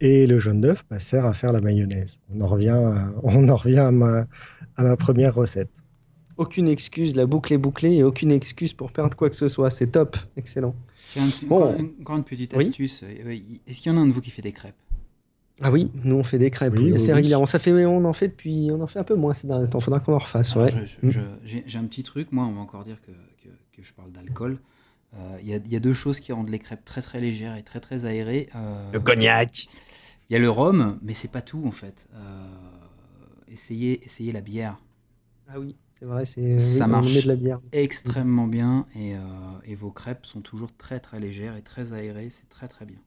Et 0.00 0.28
le 0.28 0.38
jaune 0.38 0.60
d'œuf 0.60 0.84
bah, 0.88 1.00
sert 1.00 1.26
à 1.26 1.34
faire 1.34 1.52
la 1.52 1.60
mayonnaise. 1.60 2.20
On 2.32 2.40
en 2.40 2.46
revient, 2.46 2.68
à, 2.68 3.12
on 3.24 3.48
en 3.48 3.56
revient 3.56 3.80
à, 3.80 3.90
ma, 3.90 4.28
à 4.76 4.84
ma 4.84 4.96
première 4.96 5.34
recette. 5.34 5.82
Aucune 6.36 6.68
excuse, 6.68 7.16
la 7.16 7.26
boucle 7.26 7.52
est 7.52 7.58
bouclée 7.58 7.96
et 7.96 8.04
aucune 8.04 8.30
excuse 8.30 8.72
pour 8.72 8.92
perdre 8.92 9.16
quoi 9.16 9.28
que 9.28 9.34
ce 9.34 9.48
soit. 9.48 9.70
C'est 9.70 9.88
top. 9.88 10.16
Excellent. 10.36 10.76
Bon. 11.48 11.56
encore, 11.56 11.74
encore 12.00 12.16
une 12.16 12.22
petite 12.22 12.54
astuce. 12.54 13.02
Euh, 13.02 13.36
Est-ce 13.66 13.80
qu'il 13.80 13.90
y 13.90 13.94
en 13.94 13.98
a 13.98 14.02
un 14.02 14.06
de 14.06 14.12
vous 14.12 14.20
qui 14.20 14.30
fait 14.30 14.42
des 14.42 14.52
crêpes? 14.52 14.76
Ah 15.60 15.70
oui, 15.72 15.90
nous 16.04 16.16
on 16.16 16.22
fait 16.22 16.38
des 16.38 16.50
crêpes 16.50 16.74
Oui, 16.74 16.84
oui, 16.84 16.90
oui, 16.90 16.96
assez 16.96 17.06
oui. 17.08 17.12
régulièrement. 17.14 17.46
Ça 17.46 17.58
fait, 17.58 17.72
on 17.84 18.04
en 18.04 18.12
fait 18.12 18.28
depuis, 18.28 18.70
on 18.72 18.80
en 18.80 18.86
fait 18.86 18.98
un 19.00 19.04
peu 19.04 19.16
moins 19.16 19.32
ces 19.34 19.46
derniers 19.48 19.68
temps. 19.68 19.80
Faudra 19.80 20.00
qu'on 20.00 20.14
en 20.14 20.18
refasse. 20.18 20.54
Ouais. 20.54 20.70
Mm. 21.02 21.08
je- 21.08 21.20
J'ai 21.66 21.78
un 21.78 21.84
petit 21.84 22.02
truc, 22.02 22.30
moi, 22.32 22.44
on 22.44 22.52
va 22.52 22.60
encore 22.60 22.84
dire 22.84 23.00
que, 23.02 23.10
que- 23.42 23.48
que 23.76 23.82
je 23.82 23.92
parle 23.92 24.12
d'alcool. 24.12 24.58
Euh, 25.14 25.38
Il 25.42 25.48
y, 25.48 25.54
a- 25.54 25.56
il 25.64 25.72
y 25.72 25.76
a 25.76 25.80
deux 25.80 25.94
choses 25.94 26.20
qui 26.20 26.32
rendent 26.32 26.50
les 26.50 26.58
crêpes 26.58 26.84
très 26.84 27.00
très 27.02 27.20
légères 27.20 27.56
et 27.56 27.62
très 27.62 27.80
très 27.80 28.04
aérées. 28.04 28.48
Euh, 28.54 29.00
cognac. 29.00 29.66
Il 30.28 30.34
y 30.34 30.36
a 30.36 30.38
le 30.38 30.50
rhum, 30.50 30.98
mais 31.02 31.14
c'est 31.14 31.32
pas 31.32 31.40
tout 31.42 31.62
en 31.66 31.70
fait. 31.72 32.06
Euh, 32.14 32.18
essayez, 33.48 34.04
essayez 34.04 34.32
la 34.32 34.42
bière. 34.42 34.78
Ah 35.48 35.58
oui, 35.58 35.76
c'est 35.98 36.04
vrai. 36.04 36.26
C'est. 36.26 36.58
Ça 36.58 36.86
marche. 36.86 37.14
met 37.14 37.22
de 37.22 37.28
la 37.28 37.36
bière. 37.36 37.60
Extrêmement 37.72 38.46
bien 38.46 38.84
et, 38.94 39.14
euh, 39.16 39.18
et 39.64 39.74
vos 39.74 39.90
crêpes 39.90 40.26
sont 40.26 40.40
toujours 40.42 40.70
très 40.76 41.00
très 41.00 41.20
légères 41.20 41.56
et 41.56 41.62
très 41.62 41.92
aérées. 41.94 42.28
C'est 42.30 42.48
très 42.50 42.68
très 42.68 42.84
bien. 42.84 42.98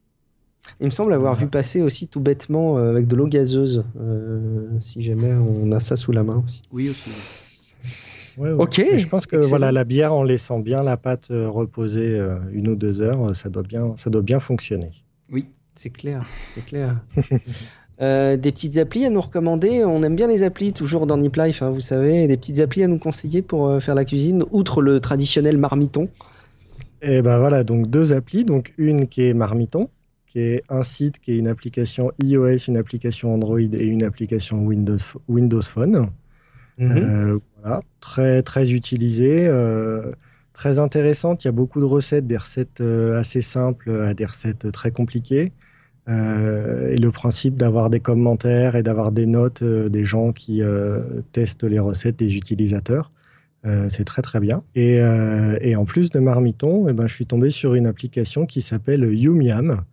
Il 0.79 0.85
me 0.85 0.89
semble 0.91 1.13
avoir 1.13 1.35
vu 1.35 1.47
passer 1.47 1.81
aussi 1.81 2.07
tout 2.07 2.19
bêtement 2.19 2.77
euh, 2.77 2.91
avec 2.91 3.07
de 3.07 3.15
l'eau 3.15 3.27
gazeuse, 3.27 3.83
euh, 3.99 4.67
si 4.79 5.01
jamais 5.01 5.33
on 5.33 5.71
a 5.71 5.79
ça 5.79 5.95
sous 5.95 6.11
la 6.11 6.23
main 6.23 6.43
aussi. 6.43 6.61
Oui, 6.71 6.89
aussi. 6.89 7.11
Ouais, 8.37 8.51
ouais. 8.51 8.63
Ok, 8.63 8.79
Et 8.79 8.97
je 8.97 9.07
pense 9.07 9.25
que 9.25 9.35
excellent. 9.35 9.49
voilà, 9.49 9.71
la 9.71 9.83
bière, 9.83 10.13
en 10.13 10.23
laissant 10.23 10.59
bien 10.59 10.83
la 10.83 10.97
pâte 10.97 11.29
euh, 11.31 11.49
reposer 11.49 12.07
euh, 12.07 12.37
une 12.53 12.69
ou 12.69 12.75
deux 12.75 13.01
heures, 13.01 13.35
ça 13.35 13.49
doit 13.49 13.63
bien, 13.63 13.93
ça 13.97 14.09
doit 14.09 14.21
bien 14.21 14.39
fonctionner. 14.39 14.91
Oui. 15.31 15.47
C'est 15.75 15.89
clair, 15.89 16.23
c'est 16.55 16.65
clair. 16.65 16.97
Euh, 18.01 18.35
des 18.35 18.51
petites 18.51 18.77
applis 18.77 19.05
à 19.05 19.11
nous 19.11 19.21
recommander. 19.21 19.83
On 19.85 20.01
aime 20.01 20.15
bien 20.15 20.27
les 20.27 20.41
applis, 20.41 20.73
toujours 20.73 21.05
dans 21.05 21.17
Nip 21.17 21.35
Life, 21.35 21.61
hein, 21.61 21.69
vous 21.69 21.81
savez. 21.81 22.25
Des 22.25 22.35
petites 22.35 22.59
applis 22.59 22.81
à 22.83 22.87
nous 22.87 22.97
conseiller 22.97 23.43
pour 23.43 23.67
euh, 23.67 23.79
faire 23.79 23.93
la 23.93 24.05
cuisine, 24.05 24.43
outre 24.49 24.81
le 24.81 24.99
traditionnel 24.99 25.57
marmiton. 25.59 26.09
Et 27.03 27.21
ben 27.21 27.37
voilà, 27.37 27.63
donc 27.63 27.91
deux 27.91 28.11
applis. 28.13 28.43
Donc 28.43 28.73
une 28.79 29.07
qui 29.07 29.27
est 29.27 29.35
Marmiton, 29.35 29.87
qui 30.31 30.39
est 30.39 30.63
un 30.69 30.81
site 30.81 31.19
qui 31.19 31.33
est 31.33 31.37
une 31.37 31.49
application 31.49 32.13
iOS, 32.23 32.69
une 32.69 32.77
application 32.77 33.33
Android 33.33 33.59
et 33.59 33.85
une 33.85 34.03
application 34.03 34.63
Windows, 34.63 34.95
Windows 35.27 35.61
Phone. 35.61 36.09
Mhm. 36.77 36.91
Euh, 36.97 37.39
voilà, 37.61 37.81
très 37.99 38.41
très 38.41 38.71
utilisée, 38.71 39.45
euh, 39.47 40.09
très 40.53 40.79
intéressante. 40.79 41.43
Il 41.43 41.47
y 41.47 41.49
a 41.49 41.51
beaucoup 41.51 41.81
de 41.81 41.85
recettes, 41.85 42.27
des 42.27 42.37
recettes 42.37 42.79
euh, 42.79 43.19
assez 43.19 43.41
simples 43.41 43.91
à 44.07 44.13
des 44.13 44.25
recettes 44.25 44.71
très 44.71 44.91
compliquées. 44.91 45.51
et 46.07 46.97
le 46.97 47.09
principe 47.11 47.55
d'avoir 47.55 47.89
des 47.89 47.99
commentaires 47.99 48.75
et 48.75 48.83
d'avoir 48.83 49.11
des 49.11 49.25
notes 49.25 49.63
des 49.63 50.03
gens 50.03 50.33
qui 50.33 50.61
testent 51.31 51.63
les 51.63 51.79
recettes 51.79 52.17
des 52.17 52.35
utilisateurs. 52.35 53.09
c'est 53.87 54.03
très 54.03 54.21
très 54.21 54.39
bien. 54.39 54.63
Et, 54.75 54.95
et, 55.61 55.75
en 55.75 55.85
plus 55.85 56.09
de 56.09 56.19
Marmiton, 56.19 56.87
eh 56.89 56.93
ben, 56.93 57.07
je 57.07 57.13
suis 57.13 57.27
tombé 57.27 57.49
sur 57.49 57.75
une 57.75 57.85
application 57.85 58.45
qui 58.45 58.61
s'appelle 58.61 59.03
Yumiam, 59.13 59.85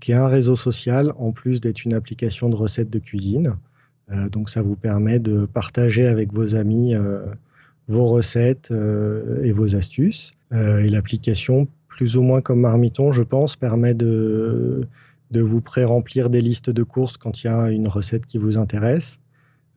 qui 0.00 0.12
est 0.12 0.14
un 0.14 0.28
réseau 0.28 0.56
social 0.56 1.12
en 1.18 1.32
plus 1.32 1.60
d'être 1.60 1.84
une 1.84 1.94
application 1.94 2.48
de 2.48 2.56
recettes 2.56 2.90
de 2.90 2.98
cuisine. 2.98 3.56
donc 4.30 4.48
ça 4.50 4.62
vous 4.62 4.76
permet 4.76 5.18
de 5.18 5.46
partager 5.46 6.06
avec 6.06 6.32
vos 6.32 6.54
amis 6.54 6.94
vos 7.88 8.06
recettes 8.06 8.70
euh, 8.70 9.42
et 9.42 9.52
vos 9.52 9.76
astuces. 9.76 10.32
Euh, 10.52 10.80
et 10.80 10.88
l'application, 10.88 11.68
plus 11.88 12.16
ou 12.16 12.22
moins 12.22 12.40
comme 12.40 12.60
Marmiton, 12.60 13.12
je 13.12 13.22
pense, 13.22 13.56
permet 13.56 13.94
de, 13.94 14.86
de 15.30 15.40
vous 15.40 15.60
pré-remplir 15.60 16.30
des 16.30 16.40
listes 16.40 16.70
de 16.70 16.82
courses 16.82 17.16
quand 17.16 17.42
il 17.42 17.46
y 17.46 17.50
a 17.50 17.70
une 17.70 17.88
recette 17.88 18.26
qui 18.26 18.38
vous 18.38 18.58
intéresse. 18.58 19.18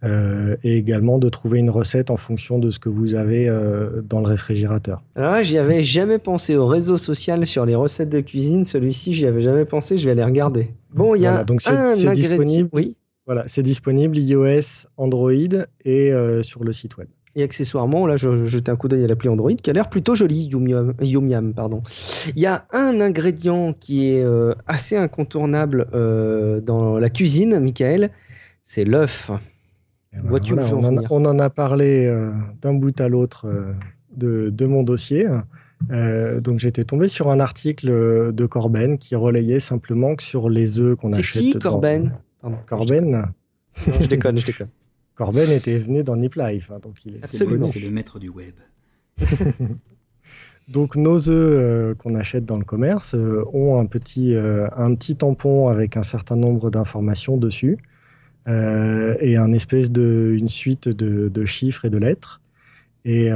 Euh, 0.01 0.55
et 0.63 0.77
également 0.77 1.17
de 1.17 1.27
trouver 1.27 1.59
une 1.59 1.69
recette 1.69 2.09
en 2.09 2.15
fonction 2.15 2.57
de 2.57 2.69
ce 2.69 2.79
que 2.79 2.88
vous 2.88 3.15
avez 3.15 3.47
dans 4.03 4.21
le 4.21 4.27
réfrigérateur. 4.27 5.03
Alors 5.15 5.43
j'y 5.43 5.57
avais 5.57 5.83
jamais 5.83 6.19
pensé 6.19 6.55
au 6.55 6.67
réseau 6.67 6.97
social 6.97 7.45
sur 7.45 7.65
les 7.65 7.75
recettes 7.75 8.09
de 8.09 8.21
cuisine. 8.21 8.63
Celui-ci, 8.63 9.13
j'y 9.13 9.25
avais 9.25 9.41
jamais 9.41 9.65
pensé. 9.65 9.97
Je 9.97 10.05
vais 10.05 10.12
aller 10.12 10.23
regarder. 10.23 10.69
Bon, 10.93 11.15
il 11.15 11.21
y 11.21 11.27
a 11.27 11.43
donc 11.43 11.62
c'est 11.62 12.13
disponible. 12.13 12.69
Oui. 12.71 12.95
Voilà, 13.25 13.43
c'est 13.45 13.62
disponible 13.62 14.17
iOS, 14.17 14.88
Android 14.97 15.31
et 15.83 16.13
sur 16.43 16.63
le 16.63 16.71
site 16.71 16.97
web. 16.97 17.09
Et 17.35 17.43
accessoirement, 17.43 18.07
là, 18.07 18.17
je 18.17 18.45
jetais 18.45 18.71
un 18.71 18.75
coup 18.75 18.88
d'œil 18.88 19.03
à 19.03 19.07
l'appli 19.07 19.29
Android 19.29 19.53
qui 19.53 19.69
a 19.69 19.73
l'air 19.73 19.89
plutôt 19.89 20.15
joli, 20.15 20.45
Yumiam, 20.45 21.53
pardon. 21.53 21.81
Il 22.35 22.41
y 22.41 22.47
a 22.47 22.65
un 22.71 22.99
ingrédient 22.99 23.73
qui 23.73 24.12
est 24.12 24.23
euh, 24.23 24.55
assez 24.65 24.97
incontournable 24.97 25.88
euh, 25.93 26.59
dans 26.59 26.97
la 26.97 27.09
cuisine, 27.09 27.59
Michael, 27.59 28.09
c'est 28.63 28.83
l'œuf. 28.83 29.31
Ben 30.12 30.22
Vois-tu 30.24 30.54
on, 30.54 30.84
en, 30.84 31.04
on, 31.10 31.26
en 31.26 31.39
a 31.39 31.50
parlé 31.50 32.06
euh, 32.06 32.32
d'un 32.62 32.74
bout 32.74 33.00
à 33.00 33.08
l'autre 33.08 33.48
de, 34.15 34.50
de, 34.50 34.65
mon 34.65 34.84
dossier. 34.84 35.28
donc 35.89 36.60
j'étais 36.60 36.84
tombé 36.84 37.08
sur 37.08 37.30
un 37.30 37.39
article 37.39 38.34
de 38.34 38.45
Corben 38.45 38.98
qui 38.98 39.15
relayait 39.15 39.60
simplement 39.60 40.15
que 40.15 40.24
sur 40.24 40.50
les 40.50 40.80
œufs 40.80 40.95
qu'on 40.98 41.13
achète. 41.13 41.43
C'est 41.43 41.52
qui 41.52 41.60
Corben? 41.60 42.17
Corben? 42.65 43.32
je 44.02 44.08
déconne, 44.08 44.38
je 44.38 44.45
déconne. 44.45 44.69
Corben 45.19 45.52
était 45.52 45.78
venu 45.78 46.02
dans 46.02 46.15
Nip 46.15 46.36
Life, 46.36 46.72
hein, 46.72 46.80
donc 46.82 47.04
il 47.04 47.17
est 47.17 47.26
c'est 47.26 47.45
le, 47.45 47.91
maître 47.91 48.19
du 48.19 48.30
web. 48.30 48.56
donc 50.69 50.95
nos 50.95 51.30
œufs 51.30 51.30
euh, 51.30 51.93
qu'on 51.93 52.15
achète 52.15 52.45
dans 52.45 52.56
le 52.56 52.63
commerce 52.63 53.15
euh, 53.15 53.43
ont 53.52 53.82
un 53.82 53.86
petit, 53.86 54.34
euh, 54.34 54.69
un 54.78 54.95
petit 54.95 55.17
tampon 55.17 55.67
avec 55.67 55.98
un 55.98 56.04
certain 56.04 56.38
nombre 56.38 56.69
d'informations 56.69 57.36
dessus 57.36 57.78
et 58.49 59.38
un 59.38 59.51
espèce 59.51 59.91
de, 59.91 60.35
une 60.38 60.49
suite 60.49 60.89
de, 60.89 61.45
chiffres 61.45 61.85
et 61.85 61.89
de 61.89 61.97
lettres. 61.97 62.41
Et, 63.05 63.27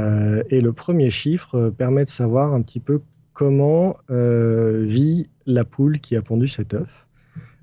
et, 0.50 0.62
le 0.62 0.72
premier 0.74 1.10
chiffre 1.10 1.70
permet 1.70 2.04
de 2.04 2.10
savoir 2.10 2.54
un 2.54 2.62
petit 2.62 2.80
peu 2.80 3.02
comment 3.32 3.96
vit 4.10 5.28
la 5.46 5.66
poule 5.66 6.00
qui 6.00 6.16
a 6.16 6.22
pondu 6.22 6.48
cet 6.48 6.74
œuf. 6.74 7.08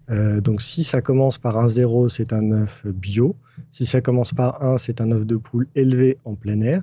donc 0.08 0.62
si 0.62 0.84
ça 0.84 1.02
commence 1.02 1.38
par 1.38 1.58
un 1.58 1.66
zéro, 1.66 2.08
c'est 2.08 2.32
un 2.32 2.52
œuf 2.52 2.86
bio. 2.86 3.34
Si 3.70 3.86
ça 3.86 4.00
commence 4.00 4.32
par 4.32 4.62
1, 4.62 4.78
c'est 4.78 5.00
un 5.00 5.10
œuf 5.12 5.24
de 5.24 5.36
poule 5.36 5.66
élevé 5.74 6.18
en 6.24 6.34
plein 6.34 6.60
air. 6.60 6.82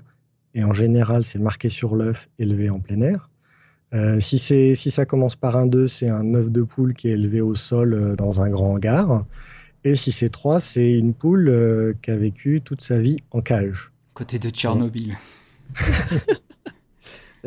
Et 0.53 0.63
en 0.63 0.73
général, 0.73 1.25
c'est 1.25 1.39
marqué 1.39 1.69
sur 1.69 1.95
l'œuf 1.95 2.29
élevé 2.39 2.69
en 2.69 2.79
plein 2.79 3.01
air. 3.01 3.29
Euh, 3.93 4.19
si, 4.19 4.37
ça 4.75 5.05
commence 5.05 5.35
par 5.35 5.55
un 5.55 5.65
2, 5.65 5.87
c'est 5.87 6.09
un 6.09 6.33
œuf 6.33 6.49
de 6.49 6.61
poule 6.61 6.93
qui 6.93 7.09
est 7.09 7.13
élevé 7.13 7.41
au 7.41 7.55
sol 7.55 7.93
euh, 7.93 8.15
dans 8.15 8.41
un 8.41 8.49
grand 8.49 8.73
hangar. 8.73 9.25
Et 9.83 9.95
si 9.95 10.11
c'est 10.11 10.29
3, 10.29 10.59
c'est 10.59 10.91
une 10.93 11.13
poule 11.13 11.49
euh, 11.49 11.93
qui 12.01 12.11
a 12.11 12.17
vécu 12.17 12.61
toute 12.61 12.81
sa 12.81 12.99
vie 12.99 13.17
en 13.31 13.41
cage. 13.41 13.91
Côté 14.13 14.39
de 14.39 14.49
Tchernobyl. 14.49 15.15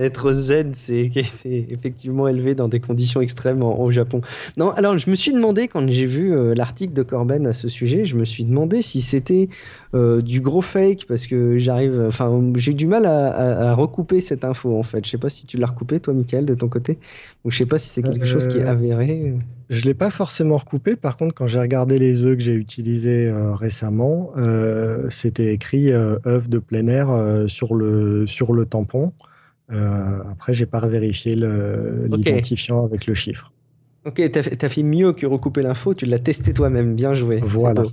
être 0.00 0.32
zen, 0.32 0.72
c'est 0.74 1.10
effectivement 1.44 2.26
élevé 2.26 2.54
dans 2.54 2.68
des 2.68 2.80
conditions 2.80 3.20
extrêmes 3.20 3.62
au 3.62 3.90
Japon. 3.90 4.20
Non, 4.56 4.70
alors 4.70 4.96
je 4.98 5.10
me 5.10 5.14
suis 5.14 5.32
demandé 5.32 5.68
quand 5.68 5.86
j'ai 5.88 6.06
vu 6.06 6.34
euh, 6.34 6.54
l'article 6.54 6.94
de 6.94 7.02
Corben 7.02 7.46
à 7.46 7.52
ce 7.52 7.68
sujet, 7.68 8.04
je 8.04 8.16
me 8.16 8.24
suis 8.24 8.44
demandé 8.44 8.82
si 8.82 9.00
c'était 9.00 9.48
euh, 9.94 10.20
du 10.20 10.40
gros 10.40 10.60
fake 10.60 11.06
parce 11.06 11.26
que 11.26 11.58
j'arrive, 11.58 12.04
enfin 12.06 12.52
j'ai 12.56 12.72
du 12.72 12.86
mal 12.86 13.06
à, 13.06 13.74
recouper 13.74 14.20
cette 14.20 14.44
info 14.44 14.76
en 14.76 14.82
fait. 14.82 15.04
Je 15.04 15.10
sais 15.10 15.18
pas 15.18 15.30
si 15.30 15.46
tu 15.46 15.58
l'as 15.58 15.66
recoupé 15.66 16.00
toi, 16.00 16.14
Michael, 16.14 16.44
de 16.44 16.54
ton 16.54 16.68
côté, 16.68 16.98
ou 17.44 17.50
je 17.50 17.58
sais 17.58 17.66
pas 17.66 17.78
si 17.78 17.88
c'est 17.88 18.02
quelque 18.02 18.26
chose 18.26 18.46
qui 18.46 18.58
est 18.58 18.64
euh, 18.64 18.70
avéré. 18.70 19.34
Je 19.68 19.84
l'ai 19.84 19.94
pas 19.94 20.10
forcément 20.10 20.56
recoupé. 20.56 20.96
Par 20.96 21.16
contre, 21.16 21.32
quand 21.34 21.46
j'ai 21.46 21.60
regardé 21.60 21.98
les 21.98 22.24
œufs 22.24 22.36
que 22.36 22.42
j'ai 22.42 22.54
utilisés 22.54 23.32
récemment, 23.52 24.32
c'était 25.08 25.54
écrit 25.54 25.92
œufs 25.92 26.48
de 26.48 26.58
plein 26.58 26.88
air 26.88 27.08
sur 27.46 27.74
le 27.76 28.26
sur 28.26 28.52
le 28.52 28.66
tampon. 28.66 29.12
Euh, 29.72 30.22
après, 30.32 30.52
j'ai 30.52 30.66
pas 30.66 30.86
vérifié 30.86 31.36
l'identifiant 31.36 32.84
avec 32.84 33.06
le 33.06 33.14
chiffre. 33.14 33.52
Ok, 34.06 34.14
tu 34.30 34.38
as, 34.38 34.68
fait 34.68 34.82
mieux 34.82 35.12
que 35.12 35.26
recouper 35.26 35.62
l'info, 35.62 35.92
tu 35.94 36.06
l'as 36.06 36.18
testé 36.18 36.54
toi-même, 36.54 36.94
bien 36.94 37.12
joué. 37.12 37.38
Voilà. 37.42 37.84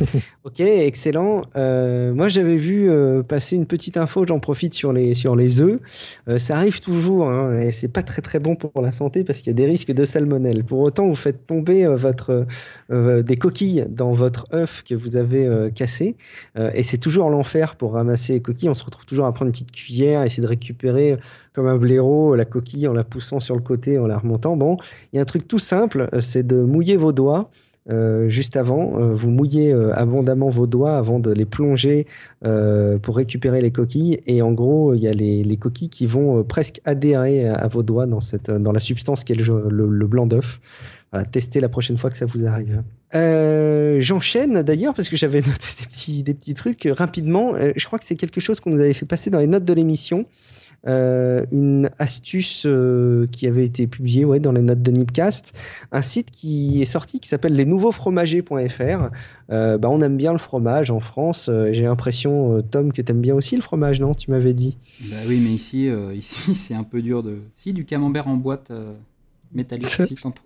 ok, 0.44 0.60
excellent. 0.60 1.42
Euh, 1.56 2.12
moi, 2.12 2.28
j'avais 2.28 2.56
vu 2.56 2.90
euh, 2.90 3.22
passer 3.22 3.56
une 3.56 3.66
petite 3.66 3.96
info, 3.96 4.26
j'en 4.26 4.40
profite 4.40 4.74
sur 4.74 4.92
les, 4.92 5.14
sur 5.14 5.36
les 5.36 5.60
œufs. 5.60 5.80
Euh, 6.28 6.38
ça 6.38 6.56
arrive 6.56 6.80
toujours, 6.80 7.28
hein, 7.28 7.60
et 7.60 7.70
c'est 7.70 7.88
pas 7.88 8.02
très 8.02 8.22
très 8.22 8.38
bon 8.38 8.56
pour 8.56 8.82
la 8.82 8.92
santé 8.92 9.24
parce 9.24 9.38
qu'il 9.40 9.48
y 9.48 9.54
a 9.54 9.54
des 9.54 9.66
risques 9.66 9.92
de 9.92 10.04
salmonelle. 10.04 10.64
Pour 10.64 10.80
autant, 10.80 11.06
vous 11.06 11.14
faites 11.14 11.46
tomber 11.46 11.86
votre, 11.86 12.46
des 12.90 13.36
coquilles 13.36 13.86
dans 13.88 14.12
votre 14.12 14.46
œuf 14.52 14.82
que 14.82 14.94
vous 14.94 15.16
avez 15.16 15.70
cassé, 15.74 16.16
et 16.56 16.82
c'est 16.82 16.98
toujours 16.98 17.30
l'enfer 17.30 17.76
pour 17.76 17.92
ramasser 17.92 18.34
les 18.34 18.42
coquilles. 18.42 18.68
On 18.68 18.74
se 18.74 18.84
retrouve 18.84 19.06
toujours 19.06 19.26
à 19.26 19.32
prendre 19.32 19.48
une 19.48 19.52
petite 19.52 19.72
cuillère, 19.72 20.22
essayer 20.22 20.42
de 20.42 20.48
récupérer 20.48 21.16
comme 21.52 21.66
un 21.66 21.76
blaireau 21.76 22.34
la 22.34 22.44
coquille 22.44 22.88
en 22.88 22.92
la 22.92 23.04
poussant 23.04 23.40
sur 23.40 23.54
le 23.54 23.62
côté, 23.62 23.98
en 23.98 24.06
la 24.06 24.18
remontant. 24.18 24.56
Bon, 24.56 24.76
il 25.12 25.16
y 25.16 25.18
a 25.18 25.22
un 25.22 25.26
truc 25.26 25.48
tout 25.48 25.58
simple, 25.58 26.08
c'est 26.20 26.46
de 26.46 26.60
mouiller 26.60 26.96
vos 26.96 27.12
doigts 27.12 27.50
euh, 27.88 28.28
juste 28.28 28.56
avant. 28.56 28.98
Euh, 28.98 29.14
vous 29.14 29.30
mouillez 29.30 29.72
euh, 29.72 29.96
abondamment 29.96 30.48
vos 30.48 30.66
doigts 30.66 30.96
avant 30.96 31.20
de 31.20 31.30
les 31.30 31.44
plonger 31.44 32.06
pour 33.02 33.16
récupérer 33.16 33.60
les 33.60 33.70
coquilles. 33.70 34.20
Et 34.26 34.42
en 34.42 34.52
gros, 34.52 34.94
il 34.94 35.00
y 35.00 35.08
a 35.08 35.12
les, 35.12 35.56
coquilles 35.56 35.88
qui 35.88 36.06
vont 36.06 36.44
presque 36.44 36.80
adhérer 36.84 37.48
à, 37.48 37.66
vos 37.66 37.82
doigts 37.82 38.06
dans, 38.06 38.20
cette, 38.20 38.50
dans 38.50 38.72
la 38.72 38.78
substance 38.78 39.24
qui 39.24 39.32
est 39.32 39.36
le, 39.36 40.06
blanc 40.06 40.26
d'œuf. 40.26 40.60
Testez 41.32 41.60
la 41.60 41.68
prochaine 41.68 41.96
fois 41.96 42.10
que 42.10 42.16
ça 42.16 42.26
vous 42.26 42.46
arrive. 42.46 42.82
J'enchaîne 44.00 44.62
d'ailleurs 44.62 44.94
parce 44.94 45.08
que 45.08 45.16
j'avais 45.16 45.40
noté 45.46 45.66
des 45.80 45.86
petits, 45.86 46.22
des 46.22 46.34
petits 46.34 46.54
trucs 46.54 46.88
rapidement. 46.90 47.54
je 47.74 47.86
crois 47.86 47.98
que 47.98 48.04
c'est 48.04 48.16
quelque 48.16 48.40
chose 48.40 48.60
qu'on 48.60 48.70
nous 48.70 48.80
avait 48.80 48.92
fait 48.92 49.06
passer 49.06 49.30
dans 49.30 49.40
les 49.40 49.48
notes 49.48 49.64
de 49.64 49.72
l'émission. 49.72 50.26
Euh, 50.86 51.44
une 51.50 51.90
astuce 51.98 52.64
euh, 52.64 53.26
qui 53.32 53.46
avait 53.46 53.64
été 53.64 53.86
publiée 53.86 54.24
ouais, 54.24 54.38
dans 54.38 54.52
les 54.52 54.62
notes 54.62 54.82
de 54.82 54.92
Nipcast, 54.92 55.52
un 55.90 56.02
site 56.02 56.30
qui 56.30 56.80
est 56.80 56.86
sorti 56.86 57.18
qui 57.18 57.28
s'appelle 57.28 57.54
lesnouveaufromagers.fr. 57.54 59.10
Euh, 59.50 59.78
bah, 59.78 59.88
on 59.90 60.00
aime 60.00 60.16
bien 60.16 60.32
le 60.32 60.38
fromage 60.38 60.90
en 60.90 61.00
France. 61.00 61.50
J'ai 61.72 61.84
l'impression, 61.84 62.62
Tom, 62.62 62.92
que 62.92 63.02
tu 63.02 63.10
aimes 63.10 63.20
bien 63.20 63.34
aussi 63.34 63.56
le 63.56 63.62
fromage, 63.62 64.00
non? 64.00 64.14
Tu 64.14 64.30
m'avais 64.30 64.52
dit. 64.52 64.78
Bah 65.10 65.16
oui, 65.28 65.40
mais 65.42 65.50
ici, 65.50 65.88
ici 66.14 66.54
c'est 66.54 66.74
un 66.74 66.84
peu 66.84 67.02
dur 67.02 67.22
de. 67.22 67.38
Si, 67.54 67.72
du 67.72 67.84
camembert 67.84 68.28
en 68.28 68.36
boîte 68.36 68.70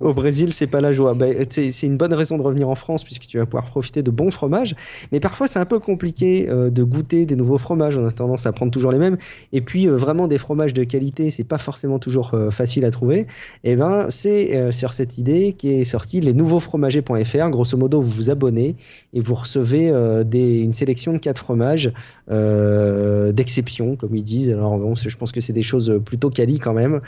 Au 0.00 0.14
Brésil, 0.14 0.52
c'est 0.52 0.66
pas 0.66 0.80
la 0.80 0.92
joie. 0.92 1.14
Bah, 1.14 1.26
c'est 1.50 1.86
une 1.86 1.96
bonne 1.96 2.14
raison 2.14 2.36
de 2.36 2.42
revenir 2.42 2.68
en 2.68 2.74
France 2.74 3.04
puisque 3.04 3.26
tu 3.26 3.38
vas 3.38 3.46
pouvoir 3.46 3.64
profiter 3.64 4.02
de 4.02 4.10
bons 4.10 4.30
fromages. 4.30 4.74
Mais 5.12 5.20
parfois, 5.20 5.48
c'est 5.48 5.58
un 5.58 5.64
peu 5.64 5.78
compliqué 5.78 6.48
euh, 6.48 6.70
de 6.70 6.82
goûter 6.82 7.26
des 7.26 7.36
nouveaux 7.36 7.58
fromages. 7.58 7.96
On 7.96 8.06
a 8.06 8.10
tendance 8.10 8.46
à 8.46 8.52
prendre 8.52 8.72
toujours 8.72 8.92
les 8.92 8.98
mêmes. 8.98 9.16
Et 9.52 9.60
puis, 9.60 9.88
euh, 9.88 9.96
vraiment, 9.96 10.28
des 10.28 10.38
fromages 10.38 10.74
de 10.74 10.84
qualité, 10.84 11.30
c'est 11.30 11.44
pas 11.44 11.58
forcément 11.58 11.98
toujours 11.98 12.34
euh, 12.34 12.50
facile 12.50 12.84
à 12.84 12.90
trouver. 12.90 13.20
Et 13.64 13.72
eh 13.72 13.76
ben, 13.76 14.06
c'est 14.10 14.72
sur 14.72 14.92
cette 14.92 15.18
idée 15.18 15.52
qui 15.52 15.72
est 15.72 15.84
sortie 15.84 16.20
les 16.20 16.32
nouveaux 16.32 16.60
fromagers.fr. 16.60 17.50
Grosso 17.50 17.76
modo, 17.76 18.00
vous 18.00 18.10
vous 18.10 18.30
abonnez 18.30 18.76
et 19.12 19.20
vous 19.20 19.34
recevez 19.34 19.92
des, 20.24 20.58
une 20.58 20.72
sélection 20.72 21.12
de 21.12 21.18
quatre 21.18 21.38
fromages 21.38 21.92
d'exception, 22.28 23.96
comme 23.96 24.14
ils 24.14 24.22
disent. 24.22 24.50
Alors, 24.50 24.78
bon, 24.78 24.94
je 24.94 25.16
pense 25.16 25.32
que 25.32 25.40
c'est 25.40 25.52
des 25.52 25.62
choses 25.62 26.00
plutôt 26.04 26.30
quali 26.30 26.58
quand 26.58 26.74
même. 26.74 27.00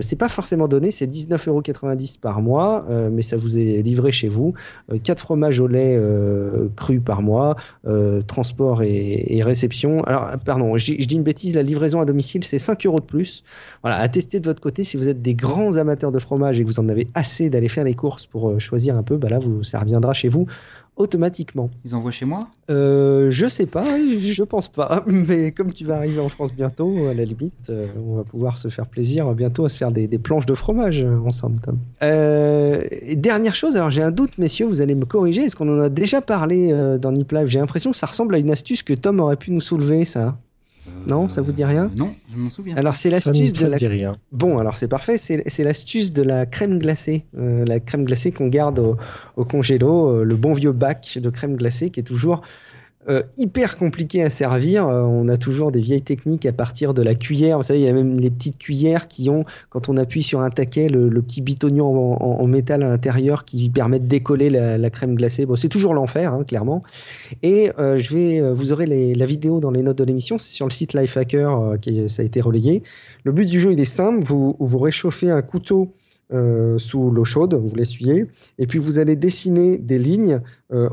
c'est 0.00 0.16
pas 0.16 0.28
forcément 0.28 0.68
donné, 0.68 0.90
c'est 0.90 1.06
19,90€ 1.38 2.20
par 2.20 2.42
mois, 2.42 2.84
euh, 2.90 3.08
mais 3.12 3.22
ça 3.22 3.36
vous 3.36 3.58
est 3.58 3.82
livré 3.82 4.12
chez 4.12 4.28
vous. 4.28 4.54
4 5.02 5.10
euh, 5.10 5.20
fromages 5.20 5.60
au 5.60 5.66
lait 5.66 5.96
euh, 5.96 6.68
crus 6.76 7.00
par 7.04 7.22
mois, 7.22 7.56
transport 8.26 8.82
et, 8.82 9.42
réception. 9.42 10.02
Alors, 10.04 10.30
pardon, 10.44 10.76
je, 10.76 10.94
dis 10.94 11.14
une 11.14 11.22
bêtise, 11.22 11.54
la 11.54 11.62
livraison 11.62 12.00
à 12.00 12.04
domicile, 12.04 12.44
c'est 12.44 12.58
5 12.58 12.84
euros 12.86 13.00
de 13.00 13.04
plus. 13.04 13.44
Voilà, 13.82 13.98
à 13.98 14.08
tester 14.08 14.40
de 14.40 14.46
votre 14.46 14.60
côté, 14.60 14.82
si 14.82 14.96
vous 14.96 15.08
êtes 15.08 15.22
des 15.22 15.34
grands 15.34 15.76
amateurs 15.76 16.12
de 16.12 16.18
fromage 16.18 16.60
et 16.60 16.64
que 16.64 16.68
vous 16.68 16.80
en 16.80 16.88
avez 16.88 17.08
assez 17.14 17.50
d'aller 17.50 17.68
faire 17.68 17.84
les 17.84 17.94
courses 17.94 18.26
pour 18.26 18.58
choisir 18.60 18.96
un 18.96 19.02
peu, 19.02 19.16
bah 19.16 19.28
là, 19.28 19.38
ça 19.62 19.78
reviendra 19.78 20.12
chez 20.12 20.28
vous 20.28 20.46
automatiquement. 20.98 21.70
Ils 21.84 21.94
envoient 21.94 22.10
chez 22.10 22.26
moi? 22.26 22.40
Euh, 22.70 23.30
Je 23.30 23.46
sais 23.46 23.66
pas, 23.66 23.84
je 24.18 24.42
pense 24.42 24.68
pas. 24.68 25.04
Mais 25.06 25.52
comme 25.52 25.72
tu 25.72 25.84
vas 25.84 25.96
arriver 25.96 26.20
en 26.20 26.28
France 26.28 26.52
bientôt, 26.52 27.06
à 27.08 27.14
la 27.14 27.24
limite, 27.24 27.70
euh, 27.70 27.86
on 28.06 28.16
va 28.16 28.24
pouvoir 28.24 28.58
se 28.58 28.68
faire 28.68 28.86
plaisir 28.86 29.32
bientôt 29.34 29.64
à 29.64 29.68
se 29.68 29.76
faire 29.76 29.90
des, 29.90 30.06
planches 30.18 30.46
de 30.46 30.54
fromage 30.54 31.06
ensemble, 31.24 31.58
Tom. 31.58 31.78
Euh, 32.02 32.82
dernière 33.14 33.54
chose, 33.54 33.76
alors 33.76 33.90
j'ai 33.90 34.02
un 34.02 34.10
doute, 34.10 34.36
messieurs, 34.38 34.66
vous 34.66 34.80
allez 34.80 34.94
me 34.94 35.04
corriger. 35.04 35.42
Est-ce 35.42 35.56
qu'on 35.56 35.68
en 35.74 35.80
a 35.80 35.88
déjà 35.88 36.20
parlé 36.20 36.72
dans 37.00 37.12
Nip 37.12 37.30
Live? 37.32 37.46
J'ai 37.46 37.60
l'impression 37.60 37.92
que 37.92 37.96
ça 37.96 38.06
ressemble 38.06 38.34
à 38.34 38.38
une 38.38 38.50
astuce 38.50 38.82
que 38.82 38.94
Tom 38.94 39.20
aurait 39.20 39.36
pu 39.36 39.52
nous 39.52 39.60
soulever, 39.60 40.04
ça. 40.04 40.36
Non, 41.06 41.28
ça 41.28 41.40
vous 41.40 41.52
dit 41.52 41.64
rien 41.64 41.90
Non, 41.96 42.14
je 42.30 42.38
m'en 42.38 42.48
souviens. 42.48 42.76
Alors 42.76 42.94
c'est 42.94 43.10
l'astuce 43.10 43.52
de 43.52 43.66
la. 43.66 43.76
Rien. 43.76 44.12
Bon, 44.32 44.58
alors 44.58 44.76
c'est 44.76 44.88
parfait. 44.88 45.16
C'est 45.16 45.64
l'astuce 45.64 46.12
de 46.12 46.22
la 46.22 46.46
crème 46.46 46.78
glacée, 46.78 47.24
euh, 47.38 47.64
la 47.64 47.80
crème 47.80 48.04
glacée 48.04 48.32
qu'on 48.32 48.48
garde 48.48 48.78
au, 48.78 48.96
au 49.36 49.44
congélo, 49.44 50.08
euh, 50.08 50.24
le 50.24 50.36
bon 50.36 50.52
vieux 50.52 50.72
bac 50.72 51.18
de 51.20 51.30
crème 51.30 51.56
glacée 51.56 51.90
qui 51.90 52.00
est 52.00 52.04
toujours 52.04 52.42
euh, 53.08 53.22
hyper 53.38 53.78
compliqué 53.78 54.22
à 54.22 54.28
servir. 54.28 54.86
Euh, 54.86 55.00
on 55.02 55.28
a 55.28 55.38
toujours 55.38 55.72
des 55.72 55.80
vieilles 55.80 56.02
techniques 56.02 56.44
à 56.44 56.52
partir 56.52 56.92
de 56.92 57.00
la 57.00 57.14
cuillère. 57.14 57.56
Vous 57.56 57.62
savez, 57.62 57.80
il 57.80 57.86
y 57.86 57.88
a 57.88 57.92
même 57.92 58.14
les 58.14 58.30
petites 58.30 58.58
cuillères 58.58 59.08
qui 59.08 59.30
ont, 59.30 59.44
quand 59.70 59.88
on 59.88 59.96
appuie 59.96 60.22
sur 60.22 60.40
un 60.40 60.50
taquet, 60.50 60.88
le, 60.88 61.08
petit 61.22 61.40
bitognon 61.40 62.14
en, 62.20 62.46
métal 62.46 62.82
à 62.82 62.88
l'intérieur 62.88 63.44
qui 63.44 63.70
permet 63.70 63.98
de 63.98 64.06
décoller 64.06 64.50
la, 64.50 64.90
crème 64.90 65.14
glacée. 65.14 65.46
Bon, 65.46 65.56
c'est 65.56 65.68
toujours 65.68 65.94
l'enfer, 65.94 66.32
hein, 66.32 66.44
clairement. 66.44 66.82
Et 67.42 67.70
euh, 67.78 67.98
je 67.98 68.14
vais, 68.14 68.52
vous 68.52 68.72
aurez 68.72 68.86
la 68.86 69.26
vidéo 69.26 69.60
dans 69.60 69.70
les 69.70 69.82
notes 69.82 69.98
de 69.98 70.04
l'émission. 70.04 70.38
C'est 70.38 70.52
sur 70.52 70.66
le 70.66 70.72
site 70.72 70.92
Lifehacker 70.92 71.78
qui 71.80 72.08
ça 72.08 72.22
a 72.22 72.24
été 72.24 72.40
relayé. 72.40 72.82
Le 73.24 73.32
but 73.32 73.48
du 73.48 73.58
jeu, 73.60 73.72
il 73.72 73.80
est 73.80 73.84
simple. 73.84 74.24
Vous 74.24 74.78
réchauffez 74.78 75.30
un 75.30 75.42
couteau 75.42 75.92
euh, 76.32 76.76
sous 76.78 77.10
l'eau 77.10 77.24
chaude, 77.24 77.54
vous 77.54 77.74
l'essuyez, 77.74 78.26
et 78.58 78.66
puis 78.66 78.78
vous 78.78 78.98
allez 78.98 79.16
dessiner 79.16 79.78
des 79.78 79.98
lignes 79.98 80.40
euh, 80.72 80.88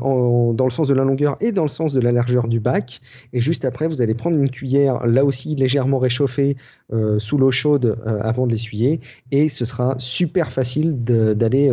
dans 0.52 0.64
le 0.64 0.70
sens 0.70 0.88
de 0.88 0.94
la 0.94 1.04
longueur 1.04 1.36
et 1.40 1.52
dans 1.52 1.62
le 1.62 1.68
sens 1.68 1.92
de 1.92 2.00
la 2.00 2.10
largeur 2.12 2.48
du 2.48 2.58
bac. 2.58 3.00
Et 3.32 3.40
juste 3.40 3.64
après, 3.64 3.86
vous 3.86 4.00
allez 4.00 4.14
prendre 4.14 4.36
une 4.36 4.50
cuillère, 4.50 5.06
là 5.06 5.24
aussi 5.24 5.54
légèrement 5.54 5.98
réchauffée 5.98 6.56
euh, 6.92 7.18
sous 7.18 7.36
l'eau 7.36 7.50
chaude 7.50 7.98
avant 8.22 8.46
de 8.46 8.52
l'essuyer, 8.52 9.00
et 9.30 9.48
ce 9.48 9.64
sera 9.64 9.94
super 9.98 10.50
facile 10.50 11.04
d'aller 11.04 11.70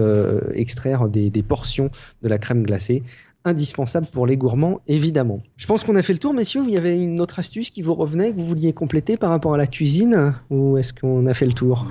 extraire 0.54 1.08
des, 1.08 1.30
des 1.30 1.44
portions 1.44 1.90
de 2.22 2.28
la 2.28 2.38
crème 2.38 2.64
glacée 2.64 3.04
indispensable 3.46 4.08
pour 4.08 4.26
les 4.26 4.38
gourmands, 4.38 4.80
évidemment. 4.88 5.42
Je 5.58 5.68
pense 5.68 5.84
qu'on 5.84 5.96
a 5.96 6.02
fait 6.02 6.14
le 6.14 6.20
tour, 6.20 6.34
messieurs. 6.34 6.64
Il 6.66 6.74
y 6.74 6.78
avait 6.78 6.98
une 6.98 7.20
autre 7.20 7.40
astuce 7.40 7.70
qui 7.70 7.82
vous 7.82 7.94
revenait, 7.94 8.32
que 8.32 8.38
vous 8.38 8.46
vouliez 8.46 8.74
compléter 8.74 9.18
par 9.18 9.30
rapport 9.30 9.54
à 9.54 9.58
la 9.58 9.68
cuisine, 9.68 10.34
ou 10.50 10.78
est-ce 10.78 10.94
qu'on 10.94 11.26
a 11.28 11.34
fait 11.34 11.46
le 11.46 11.54
tour? 11.54 11.86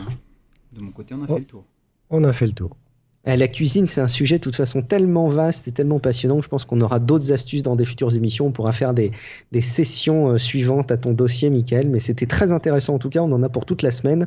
De 0.73 0.83
mon 0.83 0.91
côté, 0.91 1.15
on 1.15 1.23
a 1.23 1.27
fait 1.27 1.39
le 1.39 1.45
tour. 1.45 1.65
On 2.11 2.25
a 2.25 2.33
fait 2.33 2.47
le 2.47 2.53
tour. 2.53 2.77
Eh, 3.25 3.37
la 3.37 3.47
cuisine, 3.47 3.87
c'est 3.87 4.01
un 4.01 4.09
sujet 4.09 4.39
de 4.39 4.43
toute 4.43 4.57
façon 4.57 4.83
tellement 4.83 5.29
vaste 5.29 5.69
et 5.69 5.73
tellement 5.73 6.01
passionnant 6.01 6.39
que 6.39 6.43
je 6.43 6.49
pense 6.49 6.65
qu'on 6.65 6.81
aura 6.81 6.99
d'autres 6.99 7.33
astuces 7.33 7.63
dans 7.63 7.77
des 7.77 7.85
futures 7.85 8.17
émissions. 8.17 8.47
On 8.47 8.51
pourra 8.51 8.73
faire 8.73 8.95
des, 8.95 9.13
sessions 9.61 10.31
euh, 10.31 10.39
suivantes 10.39 10.91
à 10.91 10.97
ton 10.97 11.13
dossier, 11.13 11.49
Michael. 11.49 11.89
Mais 11.89 12.01
c'était 12.01 12.27
très 12.27 12.53
intéressant 12.53 12.95
en 12.95 12.99
tout 12.99 13.11
cas. 13.11 13.21
On 13.21 13.31
en 13.31 13.43
a 13.45 13.49
pour 13.49 13.65
toute 13.65 13.83
la 13.83 13.93
semaine. 13.93 14.27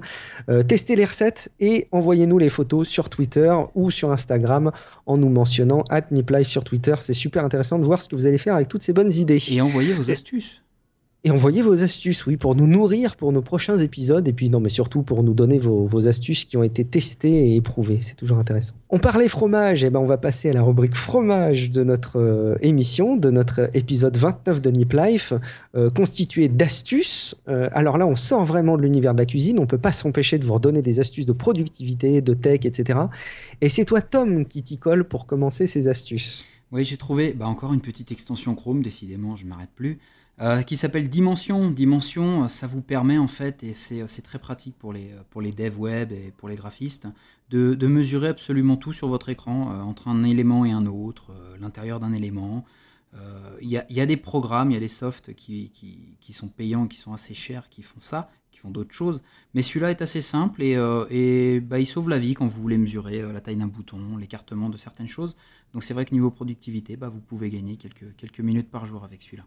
Euh, 0.49 0.63
testez 0.63 0.95
les 0.95 1.03
recettes 1.03 1.51
et 1.59 1.89
envoyez-nous 1.91 2.37
les 2.37 2.49
photos 2.49 2.87
sur 2.87 3.09
Twitter 3.09 3.53
ou 3.73 3.91
sur 3.91 4.11
Instagram 4.11 4.71
en 5.05 5.17
nous 5.17 5.29
mentionnant 5.29 5.83
at 5.89 6.05
NipLife 6.11 6.47
sur 6.47 6.63
Twitter. 6.63 6.95
C'est 6.99 7.13
super 7.13 7.43
intéressant 7.43 7.79
de 7.79 7.85
voir 7.85 8.01
ce 8.01 8.07
que 8.07 8.15
vous 8.15 8.27
allez 8.27 8.37
faire 8.37 8.55
avec 8.55 8.69
toutes 8.69 8.83
ces 8.83 8.93
bonnes 8.93 9.11
idées. 9.11 9.41
Et 9.51 9.59
envoyez 9.59 9.93
vos 9.93 10.09
astuces. 10.09 10.61
Et 11.25 11.31
envoyez 11.31 11.63
vos 11.63 11.81
astuces, 11.81 12.27
oui, 12.27 12.37
pour 12.37 12.53
nous 12.53 12.67
nourrir 12.67 13.15
pour 13.15 13.31
nos 13.31 13.41
prochains 13.41 13.79
épisodes. 13.79 14.27
Et 14.27 14.31
puis, 14.31 14.51
non, 14.51 14.59
mais 14.59 14.69
surtout 14.69 15.01
pour 15.01 15.23
nous 15.23 15.33
donner 15.33 15.57
vos, 15.57 16.07
astuces 16.07 16.45
qui 16.45 16.55
ont 16.55 16.61
été 16.61 16.85
testées 16.85 17.49
et 17.49 17.55
éprouvées. 17.55 17.97
C'est 17.99 18.13
toujours 18.13 18.37
intéressant. 18.37 18.75
On 18.91 18.99
parlait 18.99 19.27
fromage. 19.27 19.83
Et 19.83 19.87
eh 19.87 19.89
ben, 19.89 19.99
on 19.99 20.05
va 20.05 20.19
passer 20.19 20.51
à 20.51 20.53
la 20.53 20.61
rubrique 20.61 20.93
fromage 20.93 21.71
de 21.71 21.83
notre 21.83 22.19
euh, 22.19 22.55
émission, 22.61 23.17
de 23.17 23.31
notre 23.31 23.75
épisode 23.75 24.15
29 24.15 24.61
de 24.61 24.69
Nip 24.69 24.93
Life, 24.93 25.33
euh, 25.75 25.89
constitué 25.89 26.47
d'astuces. 26.47 27.35
Euh, 27.47 27.69
alors 27.71 27.97
là, 27.97 28.05
on 28.05 28.15
sort 28.15 28.45
vraiment 28.45 28.77
de 28.77 28.83
l'univers 28.83 29.15
de 29.15 29.19
la 29.19 29.25
cuisine. 29.25 29.57
On 29.59 29.65
peut 29.65 29.79
pas 29.79 29.91
s'empêcher 29.91 30.37
de 30.37 30.45
vous 30.45 30.53
redonner 30.53 30.83
des 30.83 30.99
astuces 30.99 31.25
de 31.25 31.33
productivité, 31.33 32.21
de 32.21 32.35
tech, 32.35 32.65
etc. 32.65 32.99
Et 33.61 33.69
c'est 33.69 33.85
toi, 33.85 34.01
Tom, 34.01 34.45
qui 34.45 34.61
t'y 34.61 34.77
colle 34.77 35.05
pour 35.05 35.25
commencer 35.25 35.65
ces 35.65 35.87
astuces. 35.87 36.45
Oui, 36.71 36.85
j'ai 36.85 36.97
trouvé 36.97 37.33
bah, 37.33 37.47
encore 37.47 37.73
une 37.73 37.81
petite 37.81 38.11
extension 38.11 38.53
Chrome. 38.53 38.83
Décidément, 38.83 39.35
je 39.35 39.47
m'arrête 39.47 39.71
plus. 39.73 39.97
Euh, 40.41 40.63
qui 40.63 40.75
s'appelle 40.75 41.09
Dimension. 41.09 41.69
Dimension, 41.71 42.43
euh, 42.43 42.47
ça 42.49 42.67
vous 42.67 42.81
permet 42.81 43.17
en 43.17 43.27
fait, 43.27 43.63
et 43.63 43.73
c'est 43.73 44.21
très 44.21 44.39
pratique 44.39 44.77
pour 44.77 44.91
les, 44.91 45.11
pour 45.29 45.41
les 45.41 45.51
devs 45.51 45.79
web 45.79 46.11
et 46.11 46.33
pour 46.35 46.49
les 46.49 46.55
graphistes, 46.55 47.07
de, 47.49 47.87
mesurer 47.87 48.27
absolument 48.27 48.75
tout 48.75 48.91
sur 48.91 49.07
votre 49.07 49.29
écran, 49.29 49.71
euh, 49.71 49.81
entre 49.81 50.09
un 50.09 50.23
élément 50.23 50.65
et 50.65 50.71
un 50.71 50.87
autre, 50.87 51.31
l'intérieur 51.59 51.99
d'un 51.99 52.13
élément. 52.13 52.65
Il 53.61 53.69
y, 53.69 53.79
y, 53.93 54.01
a 54.01 54.05
des 54.05 54.17
programmes, 54.17 54.71
il 54.71 54.73
y 54.73 54.77
a 54.77 54.81
des 54.81 54.89
softs 54.89 55.33
qui, 55.33 55.69
qui, 55.69 56.17
qui, 56.19 56.33
sont 56.33 56.49
payants, 56.49 56.85
qui 56.85 56.97
sont 56.97 57.13
assez 57.13 57.33
chers, 57.33 57.69
qui 57.69 57.81
font 57.81 58.01
ça, 58.01 58.29
qui 58.51 58.59
font 58.59 58.71
d'autres 58.71 58.93
choses. 58.93 59.23
Mais 59.53 59.61
celui-là 59.61 59.91
est 59.91 60.01
assez 60.01 60.21
simple 60.21 60.61
et, 60.61 60.73
et 61.11 61.61
bah, 61.61 61.79
il 61.79 61.85
sauve 61.85 62.09
la 62.09 62.19
vie 62.19 62.33
quand 62.33 62.45
vous 62.45 62.61
voulez 62.61 62.77
mesurer 62.77 63.21
la 63.31 63.39
taille 63.39 63.55
d'un 63.55 63.67
bouton, 63.67 64.17
l'écartement 64.17 64.67
de 64.67 64.75
certaines 64.75 65.07
choses. 65.07 65.37
Donc 65.73 65.85
c'est 65.85 65.93
vrai 65.93 66.03
que 66.03 66.13
niveau 66.13 66.29
productivité, 66.29 66.97
bah, 66.97 67.07
vous 67.07 67.21
pouvez 67.21 67.49
gagner 67.49 67.77
quelques, 67.77 68.13
quelques 68.17 68.41
minutes 68.41 68.69
par 68.69 68.85
jour 68.85 69.05
avec 69.05 69.21
celui-là. 69.21 69.45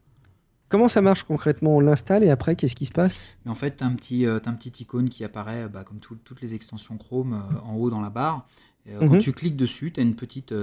Comment 0.69 0.89
ça 0.89 1.01
marche 1.01 1.23
concrètement? 1.23 1.77
On 1.77 1.81
l'installe 1.81 2.25
et 2.25 2.31
après, 2.31 2.55
qu'est-ce 2.55 2.77
qui 2.77 2.87
se 2.87 2.93
passe? 2.93 3.39
En 3.47 3.55
fait, 3.55 3.79
tu 3.79 3.85
as, 3.85 3.87
un 3.87 3.95
petit, 3.95 4.27
euh, 4.27 4.39
un 4.45 4.55
petit 4.55 4.83
icône 4.83 5.09
qui 5.09 5.25
apparaît, 5.25 5.69
bah, 5.69 5.83
comme 5.83 5.99
toutes 5.99 6.41
les 6.43 6.55
extensions 6.55 6.99
Chrome, 6.99 7.35
euh, 7.35 7.61
en 7.65 7.77
haut 7.77 7.91
dans 7.91 8.01
la 8.01 8.11
barre. 8.11 8.47
Euh, 8.87 8.99
quand 9.01 9.15
mhm. 9.15 9.21
tu 9.21 9.33
cliques 9.33 9.57
dessus, 9.57 9.93
tu 9.93 10.01
as 10.01 10.03
une 10.03 10.15
petite. 10.15 10.55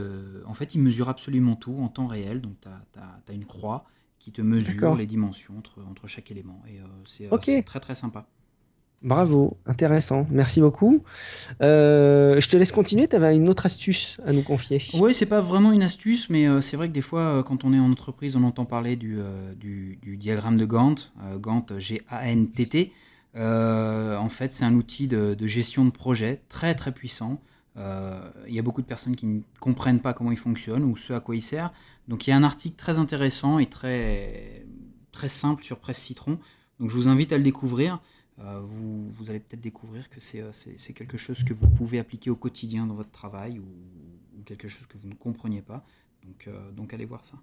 en 0.45 0.53
fait, 0.53 0.75
il 0.75 0.81
mesure 0.81 1.09
absolument 1.09 1.55
tout 1.55 1.77
en 1.79 1.87
temps 1.87 2.07
réel. 2.07 2.41
Donc, 2.41 2.53
tu 2.61 2.99
as, 2.99 3.33
une 3.33 3.45
croix 3.45 3.85
qui 4.19 4.31
te 4.31 4.41
mesure 4.41 4.95
les 4.95 5.05
dimensions 5.05 5.57
entre, 5.57 5.83
entre 5.89 6.07
chaque 6.07 6.29
élément. 6.31 6.61
Et 6.67 6.79
c'est 7.05 7.63
très 7.63 7.79
très 7.79 7.95
sympa. 7.95 8.27
Bravo, 9.05 9.55
intéressant. 9.67 10.25
Merci 10.31 10.61
beaucoup. 10.61 11.03
Euh, 11.61 12.39
je 12.39 12.49
te 12.49 12.57
laisse 12.57 12.71
continuer. 12.71 13.07
Tu 13.07 13.15
avais 13.15 13.35
une 13.35 13.47
autre 13.49 13.67
astuce 13.67 14.19
à 14.25 14.33
nous 14.33 14.41
confier. 14.41 14.81
Oui, 14.95 15.13
c'est 15.13 15.27
pas 15.27 15.41
vraiment 15.41 15.71
une 15.71 15.83
astuce, 15.83 16.27
mais 16.31 16.47
euh, 16.47 16.59
c'est 16.59 16.75
vrai 16.75 16.87
que 16.87 16.93
des 16.93 17.03
fois, 17.03 17.19
euh, 17.19 17.43
quand 17.43 17.63
on 17.65 17.71
est 17.71 17.77
en 17.77 17.91
entreprise, 17.91 18.35
on 18.35 18.43
entend 18.43 18.65
parler 18.65 18.95
du, 18.95 19.19
du, 19.59 20.17
diagramme 20.17 20.57
de 20.57 20.65
Gantt, 20.65 21.13
Gantt, 21.37 21.77
G-A-N-T-T. 21.77 22.91
en 23.35 24.29
fait, 24.29 24.51
c'est 24.51 24.65
un 24.65 24.73
outil 24.73 25.05
de, 25.05 25.35
de, 25.35 25.47
gestion 25.47 25.85
de 25.85 25.91
projet 25.91 26.41
très 26.49 26.73
très 26.73 26.91
puissant. 26.91 27.39
Il 27.77 28.55
y 28.55 28.57
a 28.57 28.63
beaucoup 28.63 28.81
de 28.81 28.87
personnes 28.87 29.15
qui 29.15 29.27
ne 29.27 29.41
comprennent 29.59 29.99
pas 29.99 30.13
comment 30.13 30.31
il 30.31 30.37
fonctionne 30.37 30.83
ou 30.83 30.97
ce 30.97 31.13
à 31.13 31.19
quoi 31.19 31.35
il 31.35 31.43
sert. 31.43 31.71
Donc, 32.07 32.25
il 32.25 32.31
y 32.31 32.33
a 32.33 32.37
un 32.37 32.43
article 32.43 32.75
très 32.75 32.97
intéressant 32.97 33.59
et 33.59 33.67
très, 33.67 34.65
très 35.11 35.29
simple 35.29 35.63
sur 35.63 35.77
Presse 35.77 36.01
Citron. 36.01 36.39
Donc, 36.79 36.89
je 36.89 36.95
vous 36.95 37.07
invite 37.07 37.33
à 37.33 37.37
le 37.37 37.43
découvrir. 37.43 37.99
Euh, 38.39 38.59
vous, 38.61 39.09
vous, 39.11 39.29
allez 39.29 39.39
peut-être 39.39 39.61
découvrir 39.61 40.09
que 40.09 40.17
euh, 40.37 40.49
c'est 40.51 40.93
quelque 40.93 41.17
chose 41.17 41.43
que 41.43 41.53
vous 41.53 41.69
pouvez 41.69 41.99
appliquer 41.99 42.29
au 42.29 42.35
quotidien 42.35 42.85
dans 42.85 42.93
votre 42.93 43.11
travail 43.11 43.59
ou, 43.59 43.65
quelque 44.43 44.67
chose 44.67 44.85
que 44.85 44.95
vous 44.99 45.07
ne 45.07 45.15
compreniez 45.15 45.63
pas. 45.63 45.83
Donc, 46.23 46.47
euh, 46.47 46.71
donc 46.71 46.93
allez 46.93 47.05
voir 47.05 47.25
ça. 47.25 47.35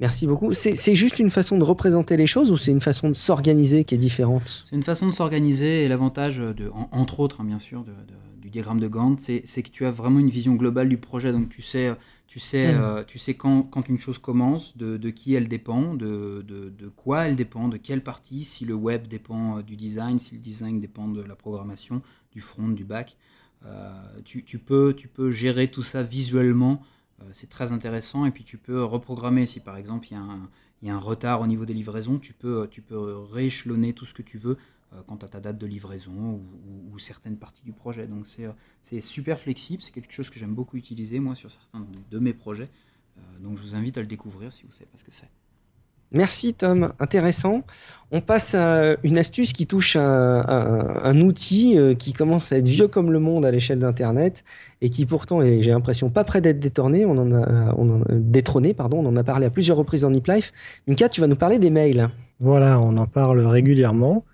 Merci 0.00 0.26
beaucoup. 0.26 0.52
C'est 0.52 0.96
juste 0.96 1.20
une 1.20 1.30
façon 1.30 1.58
de 1.58 1.62
représenter 1.62 2.16
les 2.16 2.26
choses 2.26 2.50
ou 2.50 2.56
c'est 2.56 2.72
une 2.72 2.80
façon 2.80 3.08
de 3.08 3.14
s'organiser 3.14 3.84
qui 3.84 3.94
est 3.94 3.98
différente? 3.98 4.64
C'est 4.68 4.74
une 4.74 4.82
façon 4.82 5.06
de 5.06 5.12
s'organiser 5.12 5.84
et 5.84 5.88
l'avantage, 5.88 6.38
de, 6.38 6.72
entre 6.90 7.20
autres, 7.20 7.40
hein, 7.40 7.44
bien 7.44 7.60
sûr, 7.60 7.84
de, 7.84 7.92
du 8.40 8.50
diagramme 8.50 8.80
de 8.80 8.88
Gantt, 8.88 9.20
c'est 9.20 9.62
que 9.62 9.70
tu 9.70 9.86
as 9.86 9.92
vraiment 9.92 10.18
une 10.18 10.30
vision 10.30 10.54
globale 10.54 10.88
du 10.88 10.98
projet. 10.98 11.30
Donc 11.30 11.50
tu 11.50 11.62
sais 11.62 11.94
tu 12.30 12.38
sais, 12.38 12.72
hmm. 12.72 12.80
euh, 12.80 13.02
tu 13.02 13.18
sais 13.18 13.34
quand, 13.34 13.64
quand, 13.64 13.88
une 13.88 13.98
chose 13.98 14.18
commence, 14.18 14.76
de, 14.76 14.96
de 14.96 15.10
qui 15.10 15.34
elle 15.34 15.48
dépend, 15.48 15.94
de, 15.94 16.44
de, 16.46 16.68
de, 16.68 16.88
quoi 16.88 17.26
elle 17.26 17.34
dépend, 17.34 17.66
de 17.66 17.76
quelle 17.76 18.04
partie, 18.04 18.44
si 18.44 18.64
le 18.64 18.74
web 18.74 19.08
dépend 19.08 19.58
euh, 19.58 19.62
du 19.62 19.74
design, 19.74 20.20
si 20.20 20.36
le 20.36 20.40
design 20.40 20.78
dépend 20.78 21.08
de 21.08 21.22
la 21.22 21.34
programmation, 21.34 22.02
du 22.30 22.40
front, 22.40 22.68
du 22.68 22.84
back. 22.84 23.16
Euh, 23.66 23.90
tu, 24.24 24.44
tu, 24.44 24.60
peux, 24.60 24.94
tu 24.96 25.08
peux 25.08 25.32
gérer 25.32 25.72
tout 25.72 25.82
ça 25.82 26.04
visuellement, 26.04 26.82
c'est 27.32 27.50
très 27.50 27.72
intéressant, 27.72 28.24
et 28.24 28.30
puis 28.30 28.44
tu 28.44 28.58
peux 28.58 28.82
reprogrammer. 28.82 29.44
Si 29.44 29.58
par 29.60 29.76
exemple 29.76 30.06
il 30.10 30.14
y, 30.14 30.16
a 30.16 30.20
un, 30.20 30.48
il 30.80 30.88
y 30.88 30.90
a 30.90 30.94
un 30.94 31.00
retard 31.00 31.40
au 31.42 31.48
niveau 31.48 31.66
des 31.66 31.74
livraisons, 31.74 32.18
tu 32.18 32.32
peux, 32.32 32.66
tu 32.70 32.80
peux 32.80 33.18
rééchelonner 33.18 33.92
tout 33.92 34.06
ce 34.06 34.14
que 34.14 34.22
tu 34.22 34.38
veux 34.38 34.56
quant 35.06 35.16
à 35.16 35.28
ta 35.28 35.40
date 35.40 35.58
de 35.58 35.66
livraison 35.66 36.40
ou, 36.92 36.98
certaines 36.98 37.36
parties 37.36 37.62
du 37.64 37.72
projet. 37.72 38.06
Donc 38.06 38.26
euh, 38.40 38.52
c'est 38.82 39.00
super 39.00 39.38
flexible, 39.38 39.82
c'est 39.82 39.92
quelque 39.92 40.12
chose 40.12 40.28
que 40.28 40.38
j'aime 40.38 40.54
beaucoup 40.54 40.76
utiliser 40.76 41.18
moi 41.18 41.34
sur 41.34 41.50
certains 41.50 41.86
de, 42.10 42.18
mes 42.18 42.34
projets. 42.34 42.68
Euh, 43.16 43.20
donc 43.40 43.56
je 43.56 43.62
vous 43.62 43.74
invite 43.74 43.96
à 43.96 44.00
le 44.02 44.06
découvrir 44.06 44.52
si 44.52 44.62
vous 44.62 44.68
ne 44.68 44.72
savez 44.72 44.86
pas 44.86 44.98
ce 44.98 45.04
que 45.04 45.12
c'est. 45.12 45.28
Merci 46.12 46.54
Tom, 46.54 46.92
intéressant. 46.98 47.62
On 48.10 48.20
passe 48.20 48.56
à 48.56 48.96
une 49.04 49.16
astuce 49.16 49.52
qui 49.52 49.68
touche 49.68 49.94
un, 49.94 50.02
un, 50.02 51.20
outil 51.20 51.78
qui 52.00 52.12
commence 52.12 52.50
à 52.50 52.58
être 52.58 52.66
vieux 52.66 52.88
comme 52.88 53.12
le 53.12 53.20
monde 53.20 53.46
à 53.46 53.52
l'échelle 53.52 53.78
d'Internet 53.78 54.44
et 54.80 54.90
qui 54.90 55.06
pourtant 55.06 55.40
est, 55.40 55.62
j'ai 55.62 55.70
l'impression, 55.70 56.10
pas 56.10 56.24
prêt 56.24 56.40
d'être 56.40 56.58
détourné. 56.58 57.06
On 57.06 57.16
en 57.16 57.30
a, 57.30 57.72
on 57.76 58.02
détrôné, 58.10 58.74
pardon. 58.74 59.06
On 59.06 59.06
en 59.06 59.16
a 59.16 59.22
parlé 59.22 59.46
à 59.46 59.50
plusieurs 59.50 59.76
reprises 59.76 60.02
dans 60.02 60.10
Nip 60.10 60.26
Life. 60.26 60.52
Minka, 60.88 61.08
tu 61.08 61.20
vas 61.20 61.28
nous 61.28 61.36
parler 61.36 61.60
des 61.60 61.70
mails. 61.70 62.10
Voilà, 62.40 62.80
on 62.80 62.96
en 62.96 63.06
parle 63.06 63.46
régulièrement. 63.46 64.24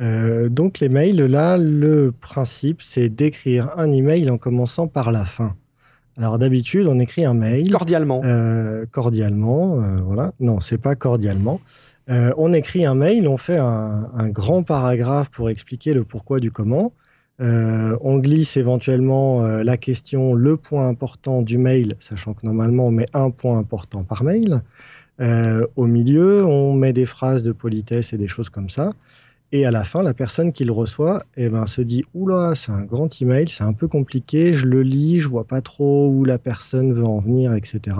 Euh, 0.00 0.48
donc 0.48 0.80
les 0.80 0.88
mails, 0.88 1.22
là, 1.24 1.56
le 1.56 2.12
principe, 2.12 2.82
c'est 2.82 3.08
d'écrire 3.08 3.70
un 3.76 3.92
email 3.92 4.30
en 4.30 4.38
commençant 4.38 4.86
par 4.86 5.12
la 5.12 5.24
fin. 5.24 5.54
Alors 6.18 6.38
d'habitude, 6.38 6.86
on 6.86 6.98
écrit 6.98 7.24
un 7.24 7.34
mail. 7.34 7.70
Cordialement. 7.70 8.22
Euh, 8.24 8.86
cordialement, 8.90 9.80
euh, 9.80 9.96
voilà. 10.02 10.32
Non, 10.40 10.60
c'est 10.60 10.78
pas 10.78 10.94
cordialement. 10.94 11.60
On 12.08 12.52
écrit 12.52 12.84
un 12.84 12.94
mail, 12.94 13.26
on 13.28 13.38
fait 13.38 13.56
un, 13.56 14.28
grand 14.28 14.62
paragraphe 14.62 15.30
pour 15.30 15.48
expliquer 15.48 15.94
le 15.94 16.04
pourquoi 16.04 16.38
du 16.38 16.50
comment. 16.50 16.92
on 17.38 18.18
glisse 18.18 18.58
éventuellement 18.58 19.40
la 19.40 19.76
question, 19.78 20.34
le 20.34 20.58
point 20.58 20.86
important 20.86 21.40
du 21.40 21.56
mail, 21.56 21.94
sachant 22.00 22.34
que 22.34 22.44
normalement 22.44 22.88
on 22.88 22.90
met 22.90 23.06
un 23.14 23.30
point 23.30 23.58
important 23.58 24.04
par 24.04 24.22
mail. 24.22 24.60
au 25.18 25.86
milieu, 25.86 26.44
on 26.44 26.74
met 26.74 26.92
des 26.92 27.06
phrases 27.06 27.42
de 27.42 27.52
politesse 27.52 28.12
et 28.12 28.18
des 28.18 28.28
choses 28.28 28.50
comme 28.50 28.68
ça. 28.68 28.92
Et 29.52 29.66
à 29.66 29.70
la 29.70 29.84
fin, 29.84 30.02
la 30.02 30.14
personne 30.14 30.52
qui 30.52 30.64
le 30.64 30.72
reçoit 30.72 31.22
eh 31.36 31.48
ben, 31.48 31.66
se 31.66 31.80
dit 31.80 32.04
Oula, 32.12 32.54
c'est 32.54 32.72
un 32.72 32.82
grand 32.82 33.08
email, 33.22 33.48
c'est 33.48 33.62
un 33.62 33.72
peu 33.72 33.86
compliqué, 33.86 34.52
je 34.52 34.66
le 34.66 34.82
lis, 34.82 35.20
je 35.20 35.28
vois 35.28 35.44
pas 35.44 35.60
trop 35.60 36.08
où 36.08 36.24
la 36.24 36.38
personne 36.38 36.92
veut 36.92 37.04
en 37.04 37.20
venir, 37.20 37.54
etc. 37.54 37.96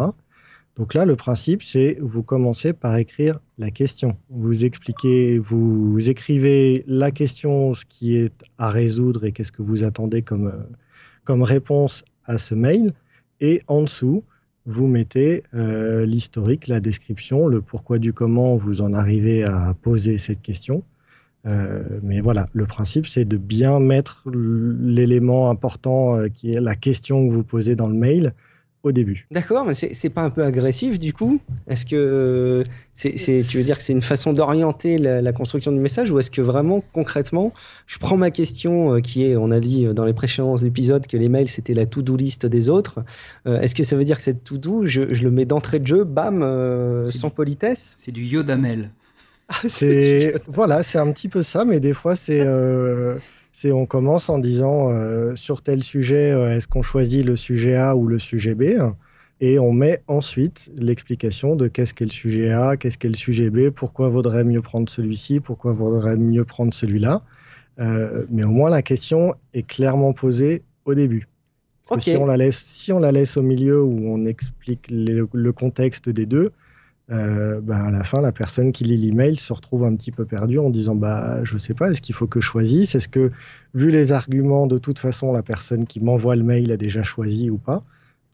Donc 0.76 0.94
là, 0.94 1.04
le 1.04 1.14
principe, 1.14 1.62
c'est 1.62 1.98
vous 2.00 2.24
commencez 2.24 2.72
par 2.72 2.96
écrire 2.96 3.38
la 3.58 3.70
question. 3.70 4.16
Vous 4.28 4.64
expliquez, 4.64 5.38
vous 5.38 6.10
écrivez 6.10 6.84
la 6.88 7.12
question, 7.12 7.74
ce 7.74 7.84
qui 7.84 8.16
est 8.16 8.34
à 8.58 8.70
résoudre 8.70 9.24
et 9.24 9.30
qu'est-ce 9.30 9.52
que 9.52 9.62
vous 9.62 9.84
attendez 9.84 10.22
comme, 10.22 10.48
euh, 10.48 10.76
comme 11.22 11.42
réponse 11.42 12.04
à 12.24 12.38
ce 12.38 12.56
mail. 12.56 12.92
Et 13.40 13.62
en 13.68 13.82
dessous, 13.82 14.24
vous 14.66 14.88
mettez 14.88 15.44
euh, 15.54 16.04
l'historique, 16.06 16.66
la 16.66 16.80
description, 16.80 17.46
le 17.46 17.60
pourquoi 17.60 17.98
du 17.98 18.12
comment 18.12 18.56
vous 18.56 18.80
en 18.80 18.92
arrivez 18.94 19.44
à 19.44 19.76
poser 19.80 20.18
cette 20.18 20.42
question. 20.42 20.82
Euh, 21.46 21.82
mais 22.02 22.20
voilà, 22.20 22.46
le 22.52 22.66
principe, 22.66 23.06
c'est 23.06 23.24
de 23.24 23.36
bien 23.36 23.80
mettre 23.80 24.22
l'élément 24.32 25.50
important 25.50 26.16
euh, 26.16 26.28
qui 26.28 26.50
est 26.50 26.60
la 26.60 26.74
question 26.74 27.26
que 27.26 27.32
vous 27.32 27.44
posez 27.44 27.76
dans 27.76 27.88
le 27.88 27.94
mail 27.94 28.32
au 28.82 28.92
début. 28.92 29.26
D'accord, 29.30 29.64
mais 29.64 29.72
c'est 29.72 30.10
pas 30.10 30.20
un 30.20 30.28
peu 30.28 30.44
agressif 30.44 30.98
du 30.98 31.14
coup? 31.14 31.40
Est-ce 31.66 31.86
que 31.86 32.62
c'est, 32.92 33.14
tu 33.14 33.56
veux 33.56 33.64
dire 33.64 33.78
que 33.78 33.82
c'est 33.82 33.94
une 33.94 34.02
façon 34.02 34.34
d'orienter 34.34 34.98
la, 34.98 35.32
construction 35.32 35.72
du 35.72 35.78
message 35.78 36.10
ou 36.10 36.18
est-ce 36.18 36.30
que 36.30 36.42
vraiment 36.42 36.84
concrètement, 36.92 37.54
je 37.86 37.98
prends 37.98 38.18
ma 38.18 38.30
question 38.30 38.96
euh, 38.96 39.00
qui 39.00 39.24
est, 39.24 39.36
on 39.36 39.50
a 39.50 39.58
dit 39.58 39.86
dans 39.94 40.04
les 40.04 40.12
précédents 40.12 40.58
épisodes 40.58 41.06
que 41.06 41.16
les 41.16 41.30
mails 41.30 41.48
c'était 41.48 41.72
la 41.72 41.86
to-do 41.86 42.14
list 42.14 42.44
des 42.44 42.68
autres. 42.68 43.02
est-ce 43.46 43.74
que 43.74 43.84
ça 43.84 43.96
veut 43.96 44.04
dire 44.04 44.18
que 44.18 44.22
cette 44.22 44.44
to-do, 44.44 44.84
je, 44.84 45.14
je, 45.14 45.22
le 45.22 45.30
mets 45.30 45.46
d'entrée 45.46 45.78
de 45.78 45.86
jeu, 45.86 46.04
bam, 46.04 46.40
sans 47.04 47.30
politesse? 47.30 47.94
C'est 47.96 48.12
du 48.12 48.22
Yoda 48.22 48.58
mail. 48.58 48.90
C'est 49.68 50.34
voilà, 50.46 50.82
c'est 50.82 50.98
un 50.98 51.10
petit 51.12 51.28
peu 51.28 51.42
ça, 51.42 51.64
mais 51.64 51.80
des 51.80 51.94
fois 51.94 52.16
c'est 52.16 52.40
euh, 52.40 53.16
c'est 53.52 53.72
on 53.72 53.86
commence 53.86 54.28
en 54.28 54.38
disant 54.38 54.90
euh, 54.90 55.36
sur 55.36 55.62
tel 55.62 55.82
sujet, 55.82 56.30
euh, 56.30 56.56
est-ce 56.56 56.68
qu'on 56.68 56.82
choisit 56.82 57.24
le 57.24 57.36
sujet 57.36 57.76
A 57.76 57.94
ou 57.94 58.06
le 58.06 58.18
sujet 58.18 58.54
B? 58.54 58.64
Et 59.40 59.58
on 59.58 59.72
met 59.72 60.02
ensuite 60.06 60.70
l'explication 60.78 61.56
de 61.56 61.68
qu'est-ce 61.68 61.92
qu'est 61.92 62.04
le 62.04 62.10
sujet 62.10 62.52
A, 62.52 62.76
qu'est-ce 62.76 62.96
qu'est 62.96 63.08
le 63.08 63.14
sujet 63.14 63.50
B, 63.50 63.70
pourquoi 63.70 64.08
vaudrait 64.08 64.44
mieux 64.44 64.62
prendre 64.62 64.88
celui-ci, 64.88 65.40
pourquoi 65.40 65.72
vaudrait 65.72 66.16
mieux 66.16 66.44
prendre 66.44 66.72
celui-là. 66.72 67.22
mais 67.78 68.44
au 68.44 68.50
moins 68.50 68.70
la 68.70 68.82
question 68.82 69.34
est 69.52 69.66
clairement 69.66 70.12
posée 70.12 70.62
au 70.84 70.94
début. 70.94 71.28
si 71.98 72.16
on 72.16 72.24
la 72.24 72.36
laisse, 72.36 72.64
si 72.64 72.92
on 72.92 73.00
la 73.00 73.12
laisse 73.12 73.36
au 73.36 73.42
milieu 73.42 73.82
où 73.82 74.08
on 74.08 74.24
explique 74.24 74.86
le 74.90 75.52
contexte 75.52 76.08
des 76.08 76.26
deux, 76.26 76.52
euh, 77.10 77.60
bah, 77.60 77.80
à 77.84 77.90
la 77.90 78.02
fin, 78.02 78.20
la 78.20 78.32
personne 78.32 78.72
qui 78.72 78.84
lit 78.84 78.96
l'email 78.96 79.36
se 79.36 79.52
retrouve 79.52 79.84
un 79.84 79.94
petit 79.94 80.10
peu 80.10 80.24
perdue 80.24 80.58
en 80.58 80.70
disant 80.70 80.94
bah 80.94 81.44
je 81.44 81.58
sais 81.58 81.74
pas, 81.74 81.90
est-ce 81.90 82.00
qu'il 82.00 82.14
faut 82.14 82.26
que 82.26 82.40
je 82.40 82.46
choisisse? 82.46 82.94
Est-ce 82.94 83.08
que 83.08 83.30
vu 83.74 83.90
les 83.90 84.12
arguments, 84.12 84.66
de 84.66 84.78
toute 84.78 84.98
façon, 84.98 85.32
la 85.32 85.42
personne 85.42 85.84
qui 85.86 86.00
m'envoie 86.00 86.36
le 86.36 86.42
mail 86.42 86.72
a 86.72 86.76
déjà 86.76 87.02
choisi 87.02 87.50
ou 87.50 87.58
pas? 87.58 87.84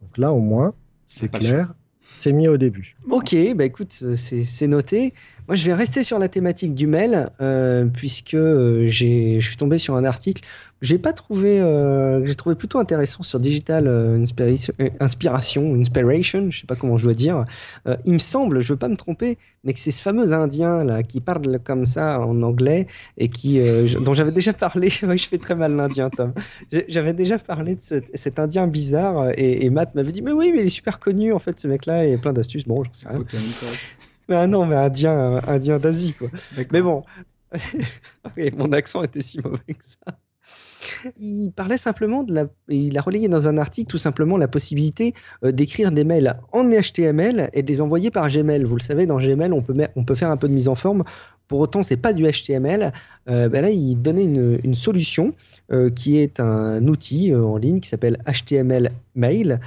Donc 0.02 0.18
là, 0.18 0.32
au 0.32 0.40
moins, 0.40 0.74
c'est 1.04 1.28
clair, 1.28 1.74
c'est 2.08 2.32
mis 2.32 2.46
au 2.46 2.56
début. 2.56 2.96
Ok, 3.10 3.34
bah 3.56 3.64
écoute, 3.64 3.92
c'est 3.92 4.66
noté. 4.66 5.14
Moi, 5.48 5.56
je 5.56 5.66
vais 5.66 5.74
rester 5.74 6.04
sur 6.04 6.18
la 6.18 6.28
thématique 6.28 6.74
du 6.74 6.86
mail 6.86 7.28
euh, 7.40 7.86
puisque 7.86 8.34
euh, 8.34 8.86
je 8.86 9.40
suis 9.40 9.56
tombé 9.56 9.78
sur 9.78 9.96
un 9.96 10.04
article 10.04 10.42
j'ai 10.82 10.98
pas 10.98 11.12
trouvé, 11.12 11.60
euh, 11.60 12.24
j'ai 12.24 12.34
trouvé 12.34 12.54
plutôt 12.54 12.78
intéressant 12.78 13.22
sur 13.22 13.38
Digital 13.38 13.86
euh, 13.86 14.18
Inspiration, 14.18 14.72
euh, 14.80 14.88
Inspiration, 15.00 15.74
Inspiration, 15.74 16.50
je 16.50 16.60
sais 16.60 16.66
pas 16.66 16.76
comment 16.76 16.96
je 16.96 17.04
dois 17.04 17.14
dire. 17.14 17.44
Euh, 17.86 17.96
il 18.06 18.14
me 18.14 18.18
semble, 18.18 18.60
je 18.60 18.72
veux 18.72 18.78
pas 18.78 18.88
me 18.88 18.96
tromper, 18.96 19.36
mais 19.62 19.74
que 19.74 19.78
c'est 19.78 19.90
ce 19.90 20.02
fameux 20.02 20.32
Indien 20.32 20.84
là 20.84 21.02
qui 21.02 21.20
parle 21.20 21.58
comme 21.62 21.84
ça 21.84 22.20
en 22.20 22.42
anglais 22.42 22.86
et 23.18 23.28
qui, 23.28 23.60
euh, 23.60 23.86
dont 24.00 24.14
j'avais 24.14 24.32
déjà 24.32 24.54
parlé. 24.54 24.90
oui, 25.02 25.18
je 25.18 25.28
fais 25.28 25.38
très 25.38 25.54
mal 25.54 25.76
l'Indien, 25.76 26.08
Tom. 26.08 26.32
J'avais 26.88 27.12
déjà 27.12 27.38
parlé 27.38 27.74
de 27.74 27.80
ce, 27.80 27.96
cet 28.14 28.38
Indien 28.38 28.66
bizarre 28.66 29.30
et, 29.36 29.64
et 29.64 29.70
Matt 29.70 29.94
m'avait 29.94 30.12
dit 30.12 30.22
mais 30.22 30.32
oui, 30.32 30.50
mais 30.54 30.60
il 30.60 30.66
est 30.66 30.70
super 30.70 30.98
connu 30.98 31.32
en 31.32 31.38
fait 31.38 31.60
ce 31.60 31.68
mec-là 31.68 32.06
et 32.06 32.16
plein 32.16 32.32
d'astuces. 32.32 32.66
Bon, 32.66 32.82
j'en 32.84 32.92
sais 32.92 33.08
rien. 33.08 33.24
Mais 34.28 34.36
ah 34.36 34.46
non, 34.46 34.64
mais 34.64 34.76
Indien, 34.76 35.42
Indien 35.46 35.78
d'Asie 35.78 36.14
quoi. 36.14 36.28
Mais 36.72 36.80
bon. 36.80 37.02
mon 38.56 38.72
accent 38.72 39.02
était 39.02 39.22
si 39.22 39.40
mauvais 39.40 39.74
que 39.74 39.84
ça. 39.84 40.16
Il 41.18 41.50
parlait 41.50 41.76
simplement 41.76 42.22
de 42.22 42.34
la. 42.34 42.44
Il 42.68 42.96
a 42.98 43.02
relayé 43.02 43.28
dans 43.28 43.48
un 43.48 43.58
article 43.58 43.88
tout 43.90 43.98
simplement 43.98 44.36
la 44.36 44.48
possibilité 44.48 45.14
euh, 45.44 45.52
d'écrire 45.52 45.92
des 45.92 46.04
mails 46.04 46.38
en 46.52 46.64
HTML 46.68 47.50
et 47.52 47.62
de 47.62 47.68
les 47.68 47.80
envoyer 47.80 48.10
par 48.10 48.28
Gmail. 48.28 48.64
Vous 48.64 48.76
le 48.76 48.82
savez, 48.82 49.06
dans 49.06 49.18
Gmail, 49.18 49.52
on 49.52 49.62
peut, 49.62 49.74
on 49.96 50.04
peut 50.04 50.14
faire 50.14 50.30
un 50.30 50.36
peu 50.36 50.48
de 50.48 50.52
mise 50.52 50.68
en 50.68 50.74
forme 50.74 51.04
pour 51.50 51.58
autant, 51.58 51.82
c'est 51.82 51.96
pas 51.96 52.12
du 52.12 52.22
HTML. 52.22 52.92
Euh, 53.28 53.48
ben 53.48 53.62
là, 53.62 53.70
il 53.70 53.96
donnait 53.96 54.22
une, 54.22 54.74
solution 54.76 55.34
euh, 55.72 55.90
qui 55.90 56.16
est 56.16 56.38
un 56.38 56.86
outil 56.86 57.32
euh, 57.32 57.42
en 57.42 57.56
ligne 57.56 57.80
qui 57.80 57.88
s'appelle 57.88 58.18
HTML 58.24 58.92
Mail, 59.16 59.58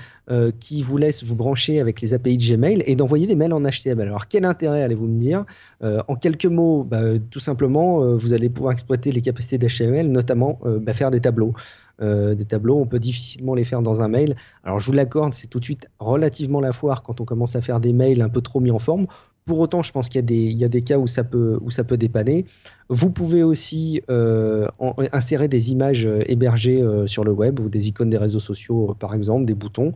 qui 0.61 0.81
vous 0.81 0.97
laisse 0.97 1.25
vous 1.25 1.35
brancher 1.35 1.81
avec 1.81 1.99
les 1.99 2.13
API 2.13 2.37
de 2.37 2.55
Gmail 2.55 2.81
et 2.85 2.95
d'envoyer 2.95 3.27
des 3.27 3.35
mails 3.35 3.51
en 3.51 3.59
HTML. 3.59 4.07
Alors, 4.07 4.29
quel 4.29 4.45
intérêt 4.45 4.81
allez-vous 4.81 5.07
me 5.07 5.17
dire? 5.17 5.43
En 5.81 6.15
quelques 6.15 6.45
mots, 6.45 6.85
bah, 6.85 7.01
tout 7.29 7.41
simplement, 7.41 8.15
vous 8.15 8.31
allez 8.31 8.49
pouvoir 8.49 8.71
exploiter 8.71 9.11
les 9.11 9.19
capacités 9.19 9.57
d'HTML, 9.57 10.09
notamment 10.09 10.59
bah, 10.63 10.93
faire 10.93 11.11
des 11.11 11.19
tableaux. 11.19 11.53
des 11.99 12.45
tableaux, 12.45 12.79
on 12.79 12.85
peut 12.85 12.99
difficilement 12.99 13.53
les 13.53 13.65
faire 13.65 13.81
dans 13.81 14.01
un 14.01 14.07
mail. 14.07 14.37
Alors 14.63 14.79
je 14.79 14.85
vous 14.85 14.93
l'accorde, 14.93 15.33
c'est 15.33 15.47
tout 15.47 15.59
de 15.59 15.65
suite 15.65 15.89
relativement 15.99 16.61
la 16.61 16.71
foire 16.71 17.03
quand 17.03 17.19
on 17.19 17.25
commence 17.25 17.57
à 17.57 17.61
faire 17.61 17.81
des 17.81 17.91
mails 17.91 18.21
un 18.21 18.29
peu 18.29 18.39
trop 18.39 18.61
mis 18.61 18.71
en 18.71 18.79
forme. 18.79 19.07
Pour 19.45 19.59
autant, 19.59 19.81
je 19.81 19.91
pense 19.91 20.09
qu'il 20.09 20.21
y, 20.31 20.63
a 20.63 20.67
des 20.69 20.81
cas 20.81 20.97
où 20.97 21.07
ça 21.07 21.23
peut, 21.23 21.59
dépanner. 21.97 22.45
Vous 22.89 23.09
pouvez 23.09 23.43
aussi 23.43 24.01
euh, 24.09 24.67
insérer 25.11 25.47
des 25.47 25.71
images 25.71 26.05
euh, 26.05 26.23
hébergées 26.27 26.81
euh, 26.81 27.07
sur 27.07 27.23
le 27.23 27.31
web 27.31 27.59
ou 27.59 27.69
des 27.69 27.87
icônes 27.87 28.09
des 28.09 28.17
réseaux 28.17 28.39
sociaux, 28.39 28.95
par 28.99 29.13
exemple, 29.13 29.45
des 29.45 29.53
boutons. 29.53 29.93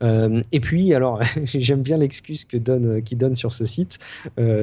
et 0.00 0.60
puis, 0.60 0.94
alors, 0.94 1.20
j'aime 1.44 1.82
bien 1.82 1.96
l'excuse 1.96 2.44
que 2.44 2.56
donne, 2.56 3.02
qui 3.02 3.16
donne 3.16 3.34
sur 3.34 3.52
ce 3.52 3.64
site. 3.64 3.98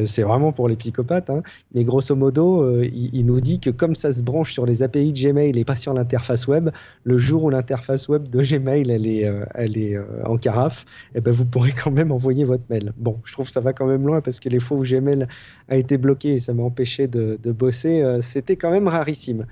c'est 0.05 0.23
vraiment 0.23 0.51
pour 0.51 0.67
les 0.67 0.75
psychopathes. 0.75 1.29
Hein. 1.29 1.41
mais 1.73 1.83
grosso 1.83 2.15
modo, 2.15 2.81
il, 2.81 3.25
nous 3.25 3.39
dit 3.39 3.59
que 3.59 3.69
comme 3.69 3.95
ça 3.95 4.11
se 4.11 4.23
branche 4.23 4.53
sur 4.53 4.65
les 4.65 4.83
API 4.83 5.11
de 5.11 5.19
Gmail 5.19 5.57
et 5.57 5.65
pas 5.65 5.75
sur 5.75 5.93
l'interface 5.93 6.47
web, 6.47 6.69
le 7.03 7.17
jour 7.17 7.43
où 7.43 7.49
l'interface 7.49 8.07
web 8.07 8.27
de 8.27 8.41
Gmail 8.41 8.89
elle 8.89 9.07
est, 9.07 9.31
elle 9.53 9.77
est 9.77 9.97
en 10.23 10.37
carafe, 10.37 10.85
eh 11.15 11.21
ben, 11.21 11.31
vous 11.31 11.45
pourrez 11.45 11.71
quand 11.71 11.91
même 11.91 12.11
envoyer 12.11 12.43
votre 12.43 12.63
mail. 12.69 12.93
Bon, 12.97 13.19
je 13.25 13.33
trouve 13.33 13.47
que 13.47 13.51
ça 13.51 13.61
va 13.61 13.73
quand 13.73 13.87
même 13.87 14.05
loin 14.05 14.21
parce 14.21 14.39
que 14.39 14.49
les 14.49 14.59
fois 14.59 14.77
où 14.77 14.83
Gmail 14.83 15.27
a 15.69 15.77
été 15.77 15.97
bloqué 15.97 16.33
et 16.33 16.39
ça 16.39 16.53
m'a 16.53 16.63
empêché 16.63 17.07
de, 17.07 17.37
de 17.41 17.51
bosser, 17.65 18.01
euh, 18.01 18.21
c'était 18.21 18.55
quand 18.55 18.69
même 18.69 18.87
rarissime. 18.87 19.45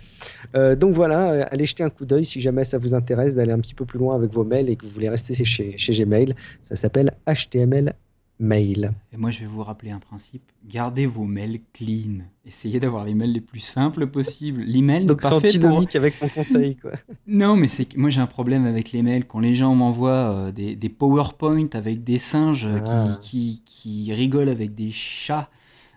Euh, 0.56 0.76
donc 0.76 0.94
voilà, 0.94 1.32
euh, 1.32 1.46
allez 1.52 1.66
jeter 1.66 1.84
un 1.84 1.90
coup 1.90 2.06
d'œil 2.06 2.26
si 2.26 2.42
jamais 2.42 2.64
ça 2.64 2.78
vous 2.78 2.94
intéresse 2.94 3.36
d'aller 3.36 3.52
un 3.52 3.60
petit 3.60 3.74
peu 3.74 3.86
plus 3.86 3.98
loin 3.98 4.16
avec 4.16 4.32
vos 4.32 4.44
mails 4.44 4.70
et 4.70 4.76
que 4.76 4.86
vous 4.86 4.92
voulez 4.92 5.10
rester 5.10 5.34
chez, 5.44 5.78
chez 5.78 5.94
Gmail. 5.94 6.36
Ça 6.62 6.76
s'appelle 6.76 7.14
HTML 7.28 7.96
mail. 8.40 8.92
Et 9.14 9.18
moi, 9.18 9.32
je 9.32 9.40
vais 9.40 9.46
vous 9.46 9.64
rappeler 9.64 9.92
un 9.92 10.00
principe. 10.00 10.44
Gardez 10.68 11.06
vos 11.06 11.24
mails 11.24 11.62
clean. 11.74 12.26
Essayez 12.46 12.80
d'avoir 12.80 13.06
les 13.06 13.16
mails 13.16 13.32
les 13.32 13.42
plus 13.42 13.60
simples 13.60 14.06
possibles. 14.08 14.62
L'email 14.62 15.06
Donc 15.06 15.22
c'est 15.22 15.28
antinomique 15.30 15.96
avec 15.96 16.22
mon 16.22 16.28
conseil. 16.28 16.76
Quoi. 16.76 16.92
non, 17.28 17.56
mais 17.56 17.68
c'est 17.68 17.96
moi 17.96 18.10
j'ai 18.10 18.22
un 18.22 18.28
problème 18.28 18.66
avec 18.66 18.92
les 18.92 19.02
mails. 19.02 19.26
Quand 19.26 19.40
les 19.40 19.56
gens 19.56 19.74
m'envoient 19.74 20.52
des, 20.54 20.76
des, 20.76 20.90
PowerPoint 20.90 21.70
avec 21.74 22.04
des 22.04 22.18
singes 22.18 22.68
ah. 22.86 23.18
qui, 23.22 23.62
qui, 23.66 24.04
qui 24.04 24.14
rigolent 24.14 24.50
avec 24.50 24.76
des 24.76 24.92
chats 24.92 25.50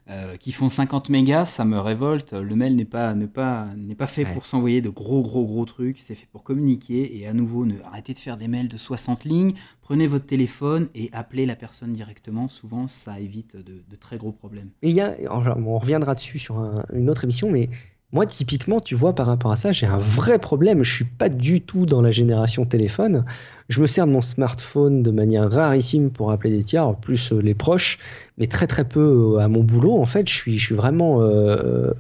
euh, 0.09 0.36
qui 0.36 0.52
font 0.52 0.68
50 0.68 1.09
mégas, 1.09 1.46
ça 1.46 1.64
me 1.64 1.78
révolte. 1.78 2.32
Le 2.32 2.54
mail 2.54 2.76
n'est 2.76 2.84
pas, 2.84 3.14
ne 3.14 3.26
pas, 3.26 3.68
n'est 3.76 3.96
pas 3.96 4.07
fait 4.07 4.24
pour 4.24 4.46
s'envoyer 4.46 4.80
de 4.80 4.88
gros, 4.88 5.22
gros, 5.22 5.44
gros 5.44 5.64
trucs. 5.64 5.98
C'est 5.98 6.14
fait 6.14 6.28
pour 6.30 6.44
communiquer. 6.44 7.18
Et 7.18 7.26
à 7.26 7.32
nouveau, 7.32 7.66
ne, 7.66 7.74
arrêtez 7.82 8.12
de 8.12 8.18
faire 8.18 8.36
des 8.36 8.46
mails 8.46 8.68
de 8.68 8.76
60 8.76 9.24
lignes. 9.24 9.54
Prenez 9.82 10.07
votre 10.07 10.26
téléphone 10.26 10.88
et 10.94 11.11
appelez 11.12 11.44
la 11.44 11.57
personne 11.57 11.92
directement. 11.92 12.46
Souvent, 12.46 12.86
ça 12.86 13.18
évite 13.18 13.57
de, 13.57 13.82
de 13.88 13.96
très 13.96 14.16
gros 14.16 14.32
problèmes. 14.32 14.70
Et 14.82 14.90
il 14.90 14.94
y 14.94 15.00
a, 15.00 15.16
on 15.28 15.78
reviendra 15.78 16.14
dessus 16.14 16.38
sur 16.38 16.59
une 16.92 17.11
autre 17.11 17.24
émission, 17.24 17.50
mais 17.50 17.68
moi, 18.12 18.24
typiquement, 18.24 18.78
tu 18.78 18.94
vois, 18.94 19.14
par 19.14 19.26
rapport 19.26 19.50
à 19.50 19.57
ça, 19.57 19.72
j'ai 19.72 19.86
un 19.86 19.98
vrai 19.98 20.38
problème. 20.38 20.84
Je 20.84 20.92
suis 20.92 21.04
pas 21.04 21.28
du 21.28 21.61
tout 21.61 21.86
dans 21.86 22.00
la 22.00 22.12
génération 22.12 22.64
téléphone. 22.64 23.24
Je 23.68 23.80
me 23.80 23.86
sers 23.88 24.07
de 24.07 24.12
mon 24.12 24.20
smartphone 24.20 25.02
de 25.02 25.11
manière 25.11 25.50
rarissime 25.50 26.11
pour 26.11 26.30
appeler 26.30 26.57
des 26.57 26.62
tiers, 26.62 26.94
plus 26.94 27.32
euh, 27.32 27.40
les 27.40 27.54
proches, 27.54 27.98
mais 28.38 28.46
très 28.46 28.68
très 28.68 28.84
peu 28.84 29.34
euh, 29.34 29.40
à 29.40 29.48
mon 29.48 29.64
boulot. 29.64 30.00
En 30.00 30.07
fait, 30.07 30.28
je 30.28 30.34
suis, 30.34 30.57
je 30.57 30.64
suis 30.64 30.74
vraiment 30.76 31.20
euh, 31.20 31.92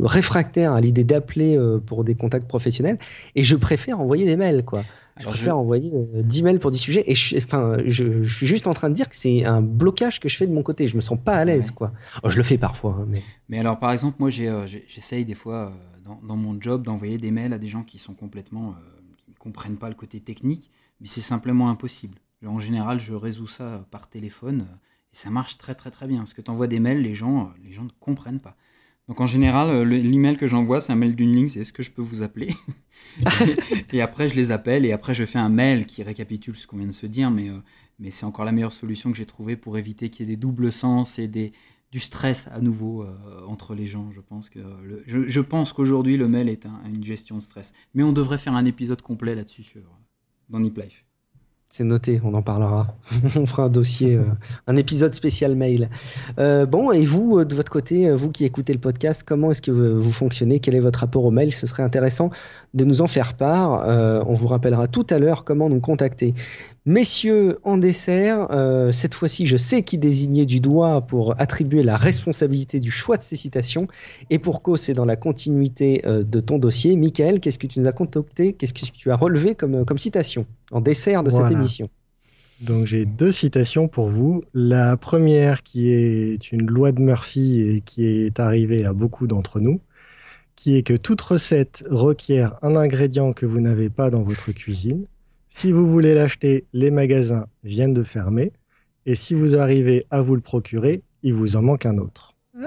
réfractaire 0.00 0.72
à 0.72 0.80
l'idée 0.80 1.04
d'appeler 1.04 1.58
pour 1.84 2.02
des 2.02 2.14
contacts 2.14 2.48
professionnels 2.48 2.98
et 3.34 3.42
je 3.42 3.56
préfère 3.56 4.00
envoyer 4.00 4.24
des 4.24 4.36
mails, 4.36 4.64
quoi. 4.64 4.84
Je 5.18 5.26
préfère 5.26 5.58
envoyer 5.58 5.92
10 5.94 6.42
mails 6.42 6.58
pour 6.58 6.70
10 6.70 6.78
sujets. 6.78 7.04
Et 7.10 7.14
je, 7.14 7.36
enfin, 7.36 7.76
je, 7.86 8.22
suis 8.22 8.46
juste 8.46 8.66
en 8.66 8.74
train 8.74 8.88
de 8.88 8.94
dire 8.94 9.08
que 9.08 9.16
c'est 9.16 9.44
un 9.44 9.62
blocage 9.62 10.20
que 10.20 10.28
je 10.28 10.36
fais 10.36 10.46
de 10.46 10.52
mon 10.52 10.62
côté. 10.62 10.86
Je 10.86 10.96
me 10.96 11.00
sens 11.00 11.18
pas 11.22 11.36
à 11.36 11.44
l'aise, 11.44 11.70
quoi. 11.70 11.92
Oh, 12.22 12.30
je 12.30 12.36
le 12.36 12.42
fais 12.42 12.58
parfois. 12.58 12.98
Hein, 13.00 13.06
mais... 13.08 13.22
mais... 13.48 13.58
alors, 13.58 13.78
par 13.78 13.92
exemple, 13.92 14.16
moi, 14.18 14.30
j'essaye 14.30 15.24
des 15.24 15.34
fois 15.34 15.72
dans, 16.04 16.20
dans, 16.22 16.36
mon 16.36 16.60
job 16.60 16.82
d'envoyer 16.82 17.18
des 17.18 17.30
mails 17.30 17.52
à 17.52 17.58
des 17.58 17.68
gens 17.68 17.82
qui 17.82 17.98
sont 17.98 18.14
complètement, 18.14 18.74
qui 19.16 19.30
ne 19.30 19.36
comprennent 19.36 19.76
pas 19.76 19.88
le 19.88 19.94
côté 19.94 20.20
technique, 20.20 20.70
mais 21.00 21.06
c'est 21.06 21.20
simplement 21.20 21.70
impossible. 21.70 22.18
En 22.46 22.60
général, 22.60 23.00
je 23.00 23.14
résous 23.14 23.48
ça 23.48 23.84
par 23.90 24.08
téléphone 24.08 24.66
et 25.12 25.16
ça 25.16 25.30
marche 25.30 25.58
très 25.58 25.74
très 25.74 25.90
très 25.90 26.06
bien 26.06 26.20
parce 26.20 26.34
que 26.34 26.42
tu 26.42 26.50
envoies 26.50 26.68
des 26.68 26.80
mails, 26.80 27.02
les 27.02 27.14
gens, 27.14 27.52
les 27.64 27.72
gens 27.72 27.84
ne 27.84 27.90
comprennent 27.98 28.40
pas. 28.40 28.56
Donc 29.08 29.20
en 29.22 29.26
général, 29.26 29.82
l'email 29.82 30.36
que 30.36 30.46
j'envoie, 30.46 30.80
c'est 30.80 30.92
un 30.92 30.96
mail 30.96 31.16
d'une 31.16 31.34
ligne, 31.34 31.48
c'est 31.48 31.60
est-ce 31.60 31.72
que 31.72 31.82
je 31.82 31.90
peux 31.90 32.02
vous 32.02 32.22
appeler 32.22 32.54
Et 33.92 34.02
après, 34.02 34.28
je 34.28 34.34
les 34.34 34.50
appelle 34.50 34.84
et 34.84 34.92
après, 34.92 35.14
je 35.14 35.24
fais 35.24 35.38
un 35.38 35.48
mail 35.48 35.86
qui 35.86 36.02
récapitule 36.02 36.54
ce 36.54 36.66
qu'on 36.66 36.76
vient 36.76 36.86
de 36.86 36.92
se 36.92 37.06
dire, 37.06 37.30
mais, 37.30 37.48
euh, 37.48 37.58
mais 37.98 38.10
c'est 38.10 38.26
encore 38.26 38.44
la 38.44 38.52
meilleure 38.52 38.72
solution 38.72 39.10
que 39.10 39.16
j'ai 39.16 39.26
trouvée 39.26 39.56
pour 39.56 39.78
éviter 39.78 40.10
qu'il 40.10 40.26
y 40.26 40.28
ait 40.28 40.36
des 40.36 40.40
doubles 40.40 40.70
sens 40.70 41.18
et 41.18 41.26
des, 41.26 41.52
du 41.90 42.00
stress 42.00 42.48
à 42.48 42.60
nouveau 42.60 43.02
euh, 43.02 43.16
entre 43.46 43.74
les 43.74 43.86
gens. 43.86 44.10
Je 44.12 44.20
pense 44.20 44.50
que 44.50 44.60
je, 45.06 45.40
pense 45.40 45.72
qu'aujourd'hui, 45.72 46.16
le 46.16 46.28
mail 46.28 46.48
est 46.48 46.66
une 46.66 47.02
gestion 47.02 47.36
de 47.36 47.42
stress. 47.42 47.72
Mais 47.94 48.02
on 48.02 48.12
devrait 48.12 48.38
faire 48.38 48.54
un 48.54 48.64
épisode 48.64 49.02
complet 49.02 49.34
là-dessus 49.34 49.62
sur, 49.62 49.82
dans 50.50 50.60
Nip 50.60 50.76
Life. 50.76 51.07
C'est 51.70 51.84
noté, 51.84 52.18
on 52.24 52.32
en 52.32 52.40
parlera. 52.40 52.96
on 53.36 53.44
fera 53.44 53.64
un 53.64 53.68
dossier, 53.68 54.16
euh, 54.16 54.24
un 54.66 54.76
épisode 54.76 55.12
spécial 55.12 55.54
mail. 55.54 55.90
Euh, 56.38 56.64
bon, 56.64 56.92
et 56.92 57.04
vous, 57.04 57.38
euh, 57.38 57.44
de 57.44 57.54
votre 57.54 57.70
côté, 57.70 58.10
vous 58.10 58.30
qui 58.30 58.46
écoutez 58.46 58.72
le 58.72 58.78
podcast, 58.78 59.22
comment 59.22 59.50
est-ce 59.50 59.60
que 59.60 59.70
vous 59.70 60.10
fonctionnez? 60.10 60.60
Quel 60.60 60.76
est 60.76 60.80
votre 60.80 61.00
rapport 61.00 61.26
au 61.26 61.30
mail? 61.30 61.52
Ce 61.52 61.66
serait 61.66 61.82
intéressant 61.82 62.30
de 62.72 62.84
nous 62.86 63.02
en 63.02 63.06
faire 63.06 63.34
part. 63.34 63.86
on 64.26 64.32
vous 64.32 64.48
rappellera 64.48 64.88
tout 64.88 65.06
à 65.10 65.18
l'heure 65.18 65.44
comment 65.44 65.68
nous 65.68 65.80
contacter. 65.80 66.32
Messieurs, 66.88 67.58
en 67.64 67.76
dessert, 67.76 68.46
euh, 68.50 68.92
cette 68.92 69.12
fois-ci, 69.12 69.44
je 69.44 69.58
sais 69.58 69.82
qui 69.82 69.98
désigner 69.98 70.46
du 70.46 70.58
doigt 70.58 71.02
pour 71.02 71.38
attribuer 71.38 71.82
la 71.82 71.98
responsabilité 71.98 72.80
du 72.80 72.90
choix 72.90 73.18
de 73.18 73.22
ces 73.22 73.36
citations. 73.36 73.88
Et 74.30 74.38
pour 74.38 74.62
cause, 74.62 74.80
c'est 74.80 74.94
dans 74.94 75.04
la 75.04 75.16
continuité 75.16 76.00
euh, 76.06 76.24
de 76.24 76.40
ton 76.40 76.56
dossier. 76.56 76.96
Michael, 76.96 77.40
qu'est-ce 77.40 77.58
que 77.58 77.66
tu 77.66 77.78
nous 77.78 77.86
as 77.86 77.92
concocté? 77.92 78.54
Qu'est-ce 78.54 78.72
que 78.72 78.80
tu 78.90 79.10
as 79.10 79.16
relevé 79.16 79.54
comme, 79.54 79.84
comme 79.84 79.98
citation 79.98 80.46
en 80.72 80.80
dessert 80.80 81.22
de 81.22 81.28
cette 81.28 81.50
émission? 81.50 81.90
Donc 82.62 82.86
j'ai 82.86 83.04
deux 83.04 83.32
citations 83.32 83.86
pour 83.86 84.08
vous. 84.08 84.42
La 84.54 84.96
première 84.96 85.64
qui 85.64 85.90
est 85.90 86.52
une 86.52 86.66
loi 86.68 86.92
de 86.92 87.02
Murphy 87.02 87.60
et 87.60 87.82
qui 87.82 88.06
est 88.06 88.40
arrivée 88.40 88.86
à 88.86 88.94
beaucoup 88.94 89.26
d'entre 89.26 89.60
nous, 89.60 89.82
qui 90.56 90.78
est 90.78 90.82
que 90.84 90.94
toute 90.94 91.20
recette 91.20 91.84
requiert 91.90 92.58
un 92.62 92.76
ingrédient 92.76 93.34
que 93.34 93.44
vous 93.44 93.60
n'avez 93.60 93.90
pas 93.90 94.08
dans 94.08 94.22
votre 94.22 94.52
cuisine. 94.52 95.04
Si 95.48 95.72
vous 95.72 95.86
voulez 95.86 96.14
l'acheter, 96.14 96.66
les 96.72 96.90
magasins 96.90 97.46
viennent 97.64 97.94
de 97.94 98.02
fermer. 98.02 98.52
Et 99.06 99.14
si 99.14 99.34
vous 99.34 99.56
arrivez 99.56 100.04
à 100.10 100.20
vous 100.20 100.34
le 100.34 100.42
procurer, 100.42 101.02
il 101.22 101.32
vous 101.32 101.56
en 101.56 101.62
manque 101.62 101.86
un 101.86 101.98
autre. 101.98 102.36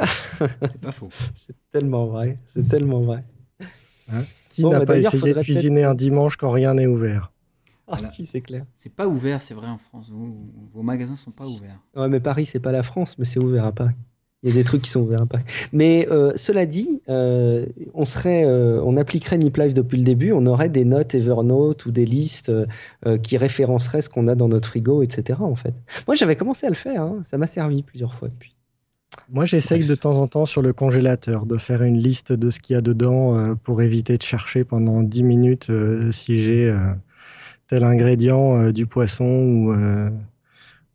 c'est 0.67 0.81
pas 0.81 0.91
faux. 0.91 1.09
C'est 1.35 1.55
tellement 1.71 2.07
vrai. 2.07 2.39
C'est 2.47 2.67
tellement 2.67 3.01
vrai. 3.01 3.23
Hein 4.11 4.23
Qui 4.49 4.65
n'a 4.65 4.79
bah, 4.79 4.85
pas 4.85 4.97
essayé 4.97 5.33
de 5.33 5.41
cuisiner 5.41 5.83
un 5.83 5.93
dimanche 5.93 6.37
quand 6.37 6.49
rien 6.49 6.73
n'est 6.73 6.87
ouvert 6.87 7.31
Ah 7.87 7.99
si, 7.99 8.25
c'est 8.25 8.41
clair. 8.41 8.65
C'est 8.75 8.95
pas 8.95 9.07
ouvert, 9.07 9.41
c'est 9.41 9.53
vrai 9.53 9.67
en 9.67 9.77
France. 9.77 10.09
Vos, 10.09 10.35
vos 10.73 10.81
magasins 10.81 11.15
sont 11.15 11.31
pas 11.31 11.45
ouverts. 11.45 11.79
Ouais, 11.95 12.09
mais 12.09 12.19
Paris, 12.19 12.45
c'est 12.45 12.59
pas 12.59 12.71
la 12.71 12.83
France, 12.83 13.17
mais 13.19 13.25
c'est 13.25 13.39
ouvert 13.39 13.65
à 13.65 13.71
Paris. 13.71 13.95
Il 14.43 14.49
y 14.49 14.53
a 14.53 14.55
des 14.55 14.63
trucs 14.63 14.81
qui 14.81 14.89
sont 14.89 15.01
ouverts 15.01 15.25
Mais 15.71 16.07
euh, 16.09 16.31
cela 16.35 16.65
dit, 16.65 17.01
euh, 17.09 17.67
euh, 18.25 18.81
on 18.83 18.97
appliquerait 18.97 19.37
Nip 19.37 19.55
Life 19.55 19.75
depuis 19.75 19.99
le 19.99 20.03
début, 20.03 20.31
on 20.31 20.47
aurait 20.47 20.69
des 20.69 20.83
notes 20.83 21.13
Evernote 21.13 21.85
ou 21.85 21.91
des 21.91 22.05
listes 22.05 22.51
qui 23.21 23.37
référenceraient 23.37 24.01
ce 24.01 24.09
qu'on 24.09 24.27
a 24.27 24.35
dans 24.35 24.47
notre 24.47 24.67
frigo, 24.67 25.03
etc. 25.03 25.39
En 25.41 25.55
fait. 25.55 25.73
Moi, 26.07 26.15
j'avais 26.15 26.35
commencé 26.35 26.65
à 26.65 26.69
le 26.69 26.75
faire. 26.75 27.03
Hein. 27.03 27.19
Ça 27.23 27.37
m'a 27.37 27.47
servi 27.47 27.83
plusieurs 27.83 28.15
fois 28.15 28.29
depuis. 28.29 28.55
Moi, 29.29 29.45
j'essaye 29.45 29.85
de 29.85 29.95
temps 29.95 30.17
en 30.17 30.27
temps 30.27 30.45
sur 30.45 30.61
le 30.61 30.73
congélateur 30.73 31.45
de 31.45 31.57
faire 31.57 31.83
une 31.83 31.97
liste 31.97 32.33
de 32.33 32.49
ce 32.49 32.59
qu'il 32.59 32.73
y 32.73 32.77
a 32.77 32.81
dedans 32.81 33.55
pour 33.63 33.81
éviter 33.81 34.17
de 34.17 34.23
chercher 34.23 34.63
pendant 34.63 35.03
10 35.03 35.23
minutes 35.23 35.71
si 36.11 36.43
j'ai 36.43 36.75
tel 37.67 37.83
ingrédient 37.83 38.71
du 38.71 38.87
poisson 38.87 39.25
ou 39.25 39.73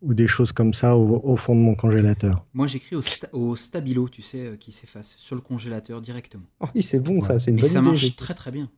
ou 0.03 0.15
des 0.15 0.27
choses 0.27 0.53
comme 0.53 0.75
ça 0.75 0.97
au, 0.97 1.37
fond 1.37 1.55
de 1.55 1.61
mon 1.61 1.75
congélateur. 1.75 2.45
Moi, 2.55 2.67
j'écris 2.67 2.97
au, 3.33 3.57
stabilo, 3.57 4.09
tu 4.09 4.23
sais, 4.23 4.47
euh, 4.47 4.57
qui 4.57 4.73
s'efface 4.73 5.17
sur 5.19 5.35
le 5.35 5.41
congélateur 5.41 6.01
directement. 6.01 6.47
Oh, 6.61 6.67
oui, 6.75 6.83
c'est 6.83 7.01
bon 7.01 7.21
ça, 7.21 7.39
c'est 7.39 7.51
une 7.51 7.59
bonne 7.59 7.69
ça 7.69 7.83
marche 7.83 8.17
très 8.17 8.35
très 8.35 8.51
bien. 8.51 8.71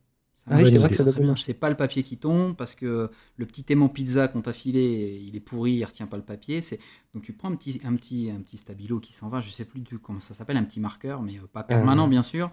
Ah 0.51 0.63
c'est 0.63 0.77
vrai 0.77 0.89
que 0.89 0.95
ça 0.95 1.03
doit 1.03 1.13
bien. 1.13 1.35
C'est 1.35 1.59
pas 1.59 1.69
le 1.69 1.75
papier 1.75 2.01
qui 2.01 2.17
tombe 2.17 2.55
parce 2.55 2.73
que 2.73 3.11
le 3.35 3.45
petit 3.45 3.65
aimant 3.69 3.89
pizza 3.89 4.27
qu'on 4.27 4.41
t'a 4.41 4.53
filé, 4.53 5.21
il 5.27 5.35
est 5.35 5.41
pourri, 5.41 5.73
il 5.73 5.85
retient 5.85 6.07
pas 6.07 6.17
le 6.17 6.23
papier. 6.23 6.61
C'est 6.61 6.79
donc 7.13 7.23
tu 7.23 7.33
prends 7.33 7.51
un 7.51 7.55
petit 7.55 7.79
un 7.83 7.93
petit 7.95 8.31
un 8.35 8.41
petit 8.41 8.57
stabilo 8.57 8.99
qui 8.99 9.13
s'en 9.13 9.27
va, 9.27 9.41
je 9.41 9.49
sais 9.49 9.65
plus 9.65 9.81
du, 9.81 9.99
comment 9.99 10.19
ça 10.19 10.33
s'appelle, 10.33 10.57
un 10.57 10.63
petit 10.63 10.79
marqueur, 10.79 11.21
mais 11.21 11.35
euh, 11.37 11.47
pas 11.51 11.63
permanent 11.63 12.07
bien 12.07 12.23
sûr. 12.23 12.51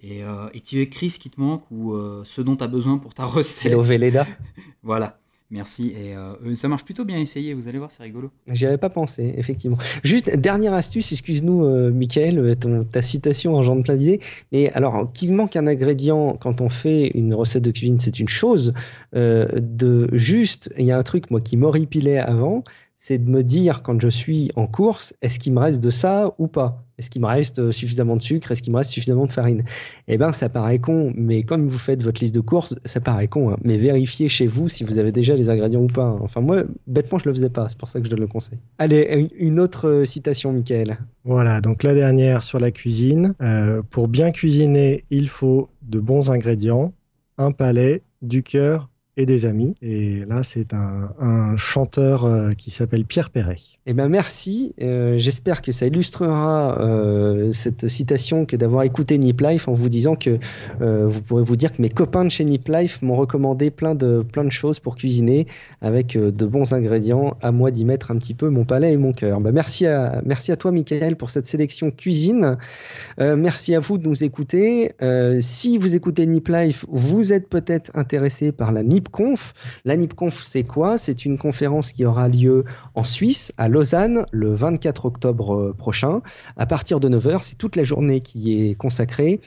Et, 0.00 0.24
euh, 0.24 0.48
et, 0.52 0.60
tu 0.60 0.80
écris 0.80 1.08
ce 1.08 1.18
qui 1.18 1.30
te 1.30 1.40
manque 1.40 1.70
ou 1.70 1.96
ce 2.24 2.42
dont 2.42 2.54
tu 2.56 2.64
as 2.64 2.68
besoin 2.68 2.98
pour 2.98 3.14
ta 3.14 3.24
recette. 3.26 3.62
C'est 3.62 3.70
l'Oveleda. 3.70 4.26
voilà. 4.82 5.20
Merci. 5.50 5.94
Et 5.96 6.16
euh, 6.16 6.56
ça 6.56 6.66
marche 6.66 6.84
plutôt 6.84 7.04
bien 7.04 7.18
essayé, 7.18 7.54
vous 7.54 7.68
allez 7.68 7.78
voir, 7.78 7.92
c'est 7.92 8.02
rigolo. 8.02 8.30
J'y 8.48 8.66
avais 8.66 8.78
pas 8.78 8.90
pensé, 8.90 9.34
effectivement. 9.36 9.78
Juste, 10.02 10.36
dernière 10.36 10.74
astuce, 10.74 11.12
excuse-nous, 11.12 11.64
euh, 11.64 11.92
Michael, 11.92 12.38
euh, 12.38 12.84
ta 12.84 13.00
citation 13.00 13.54
engendre 13.54 13.84
plein 13.84 13.94
d'idées. 13.94 14.20
Mais 14.50 14.72
alors, 14.72 15.10
qu'il 15.12 15.32
manque 15.32 15.54
un 15.54 15.68
ingrédient 15.68 16.36
quand 16.40 16.60
on 16.60 16.68
fait 16.68 17.08
une 17.14 17.32
recette 17.32 17.62
de 17.62 17.70
cuisine, 17.70 17.98
c'est 18.00 18.18
une 18.18 18.28
chose. 18.28 18.72
de 19.12 20.08
juste, 20.12 20.72
il 20.78 20.84
y 20.84 20.92
a 20.92 20.98
un 20.98 21.02
truc, 21.02 21.30
moi, 21.30 21.40
qui 21.40 21.56
m'horripilait 21.56 22.18
avant, 22.18 22.64
c'est 22.98 23.18
de 23.18 23.28
me 23.28 23.44
dire, 23.44 23.82
quand 23.82 24.00
je 24.00 24.08
suis 24.08 24.50
en 24.56 24.66
course, 24.66 25.14
est-ce 25.20 25.38
qu'il 25.38 25.52
me 25.52 25.60
reste 25.60 25.82
de 25.82 25.90
ça 25.90 26.34
ou 26.38 26.48
pas? 26.48 26.82
Est-ce 26.96 27.10
qu'il 27.10 27.20
me 27.20 27.26
reste 27.26 27.58
euh, 27.58 27.70
suffisamment 27.70 28.16
de 28.16 28.22
sucre? 28.22 28.50
Est-ce 28.50 28.62
qu'il 28.62 28.72
me 28.72 28.78
reste 28.78 28.90
suffisamment 28.90 29.26
de 29.26 29.32
farine? 29.32 29.64
Eh 30.08 30.16
bien, 30.16 30.32
ça 30.32 30.48
paraît 30.48 30.78
con, 30.78 31.12
mais 31.14 31.42
comme 31.42 31.66
vous 31.66 31.76
faites 31.76 32.02
votre 32.02 32.22
liste 32.22 32.34
de 32.34 32.40
courses, 32.40 32.74
ça 32.86 33.00
paraît 33.00 33.28
con. 33.28 33.50
Hein. 33.50 33.58
Mais 33.62 33.76
vérifiez 33.76 34.30
chez 34.30 34.46
vous 34.46 34.70
si 34.70 34.82
vous 34.82 34.96
avez 34.96 35.12
déjà 35.12 35.36
les 35.36 35.50
ingrédients 35.50 35.82
ou 35.82 35.88
pas. 35.88 36.04
Hein. 36.04 36.18
Enfin, 36.22 36.40
moi, 36.40 36.62
bêtement, 36.86 37.18
je 37.18 37.28
le 37.28 37.34
faisais 37.34 37.50
pas. 37.50 37.68
C'est 37.68 37.76
pour 37.76 37.90
ça 37.90 38.00
que 38.00 38.06
je 38.06 38.10
donne 38.10 38.20
le 38.20 38.26
conseil. 38.26 38.58
Allez, 38.78 39.28
une 39.38 39.60
autre 39.60 39.88
euh, 39.88 40.04
citation, 40.06 40.54
Michael. 40.54 40.96
Voilà, 41.24 41.60
donc 41.60 41.82
la 41.82 41.92
dernière 41.92 42.42
sur 42.42 42.58
la 42.58 42.70
cuisine. 42.70 43.34
Euh, 43.42 43.82
pour 43.90 44.08
bien 44.08 44.30
cuisiner, 44.30 45.04
il 45.10 45.28
faut 45.28 45.68
de 45.82 46.00
bons 46.00 46.30
ingrédients, 46.30 46.94
un 47.36 47.52
palais, 47.52 48.02
du 48.22 48.42
cœur 48.42 48.88
et 49.16 49.24
des 49.24 49.46
amis. 49.46 49.74
Et 49.80 50.24
là, 50.28 50.42
c'est 50.42 50.74
un, 50.74 51.56
chanteur 51.56 52.24
euh, 52.24 52.50
qui 52.52 52.70
s'appelle 52.70 53.04
Pierre 53.04 53.30
Perret. 53.30 53.56
Eh 53.86 53.94
ben 53.94 54.08
merci. 54.08 54.74
Euh, 54.80 55.16
j'espère 55.18 55.62
que 55.62 55.72
ça 55.72 55.86
illustrera 55.86 56.78
euh, 56.80 57.50
cette 57.52 57.88
citation 57.88 58.44
que 58.44 58.56
d'avoir 58.56 58.82
écouté 58.82 59.16
Nip 59.16 59.40
Life 59.40 59.68
en 59.68 59.74
vous 59.74 59.88
disant 59.88 60.16
que 60.16 60.38
vous 60.80 61.22
pourrez 61.22 61.42
vous 61.42 61.56
dire 61.56 61.72
que 61.72 61.80
mes 61.80 61.88
copains 61.88 62.24
de 62.24 62.28
chez 62.28 62.44
Nip 62.44 62.68
Life 62.68 63.00
m'ont 63.02 63.16
recommandé 63.16 63.70
plein 63.70 63.94
de, 63.94 64.24
plein 64.30 64.44
de 64.44 64.52
choses 64.52 64.80
pour 64.80 64.96
cuisiner 64.96 65.46
avec 65.80 66.16
de 66.18 66.46
bons 66.46 66.72
ingrédients. 66.72 67.36
À 67.42 67.52
moi 67.52 67.70
d'y 67.70 67.84
mettre 67.84 68.10
un 68.10 68.16
petit 68.16 68.34
peu 68.34 68.50
mon 68.50 68.64
palais 68.64 68.92
et 68.92 68.96
mon 68.96 69.12
cœur. 69.12 69.40
Ben 69.40 69.52
merci, 69.52 69.86
à, 69.86 70.20
merci 70.24 70.52
à 70.52 70.56
toi, 70.56 70.72
Michael, 70.72 71.16
pour 71.16 71.30
cette 71.30 71.46
sélection 71.46 71.90
cuisine. 71.90 72.58
merci 73.18 73.74
à 73.74 73.80
vous 73.80 73.98
de 73.98 74.06
nous 74.08 74.24
écouter. 74.24 74.92
si 75.40 75.78
vous 75.78 75.94
écoutez 75.94 76.26
Nip 76.26 76.48
Life, 76.48 76.84
vous 76.88 77.32
êtes 77.32 77.48
peut-être 77.48 77.90
intéressé 77.94 78.52
par 78.52 78.72
la 78.72 78.82
Nip 78.82 79.05
La 79.84 79.96
NIPConf, 79.96 80.42
c'est 80.42 80.64
quoi? 80.64 80.98
C'est 80.98 81.24
une 81.24 81.38
conférence 81.38 81.92
qui 81.92 82.04
aura 82.04 82.28
lieu 82.28 82.64
en 82.94 83.04
Suisse, 83.04 83.52
à 83.56 83.68
Lausanne, 83.68 84.26
le 84.30 84.54
24 84.54 85.06
octobre 85.06 85.54
euh, 85.54 85.72
prochain. 85.72 86.20
À 86.56 86.66
partir 86.66 87.00
de 87.00 87.08
9h, 87.08 87.40
c'est 87.42 87.56
toute 87.56 87.76
la 87.76 87.84
journée 87.84 88.20
qui 88.20 88.70
est 88.70 88.74
consacrée. 88.74 89.40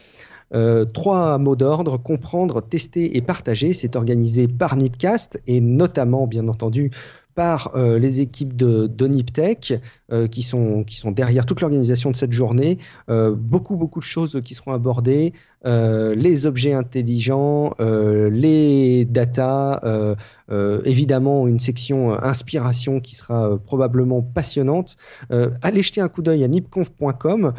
Euh, 0.54 0.86
trois 0.86 1.38
mots 1.38 1.56
d'ordre, 1.56 1.98
comprendre, 1.98 2.62
tester 2.62 3.18
et 3.18 3.22
partager. 3.22 3.74
C'est 3.74 3.96
organisé 3.96 4.48
par 4.48 4.76
Nipcast 4.76 5.42
et 5.46 5.62
notamment, 5.62 6.26
bien 6.26 6.48
entendu, 6.48 6.92
par 7.36 7.76
euh, 7.76 8.00
les 8.00 8.22
équipes 8.22 8.56
de, 8.56 8.88
de 8.88 9.08
Niptech 9.08 9.76
qui 10.32 10.42
sont 10.42 10.86
derrière 11.12 11.46
toute 11.46 11.62
l'organisation 11.62 12.10
de 12.10 12.16
cette 12.16 12.34
journée. 12.34 12.80
beaucoup, 13.08 13.76
beaucoup 13.76 14.00
de 14.00 14.06
choses 14.06 14.42
qui 14.44 14.56
seront 14.56 14.74
abordées. 14.74 15.34
Euh, 15.66 16.16
les 16.16 16.46
objets 16.46 16.74
intelligents, 16.74 17.74
euh, 17.82 18.30
les 18.30 19.04
data, 19.06 19.82
euh, 19.84 20.16
évidemment 20.86 21.48
une 21.48 21.60
section 21.60 22.12
inspiration 22.24 23.00
qui 23.02 23.16
sera 23.16 23.58
probablement 23.58 24.22
passionnante. 24.22 24.98
allez 25.30 25.82
jeter 25.84 26.02
un 26.02 26.08
coup 26.08 26.24
d'œil 26.24 26.44
à 26.44 26.48
nipconf.com, 26.48 27.54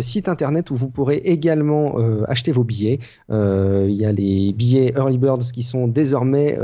site 0.00 0.28
internet 0.28 0.70
où 0.70 0.76
vous 0.76 0.90
pourrez 0.90 1.16
également 1.16 1.96
acheter 2.28 2.52
vos 2.52 2.64
billets. 2.64 2.98
Il 3.30 3.94
y 3.94 4.04
a 4.04 4.12
les 4.12 4.52
billets 4.52 4.92
Early 4.94 5.16
Birds 5.16 5.52
qui 5.54 5.62
sont 5.62 5.88
désormais 5.88 6.58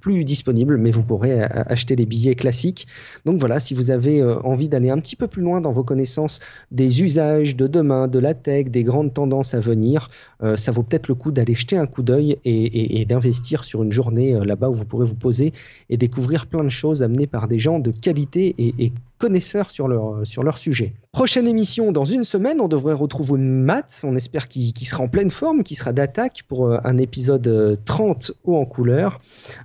plus 0.00 0.24
disponibles, 0.24 0.78
mais 0.78 0.92
vous 0.92 1.02
pourrez 1.02 1.42
acheter 1.42 1.94
les 1.94 2.06
billets 2.06 2.34
classiques. 2.34 2.86
Donc 3.26 3.38
voilà, 3.38 3.60
si 3.60 3.74
vous 3.74 3.90
avez 3.90 4.24
envie 4.24 4.68
d'aller 4.68 4.88
un 4.88 4.98
petit 4.98 5.16
peu 5.16 5.26
plus 5.26 5.42
loin 5.42 5.60
dans 5.60 5.72
vos 5.72 5.84
connaissances 5.84 6.40
des 6.70 7.02
usages 7.02 7.54
de 7.54 7.66
demain, 7.66 8.08
de 8.08 8.18
la 8.18 8.32
tech, 8.32 8.70
des 8.70 8.82
grandes 8.82 9.12
tendances 9.12 9.52
à 9.52 9.60
venir, 9.60 9.95
venir, 9.96 10.56
ça 10.56 10.72
vaut 10.72 10.82
peut-être 10.82 11.08
le 11.08 11.14
coup 11.14 11.30
d'aller 11.30 11.54
jeter 11.54 11.76
un 11.76 11.86
coup 11.86 12.02
d'œil 12.02 12.36
et, 12.44 13.04
d'investir 13.04 13.64
sur 13.64 13.82
une 13.82 13.92
journée 13.92 14.38
là-bas 14.44 14.68
où 14.68 14.74
vous 14.74 14.84
pourrez 14.84 15.06
vous 15.06 15.14
poser 15.14 15.52
et 15.90 15.96
découvrir 15.96 16.46
plein 16.46 16.64
de 16.64 16.68
choses 16.68 17.02
amenées 17.02 17.26
par 17.26 17.48
des 17.48 17.58
gens 17.58 17.78
de 17.78 17.90
qualité 17.90 18.54
et, 18.58 18.92
connaisseurs 19.18 19.70
sur 19.70 19.88
leur, 19.88 20.26
sur 20.26 20.42
leur 20.42 20.58
sujet. 20.58 20.92
Prochaine 21.12 21.48
émission 21.48 21.92
dans 21.92 22.04
une 22.04 22.24
semaine, 22.24 22.60
on 22.60 22.68
devrait 22.68 22.92
retrouver 22.92 23.38
Matt, 23.38 24.02
on 24.04 24.14
espère 24.16 24.48
qu'il 24.48 24.72
sera 24.86 25.02
en 25.02 25.08
pleine 25.08 25.30
forme, 25.30 25.62
qu'il 25.62 25.76
sera 25.76 25.94
d'attaque 25.94 26.42
pour 26.46 26.70
un 26.70 26.98
épisode 26.98 27.80
30 27.86 28.32
haut 28.44 28.56
en 28.56 28.66
couleur. 28.66 29.18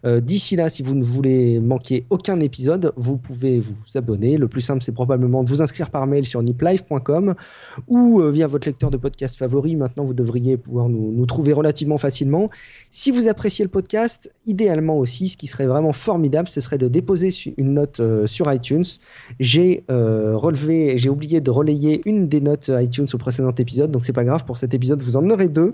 D'ici 0.06 0.56
là, 0.56 0.70
si 0.70 0.82
vous 0.82 0.96
ne 0.96 1.04
voulez 1.04 1.60
manquer 1.60 2.06
aucun 2.10 2.40
épisode, 2.40 2.94
vous 2.96 3.18
pouvez 3.18 3.60
vous 3.60 3.76
abonner. 3.96 4.38
Le 4.38 4.48
plus 4.48 4.62
simple, 4.62 4.82
c'est 4.82 4.94
probablement 4.94 5.44
de 5.44 5.50
vous 5.50 5.62
inscrire 5.62 5.90
par 5.90 6.08
mail 6.08 6.26
sur 6.26 6.42
niplive.com 6.42 7.36
ou 7.90 8.22
via 8.30 8.48
votre 8.48 8.70
lecteur 8.70 8.90
de 8.90 8.96
podcast 8.96 9.38
favori. 9.38 9.76
Maintenant, 9.76 10.06
vous 10.06 10.14
devriez 10.14 10.56
pouvoir 10.56 10.88
nous, 10.88 11.12
nous 11.12 11.26
trouver 11.26 11.52
relativement 11.52 11.98
facilement. 11.98 12.50
Si 12.92 13.12
vous 13.12 13.28
appréciez 13.28 13.66
le 13.66 13.70
podcast, 13.70 14.32
idéalement 14.46 14.98
aussi, 14.98 15.30
ce 15.30 15.38
qui 15.38 15.48
serait 15.48 15.68
vraiment 15.68 15.94
formidable, 15.94 16.48
ce 16.48 16.62
serait 16.62 16.78
de 16.78 16.88
déposer 16.88 17.30
une 17.58 17.74
note 17.74 18.00
euh, 18.00 18.28
sur 18.28 18.52
iTunes. 18.52 18.84
J'ai 19.42 19.84
euh, 19.90 20.40
j'ai 20.98 21.10
oublié 21.10 21.42
de 21.42 21.50
relayer 21.50 22.04
une 22.06 22.28
des 22.28 22.42
notes 22.42 22.70
iTunes 22.72 23.08
au 23.12 23.18
précédent 23.18 23.52
épisode, 23.58 23.90
donc 23.90 24.06
c'est 24.06 24.14
pas 24.14 24.24
grave. 24.24 24.46
Pour 24.46 24.56
cet 24.56 24.76
épisode, 24.76 25.02
vous 25.02 25.18
en 25.18 25.28
aurez 25.32 25.50
deux. 25.50 25.74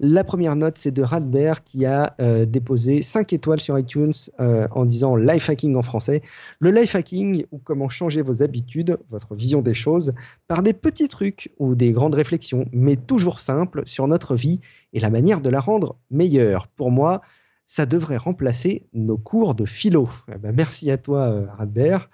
La 0.00 0.24
première 0.24 0.56
note, 0.56 0.76
c'est 0.78 0.90
de 0.90 1.00
Radbert 1.00 1.62
qui 1.62 1.86
a 1.86 2.16
euh, 2.20 2.44
déposé 2.44 3.02
5 3.02 3.32
étoiles 3.32 3.60
sur 3.60 3.78
iTunes 3.78 4.10
en 4.40 4.84
disant 4.84 5.14
life 5.14 5.48
hacking 5.48 5.76
en 5.76 5.82
français. 5.82 6.22
Le 6.58 6.72
life 6.72 6.96
hacking 6.96 7.44
ou 7.52 7.58
comment 7.58 7.88
changer 7.88 8.20
vos 8.20 8.42
habitudes, 8.42 8.98
votre 9.08 9.36
vision 9.36 9.62
des 9.62 9.74
choses, 9.74 10.12
par 10.48 10.64
des 10.64 10.72
petits 10.72 11.06
trucs 11.06 11.52
ou 11.60 11.76
des 11.76 11.92
grandes 11.92 12.16
réflexions, 12.16 12.64
mais 12.72 12.96
toujours 12.96 13.38
simples 13.38 13.82
sur 13.86 14.08
notre 14.08 14.34
vie 14.34 14.58
et 14.92 14.98
la 14.98 15.10
manière 15.10 15.40
de 15.40 15.50
la 15.50 15.60
rendre 15.60 15.94
meilleure. 16.10 16.66
Pour 16.66 16.90
moi, 16.90 17.20
ça 17.64 17.86
devrait 17.86 18.16
remplacer 18.16 18.88
nos 18.92 19.16
cours 19.16 19.54
de 19.54 19.64
philo. 19.64 20.08
Eh 20.32 20.38
ben, 20.38 20.54
merci 20.54 20.90
à 20.90 20.98
toi, 20.98 21.20
euh, 21.22 21.46
Radbert. 21.56 22.10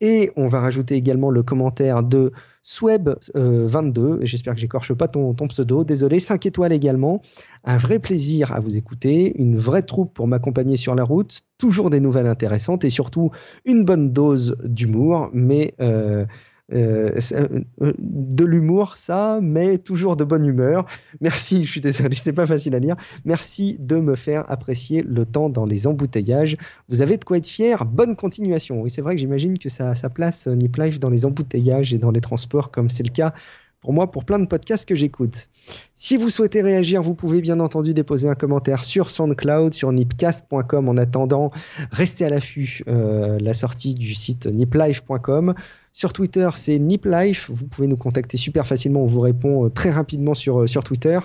Et 0.00 0.30
on 0.36 0.46
va 0.46 0.60
rajouter 0.60 0.94
également 0.94 1.30
le 1.30 1.42
commentaire 1.42 2.02
de 2.02 2.32
Sweb22. 2.64 3.98
Euh, 3.98 4.18
j'espère 4.22 4.54
que 4.54 4.60
j'écorche 4.60 4.94
pas 4.94 5.08
ton, 5.08 5.34
ton, 5.34 5.48
pseudo. 5.48 5.84
Désolé, 5.84 6.20
5 6.20 6.46
étoiles 6.46 6.72
également. 6.72 7.20
Un 7.64 7.76
vrai 7.76 7.98
plaisir 7.98 8.52
à 8.52 8.60
vous 8.60 8.76
écouter, 8.76 9.34
une 9.38 9.56
vraie 9.56 9.82
troupe 9.82 10.14
pour 10.14 10.26
m'accompagner 10.26 10.78
sur 10.78 10.94
la 10.94 11.04
route, 11.04 11.42
toujours 11.58 11.90
des 11.90 12.00
nouvelles 12.00 12.26
intéressantes 12.26 12.84
et 12.84 12.90
surtout 12.90 13.30
une 13.66 13.84
bonne 13.84 14.10
dose 14.10 14.56
d'humour. 14.64 15.28
Mais 15.34 15.74
euh, 15.80 16.24
euh, 16.72 17.10
euh, 17.32 17.92
de 17.98 18.44
l'humour, 18.44 18.96
ça, 18.96 19.38
mais 19.42 19.76
toujours 19.76 20.16
de 20.16 20.24
bonne 20.24 20.46
humeur. 20.46 20.86
Merci, 21.20 21.64
je 21.64 21.70
suis 21.70 21.80
désolé, 21.80 22.16
c'est 22.16 22.32
pas 22.32 22.46
facile 22.46 22.74
à 22.74 22.78
lire. 22.78 22.96
Merci 23.24 23.76
de 23.78 23.96
me 23.96 24.14
faire 24.14 24.50
apprécier 24.50 25.02
le 25.02 25.26
temps 25.26 25.50
dans 25.50 25.66
les 25.66 25.86
embouteillages. 25.86 26.56
Vous 26.88 27.02
avez 27.02 27.18
de 27.18 27.24
quoi 27.24 27.36
être 27.36 27.46
fier. 27.46 27.84
Bonne 27.84 28.16
continuation. 28.16 28.80
Oui, 28.80 28.90
c'est 28.90 29.02
vrai 29.02 29.14
que 29.14 29.20
j'imagine 29.20 29.58
que 29.58 29.68
ça, 29.68 29.94
ça 29.94 30.08
place 30.08 30.46
euh, 30.46 30.54
Nip 30.54 30.76
Life 30.76 30.98
dans 30.98 31.10
les 31.10 31.26
embouteillages 31.26 31.92
et 31.92 31.98
dans 31.98 32.10
les 32.10 32.22
transports, 32.22 32.70
comme 32.70 32.88
c'est 32.88 33.02
le 33.02 33.12
cas 33.12 33.34
pour 33.80 33.92
moi, 33.92 34.10
pour 34.10 34.24
plein 34.24 34.38
de 34.38 34.46
podcasts 34.46 34.88
que 34.88 34.94
j'écoute. 34.94 35.50
Si 35.92 36.16
vous 36.16 36.30
souhaitez 36.30 36.62
réagir, 36.62 37.02
vous 37.02 37.14
pouvez 37.14 37.42
bien 37.42 37.60
entendu 37.60 37.92
déposer 37.92 38.30
un 38.30 38.34
commentaire 38.34 38.82
sur 38.82 39.10
SoundCloud, 39.10 39.74
sur 39.74 39.92
nipcast.com. 39.92 40.88
En 40.88 40.96
attendant, 40.96 41.50
restez 41.92 42.24
à 42.24 42.30
l'affût 42.30 42.82
la 42.86 43.52
sortie 43.52 43.94
du 43.94 44.14
site 44.14 44.46
niplife.com. 44.46 45.52
Sur 45.96 46.12
Twitter, 46.12 46.50
c'est 46.56 46.80
NipLife. 46.80 47.48
Vous 47.52 47.68
pouvez 47.68 47.86
nous 47.86 47.96
contacter 47.96 48.36
super 48.36 48.66
facilement. 48.66 49.02
On 49.02 49.06
vous 49.06 49.20
répond 49.20 49.66
euh, 49.66 49.68
très 49.68 49.92
rapidement 49.92 50.34
sur, 50.34 50.62
euh, 50.62 50.80
Twitter. 50.84 51.20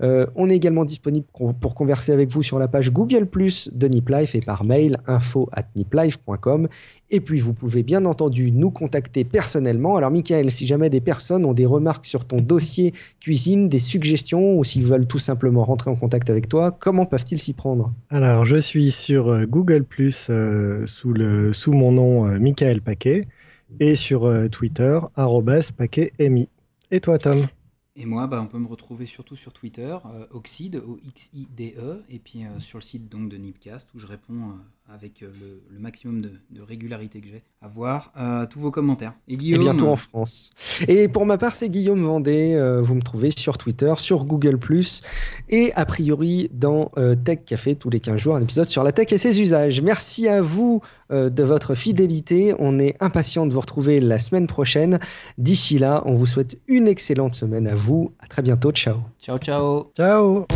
Euh, 0.00 0.24
on 0.34 0.48
est 0.48 0.56
également 0.56 0.86
disponible 0.86 1.26
pour 1.60 1.74
converser 1.74 2.10
avec 2.10 2.32
vous 2.32 2.42
sur 2.42 2.58
la 2.58 2.66
page 2.66 2.90
Google 2.90 3.26
Plus 3.26 3.68
de 3.74 3.86
NipLife 3.86 4.34
et 4.34 4.40
par 4.40 4.64
mail 4.64 4.96
info 5.06 5.50
at 5.52 5.66
niplife.com. 5.76 6.68
Et 7.10 7.20
puis, 7.20 7.38
vous 7.38 7.52
pouvez 7.52 7.82
bien 7.82 8.06
entendu 8.06 8.50
nous 8.50 8.70
contacter 8.70 9.24
personnellement. 9.24 9.96
Alors, 9.96 10.10
Michael, 10.10 10.50
si 10.50 10.66
jamais 10.66 10.88
des 10.88 11.02
personnes 11.02 11.44
ont 11.44 11.52
des 11.52 11.66
remarques 11.66 12.06
sur 12.06 12.24
ton 12.24 12.38
dossier 12.38 12.94
cuisine, 13.20 13.68
des 13.68 13.78
suggestions 13.78 14.56
ou 14.56 14.64
s'ils 14.64 14.84
veulent 14.84 15.06
tout 15.06 15.18
simplement 15.18 15.64
rentrer 15.64 15.90
en 15.90 15.96
contact 15.96 16.30
avec 16.30 16.48
toi, 16.48 16.70
comment 16.70 17.04
peuvent-ils 17.04 17.38
s'y 17.38 17.52
prendre? 17.52 17.92
Alors, 18.08 18.46
je 18.46 18.56
suis 18.56 18.90
sur 18.90 19.46
Google 19.46 19.84
Plus 19.84 20.30
sous 20.86 21.72
mon 21.72 21.92
nom 21.92 22.24
Michael 22.38 22.80
Paquet 22.80 23.28
et 23.80 23.94
sur 23.94 24.24
euh, 24.24 24.48
Twitter, 24.48 25.00
paquet 25.76 26.12
Et 26.90 27.00
toi, 27.00 27.18
Tom? 27.18 27.42
Et 27.96 28.06
moi, 28.06 28.26
bah, 28.26 28.40
on 28.42 28.48
peut 28.48 28.58
me 28.58 28.66
retrouver 28.66 29.06
surtout 29.06 29.36
sur 29.36 29.52
Twitter, 29.52 29.96
euh, 30.06 30.26
Oxide, 30.32 30.82
O-X-I-D-E, 30.84 32.04
et 32.08 32.18
puis 32.18 32.44
euh, 32.44 32.58
sur 32.58 32.78
le 32.78 32.82
site 32.82 33.08
donc, 33.08 33.28
de 33.28 33.36
Nipcast, 33.36 33.88
où 33.94 33.98
je 33.98 34.06
réponds 34.06 34.54
avec 34.92 35.22
euh, 35.22 35.30
le, 35.70 35.78
maximum 35.78 36.20
de, 36.20 36.62
régularité 36.62 37.20
que 37.20 37.28
j'ai 37.28 37.42
à 37.60 37.68
voir 37.68 38.12
euh, 38.18 38.46
tous 38.46 38.60
vos 38.60 38.70
commentaires. 38.70 39.14
Et 39.28 39.36
Guillaume. 39.36 39.62
Et 39.62 39.64
bientôt 39.64 39.88
en 39.88 39.96
France. 39.96 40.50
Et 40.88 41.08
pour 41.08 41.24
ma 41.26 41.38
part, 41.38 41.54
c'est 41.54 41.68
Guillaume 41.68 42.02
Vendée. 42.02 42.54
Euh, 42.54 42.82
vous 42.82 42.94
me 42.94 43.02
trouvez 43.02 43.30
sur 43.30 43.58
Twitter, 43.58 43.92
sur 43.98 44.24
Google, 44.24 44.58
et 45.48 45.72
a 45.74 45.84
priori 45.84 46.48
dans 46.52 46.90
Tech 47.24 47.40
Café 47.44 47.74
tous 47.76 47.90
les 47.90 48.00
15 48.00 48.18
jours, 48.18 48.36
un 48.36 48.42
épisode 48.42 48.68
sur 48.68 48.82
la 48.82 48.92
tech 48.92 49.12
et 49.12 49.18
ses 49.18 49.40
usages. 49.40 49.82
Merci 49.82 50.28
à 50.28 50.42
vous 50.42 50.80
de 51.10 51.42
votre 51.42 51.74
fidélité. 51.74 52.54
On 52.58 52.78
est 52.78 52.96
impatient 53.00 53.46
de 53.46 53.52
vous 53.52 53.60
retrouver 53.60 54.00
la 54.00 54.18
semaine 54.18 54.46
prochaine. 54.46 54.98
D'ici 55.38 55.78
là, 55.78 56.02
on 56.06 56.14
vous 56.14 56.26
souhaite 56.26 56.58
une 56.66 56.88
excellente 56.88 57.34
semaine 57.34 57.66
à 57.66 57.74
vous. 57.74 58.12
À 58.20 58.26
très 58.26 58.42
bientôt. 58.42 58.72
Ciao. 58.72 58.96
Ciao, 59.20 59.38
ciao. 59.38 59.90
Ciao. 59.96 60.46